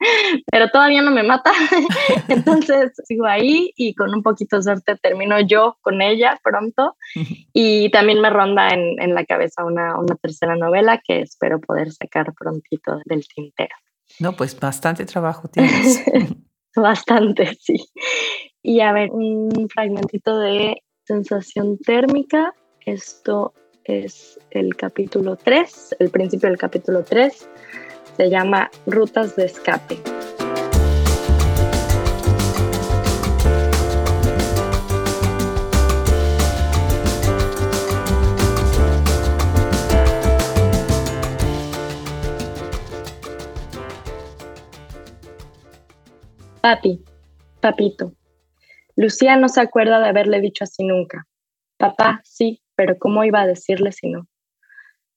pero 0.50 0.70
todavía 0.70 1.02
no 1.02 1.10
me 1.10 1.24
mata, 1.24 1.52
entonces 2.28 2.92
sigo 3.04 3.26
ahí 3.26 3.74
y 3.76 3.94
con 3.94 4.14
un 4.14 4.22
poquito 4.22 4.56
de 4.56 4.62
suerte 4.62 4.96
termino 4.96 5.38
yo 5.40 5.76
con 5.82 6.00
ella 6.00 6.40
pronto 6.42 6.96
y 7.52 7.90
también 7.90 8.22
me 8.22 8.30
ronda 8.30 8.70
en, 8.70 8.98
en 8.98 9.14
la 9.14 9.26
cabeza 9.26 9.66
una, 9.66 9.98
una 9.98 10.16
tercera 10.16 10.56
novela 10.56 11.02
que 11.06 11.20
espero 11.20 11.60
poder 11.60 11.92
sacar 11.92 12.32
prontito 12.32 12.98
del 13.04 13.28
tintero. 13.28 13.76
No, 14.20 14.32
pues 14.32 14.58
bastante 14.58 15.04
trabajo 15.04 15.48
tienes. 15.48 16.02
bastante, 16.74 17.58
sí. 17.60 17.76
Y 18.64 18.80
a 18.80 18.92
ver, 18.92 19.10
un 19.10 19.68
fragmentito 19.68 20.38
de 20.38 20.84
sensación 21.04 21.78
térmica. 21.78 22.54
Esto 22.86 23.54
es 23.82 24.38
el 24.50 24.76
capítulo 24.76 25.34
3, 25.36 25.96
el 25.98 26.10
principio 26.10 26.48
del 26.48 26.58
capítulo 26.58 27.02
3. 27.02 27.48
Se 28.16 28.30
llama 28.30 28.70
Rutas 28.86 29.34
de 29.34 29.46
escape. 29.46 29.98
Papi, 46.60 47.02
papito, 47.60 48.12
Lucía 49.02 49.34
no 49.34 49.48
se 49.48 49.60
acuerda 49.60 49.98
de 49.98 50.06
haberle 50.06 50.40
dicho 50.40 50.62
así 50.62 50.84
nunca. 50.84 51.26
Papá, 51.76 52.20
sí, 52.22 52.62
pero 52.76 52.96
¿cómo 53.00 53.24
iba 53.24 53.40
a 53.40 53.48
decirle 53.48 53.90
si 53.90 54.08
no? 54.08 54.28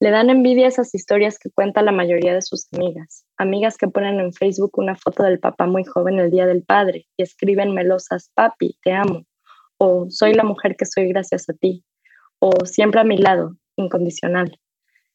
Le 0.00 0.10
dan 0.10 0.28
envidia 0.28 0.66
esas 0.66 0.92
historias 0.92 1.38
que 1.38 1.50
cuenta 1.50 1.82
la 1.82 1.92
mayoría 1.92 2.34
de 2.34 2.42
sus 2.42 2.66
amigas, 2.72 3.24
amigas 3.36 3.76
que 3.76 3.86
ponen 3.86 4.18
en 4.18 4.32
Facebook 4.32 4.72
una 4.74 4.96
foto 4.96 5.22
del 5.22 5.38
papá 5.38 5.66
muy 5.66 5.84
joven 5.84 6.18
el 6.18 6.32
día 6.32 6.46
del 6.46 6.64
padre 6.64 7.06
y 7.16 7.22
escriben 7.22 7.74
melosas, 7.74 8.32
papi, 8.34 8.76
te 8.82 8.90
amo, 8.90 9.24
o 9.78 10.10
soy 10.10 10.34
la 10.34 10.42
mujer 10.42 10.74
que 10.74 10.84
soy 10.84 11.06
gracias 11.06 11.48
a 11.48 11.52
ti, 11.52 11.84
o 12.40 12.50
siempre 12.64 13.00
a 13.00 13.04
mi 13.04 13.18
lado, 13.18 13.56
incondicional. 13.76 14.58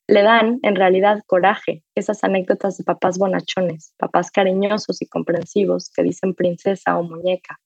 Le 0.08 0.22
dan, 0.22 0.60
en 0.64 0.78
realidad, 0.78 1.20
coraje 1.28 1.84
esas 1.94 2.24
anécdotas 2.24 2.78
de 2.78 2.86
papás 2.86 3.18
bonachones, 3.18 3.94
papás 3.98 4.32
cariñosos 4.32 5.02
y 5.02 5.08
comprensivos 5.08 5.92
que 5.94 6.04
dicen 6.04 6.34
princesa 6.34 6.98
o 6.98 7.04
muñeca, 7.04 7.60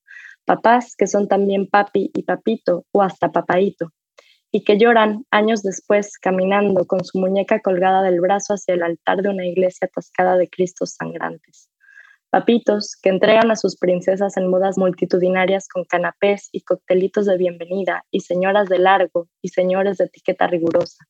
papás 0.46 0.96
que 0.96 1.08
son 1.08 1.28
también 1.28 1.68
papi 1.68 2.12
y 2.14 2.24
papito 2.24 2.86
o 2.92 3.02
hasta 3.02 3.32
papaito, 3.32 3.92
y 4.52 4.64
que 4.64 4.78
lloran 4.78 5.26
años 5.32 5.64
después 5.64 6.18
caminando 6.18 6.86
con 6.86 7.04
su 7.04 7.20
muñeca 7.20 7.60
colgada 7.60 8.02
del 8.04 8.22
brazo 8.22 8.54
hacia 8.54 8.76
el 8.76 8.84
altar 8.84 9.22
de 9.22 9.30
una 9.30 9.46
iglesia 9.46 9.88
atascada 9.88 10.38
de 10.38 10.48
cristos 10.48 10.96
sangrantes. 10.98 11.70
Papitos 12.30 12.96
que 13.02 13.10
entregan 13.10 13.52
a 13.52 13.56
sus 13.56 13.78
princesas 13.78 14.38
en 14.38 14.50
modas 14.50 14.78
multitudinarias 14.78 15.68
con 15.68 15.84
canapés 15.86 16.50
y 16.52 16.62
coctelitos 16.62 17.26
de 17.26 17.38
bienvenida 17.38 18.04
y 18.12 18.22
señoras 18.22 18.70
de 18.70 18.80
largo 18.80 19.28
y 19.42 19.50
señores 19.50 19.98
de 19.98 20.06
etiqueta 20.06 20.48
rigurosa. 20.48 21.06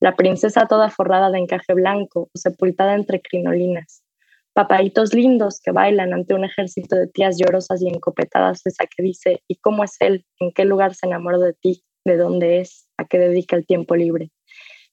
La 0.00 0.14
princesa 0.14 0.66
toda 0.66 0.90
forrada 0.90 1.30
de 1.30 1.38
encaje 1.38 1.74
blanco 1.74 2.30
o 2.32 2.38
sepultada 2.38 2.94
entre 2.94 3.20
crinolinas, 3.20 4.02
papaitos 4.58 5.14
lindos 5.14 5.60
que 5.60 5.70
bailan 5.70 6.12
ante 6.12 6.34
un 6.34 6.44
ejército 6.44 6.96
de 6.96 7.06
tías 7.06 7.38
llorosas 7.38 7.80
y 7.80 7.86
encopetadas, 7.86 8.66
esa 8.66 8.86
que 8.86 9.04
dice, 9.04 9.40
¿y 9.46 9.54
cómo 9.54 9.84
es 9.84 9.94
él? 10.00 10.26
¿En 10.40 10.50
qué 10.50 10.64
lugar 10.64 10.96
se 10.96 11.06
enamoró 11.06 11.38
de 11.38 11.52
ti? 11.52 11.84
¿De 12.04 12.16
dónde 12.16 12.58
es? 12.58 12.88
¿A 12.96 13.04
qué 13.04 13.20
dedica 13.20 13.54
el 13.54 13.64
tiempo 13.66 13.94
libre? 13.94 14.32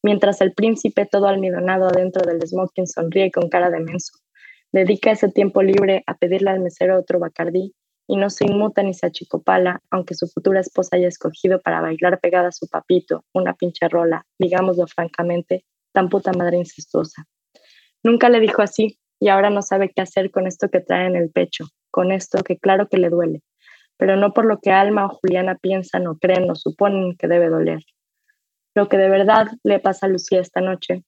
Mientras 0.04 0.40
el 0.42 0.54
príncipe 0.54 1.08
todo 1.08 1.26
almidonado 1.26 1.88
adentro 1.88 2.22
del 2.32 2.48
smoking 2.48 2.86
sonríe 2.86 3.32
con 3.32 3.50
cara 3.50 3.72
de 3.72 3.80
menso, 3.80 4.20
dedica 4.72 5.10
ese 5.10 5.30
tiempo 5.30 5.64
libre 5.64 6.04
a 6.06 6.16
pedirle 6.16 6.52
al 6.52 6.60
mesero 6.60 7.00
otro 7.00 7.18
bacardí 7.18 7.74
y 8.08 8.18
no 8.18 8.30
se 8.30 8.46
inmuta 8.46 8.84
ni 8.84 8.94
se 8.94 9.08
achicopala, 9.08 9.82
aunque 9.90 10.14
su 10.14 10.28
futura 10.28 10.60
esposa 10.60 10.96
haya 10.98 11.08
escogido 11.08 11.60
para 11.60 11.82
bailar 11.82 12.20
pegada 12.20 12.50
a 12.50 12.52
su 12.52 12.68
papito, 12.68 13.26
una 13.34 13.56
pinche 13.56 13.90
rola, 13.90 14.28
digámoslo 14.38 14.86
francamente, 14.86 15.66
tan 15.92 16.08
puta 16.08 16.34
madre 16.34 16.58
incestuosa. 16.58 17.26
Nunca 18.04 18.30
le 18.30 18.40
dijo 18.40 18.62
así, 18.62 19.00
y 19.26 19.30
ahora 19.30 19.50
no 19.50 19.64
sabe 19.64 19.90
qué 19.90 20.04
hacer 20.04 20.30
con 20.30 20.46
esto 20.46 20.70
que 20.70 20.82
trae 20.82 21.08
en 21.08 21.16
el 21.16 21.32
pecho, 21.32 21.66
con 21.90 22.12
esto 22.12 22.44
que 22.44 22.60
claro 22.60 22.88
que 22.88 22.98
le 22.98 23.10
duele, 23.10 23.42
pero 23.98 24.18
no 24.18 24.34
por 24.34 24.46
lo 24.46 24.60
que 24.60 24.70
Alma 24.70 25.08
o 25.08 25.10
Juliana 25.10 25.56
piensan 25.56 26.06
o 26.06 26.16
creen 26.16 26.48
o 26.52 26.54
suponen 26.54 27.18
que 27.18 27.28
debe 27.28 27.50
doler. 27.50 27.84
Lo 28.76 28.88
que 28.88 28.98
de 28.98 29.10
verdad 29.10 29.48
le 29.64 29.80
pasa 29.80 30.06
a 30.06 30.10
Lucía 30.10 30.42
esta 30.42 30.62
noche, 30.62 31.04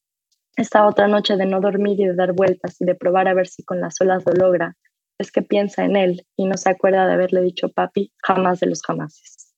esta 0.55 0.87
otra 0.87 1.07
noche 1.07 1.37
de 1.37 1.45
no 1.45 1.61
dormir 1.61 1.99
y 1.99 2.07
de 2.07 2.15
dar 2.15 2.33
vueltas 2.33 2.81
y 2.81 2.85
de 2.85 2.95
probar 2.95 3.27
a 3.27 3.35
ver 3.35 3.45
si 3.45 3.63
con 3.63 3.81
las 3.81 4.01
olas 4.01 4.23
lo 4.25 4.33
logra, 4.33 4.75
es 5.19 5.31
que 5.31 5.43
piensa 5.43 5.85
en 5.85 5.95
él 5.95 6.25
y 6.35 6.45
no 6.45 6.57
se 6.57 6.71
acuerda 6.71 7.05
de 7.05 7.13
haberle 7.13 7.41
dicho 7.41 7.69
papi 7.69 8.11
jamás 8.23 8.59
de 8.59 8.65
los 8.65 8.81
jamases. 8.81 9.53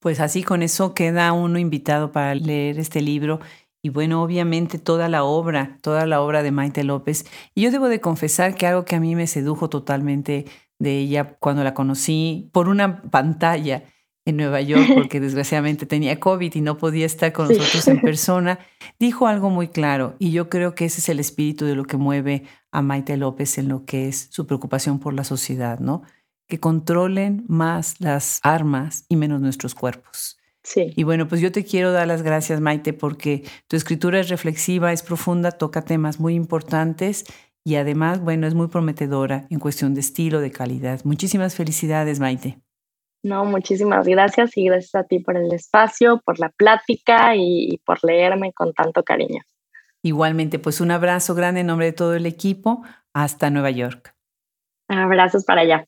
Pues 0.00 0.20
así 0.20 0.42
con 0.42 0.62
eso 0.62 0.94
queda 0.94 1.34
uno 1.34 1.58
invitado 1.58 2.12
para 2.12 2.34
leer 2.34 2.78
este 2.78 3.02
libro 3.02 3.40
y 3.82 3.88
bueno, 3.88 4.22
obviamente 4.22 4.78
toda 4.78 5.08
la 5.08 5.24
obra, 5.24 5.76
toda 5.82 6.06
la 6.06 6.20
obra 6.20 6.44
de 6.44 6.52
Maite 6.52 6.84
López. 6.84 7.26
Y 7.54 7.62
yo 7.62 7.72
debo 7.72 7.88
de 7.88 8.00
confesar 8.00 8.54
que 8.54 8.68
algo 8.68 8.84
que 8.84 8.94
a 8.94 9.00
mí 9.00 9.16
me 9.16 9.26
sedujo 9.26 9.68
totalmente 9.68 10.46
de 10.78 10.98
ella 10.98 11.36
cuando 11.40 11.64
la 11.64 11.74
conocí 11.74 12.48
por 12.52 12.68
una 12.68 13.02
pantalla 13.02 13.82
en 14.24 14.36
Nueva 14.36 14.60
York, 14.60 14.86
porque 14.94 15.18
desgraciadamente 15.18 15.84
tenía 15.84 16.20
COVID 16.20 16.54
y 16.54 16.60
no 16.60 16.78
podía 16.78 17.06
estar 17.06 17.32
con 17.32 17.48
nosotros 17.48 17.88
en 17.88 18.00
persona, 18.02 18.60
dijo 19.00 19.26
algo 19.26 19.50
muy 19.50 19.66
claro. 19.66 20.14
Y 20.20 20.30
yo 20.30 20.48
creo 20.48 20.76
que 20.76 20.84
ese 20.84 21.00
es 21.00 21.08
el 21.08 21.18
espíritu 21.18 21.64
de 21.64 21.74
lo 21.74 21.84
que 21.84 21.96
mueve 21.96 22.44
a 22.70 22.82
Maite 22.82 23.16
López 23.16 23.58
en 23.58 23.68
lo 23.68 23.84
que 23.84 24.06
es 24.06 24.28
su 24.30 24.46
preocupación 24.46 25.00
por 25.00 25.12
la 25.12 25.24
sociedad, 25.24 25.80
¿no? 25.80 26.02
Que 26.46 26.60
controlen 26.60 27.44
más 27.48 28.00
las 28.00 28.38
armas 28.44 29.06
y 29.08 29.16
menos 29.16 29.40
nuestros 29.40 29.74
cuerpos. 29.74 30.38
Sí. 30.62 30.92
Y 30.96 31.02
bueno, 31.02 31.26
pues 31.28 31.40
yo 31.40 31.50
te 31.50 31.64
quiero 31.64 31.92
dar 31.92 32.06
las 32.06 32.22
gracias, 32.22 32.60
Maite, 32.60 32.92
porque 32.92 33.42
tu 33.66 33.76
escritura 33.76 34.20
es 34.20 34.28
reflexiva, 34.28 34.92
es 34.92 35.02
profunda, 35.02 35.50
toca 35.50 35.82
temas 35.82 36.20
muy 36.20 36.34
importantes 36.34 37.24
y 37.64 37.76
además, 37.76 38.20
bueno, 38.20 38.46
es 38.46 38.54
muy 38.54 38.68
prometedora 38.68 39.46
en 39.50 39.60
cuestión 39.60 39.94
de 39.94 40.00
estilo, 40.00 40.40
de 40.40 40.50
calidad. 40.50 41.00
Muchísimas 41.04 41.54
felicidades, 41.54 42.18
Maite. 42.18 42.58
No, 43.22 43.44
muchísimas 43.44 44.06
gracias 44.06 44.56
y 44.56 44.64
gracias 44.64 44.96
a 44.96 45.04
ti 45.04 45.20
por 45.20 45.36
el 45.36 45.52
espacio, 45.52 46.20
por 46.24 46.40
la 46.40 46.48
plática 46.48 47.36
y, 47.36 47.80
por 47.84 48.02
leerme 48.02 48.52
con 48.52 48.72
tanto 48.72 49.04
cariño. 49.04 49.42
Igualmente, 50.02 50.58
pues 50.58 50.80
un 50.80 50.90
abrazo 50.90 51.34
grande 51.36 51.60
en 51.60 51.68
nombre 51.68 51.86
de 51.86 51.92
todo 51.92 52.14
el 52.14 52.26
equipo. 52.26 52.82
Hasta 53.14 53.50
Nueva 53.50 53.70
York. 53.70 54.16
Abrazos 54.88 55.44
para 55.44 55.60
allá. 55.60 55.86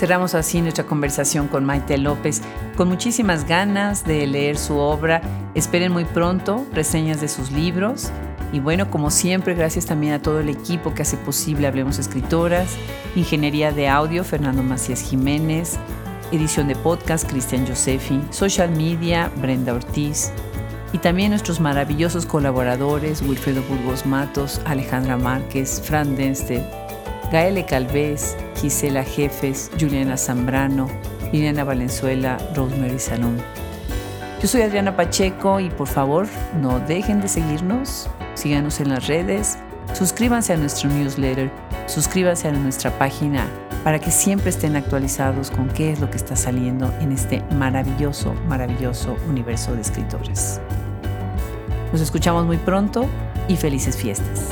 Cerramos 0.00 0.34
así 0.34 0.62
nuestra 0.62 0.86
conversación 0.86 1.46
con 1.46 1.66
Maite 1.66 1.98
López, 1.98 2.40
con 2.74 2.88
muchísimas 2.88 3.46
ganas 3.46 4.02
de 4.02 4.26
leer 4.26 4.56
su 4.56 4.78
obra. 4.78 5.20
Esperen 5.54 5.92
muy 5.92 6.06
pronto 6.06 6.66
reseñas 6.72 7.20
de 7.20 7.28
sus 7.28 7.52
libros. 7.52 8.10
Y 8.50 8.60
bueno, 8.60 8.90
como 8.90 9.10
siempre, 9.10 9.52
gracias 9.52 9.84
también 9.84 10.14
a 10.14 10.22
todo 10.22 10.40
el 10.40 10.48
equipo 10.48 10.94
que 10.94 11.02
hace 11.02 11.18
posible 11.18 11.66
Hablemos 11.66 11.98
Escritoras, 11.98 12.78
Ingeniería 13.14 13.72
de 13.72 13.90
Audio, 13.90 14.24
Fernando 14.24 14.62
Macías 14.62 15.02
Jiménez, 15.02 15.76
edición 16.32 16.68
de 16.68 16.76
podcast, 16.76 17.28
Cristian 17.28 17.66
Josefi, 17.66 18.22
Social 18.30 18.70
Media, 18.70 19.30
Brenda 19.36 19.74
Ortiz, 19.74 20.32
y 20.94 20.98
también 20.98 21.28
nuestros 21.28 21.60
maravillosos 21.60 22.24
colaboradores, 22.24 23.20
Wilfredo 23.20 23.62
Burgos 23.64 24.06
Matos, 24.06 24.62
Alejandra 24.64 25.18
Márquez, 25.18 25.82
Fran 25.84 26.16
Denstedt, 26.16 26.79
Gaele 27.30 27.64
Calvez, 27.64 28.36
Gisela 28.60 29.04
Jefes, 29.04 29.70
Juliana 29.78 30.16
Zambrano, 30.16 30.88
Liliana 31.32 31.62
Valenzuela, 31.62 32.38
Rosemary 32.56 32.98
Salón. 32.98 33.36
Yo 34.42 34.48
soy 34.48 34.62
Adriana 34.62 34.96
Pacheco 34.96 35.60
y 35.60 35.70
por 35.70 35.86
favor 35.86 36.26
no 36.60 36.80
dejen 36.80 37.20
de 37.20 37.28
seguirnos, 37.28 38.08
síganos 38.34 38.80
en 38.80 38.88
las 38.88 39.06
redes, 39.06 39.58
suscríbanse 39.92 40.54
a 40.54 40.56
nuestro 40.56 40.90
newsletter, 40.90 41.50
suscríbanse 41.86 42.48
a 42.48 42.52
nuestra 42.52 42.90
página 42.98 43.46
para 43.84 43.98
que 43.98 44.10
siempre 44.10 44.50
estén 44.50 44.76
actualizados 44.76 45.50
con 45.50 45.68
qué 45.68 45.92
es 45.92 46.00
lo 46.00 46.10
que 46.10 46.16
está 46.16 46.34
saliendo 46.34 46.92
en 47.00 47.12
este 47.12 47.42
maravilloso, 47.54 48.34
maravilloso 48.48 49.16
universo 49.28 49.74
de 49.74 49.82
escritores. 49.82 50.60
Nos 51.92 52.00
escuchamos 52.00 52.44
muy 52.44 52.56
pronto 52.56 53.06
y 53.46 53.56
felices 53.56 53.96
fiestas. 53.96 54.48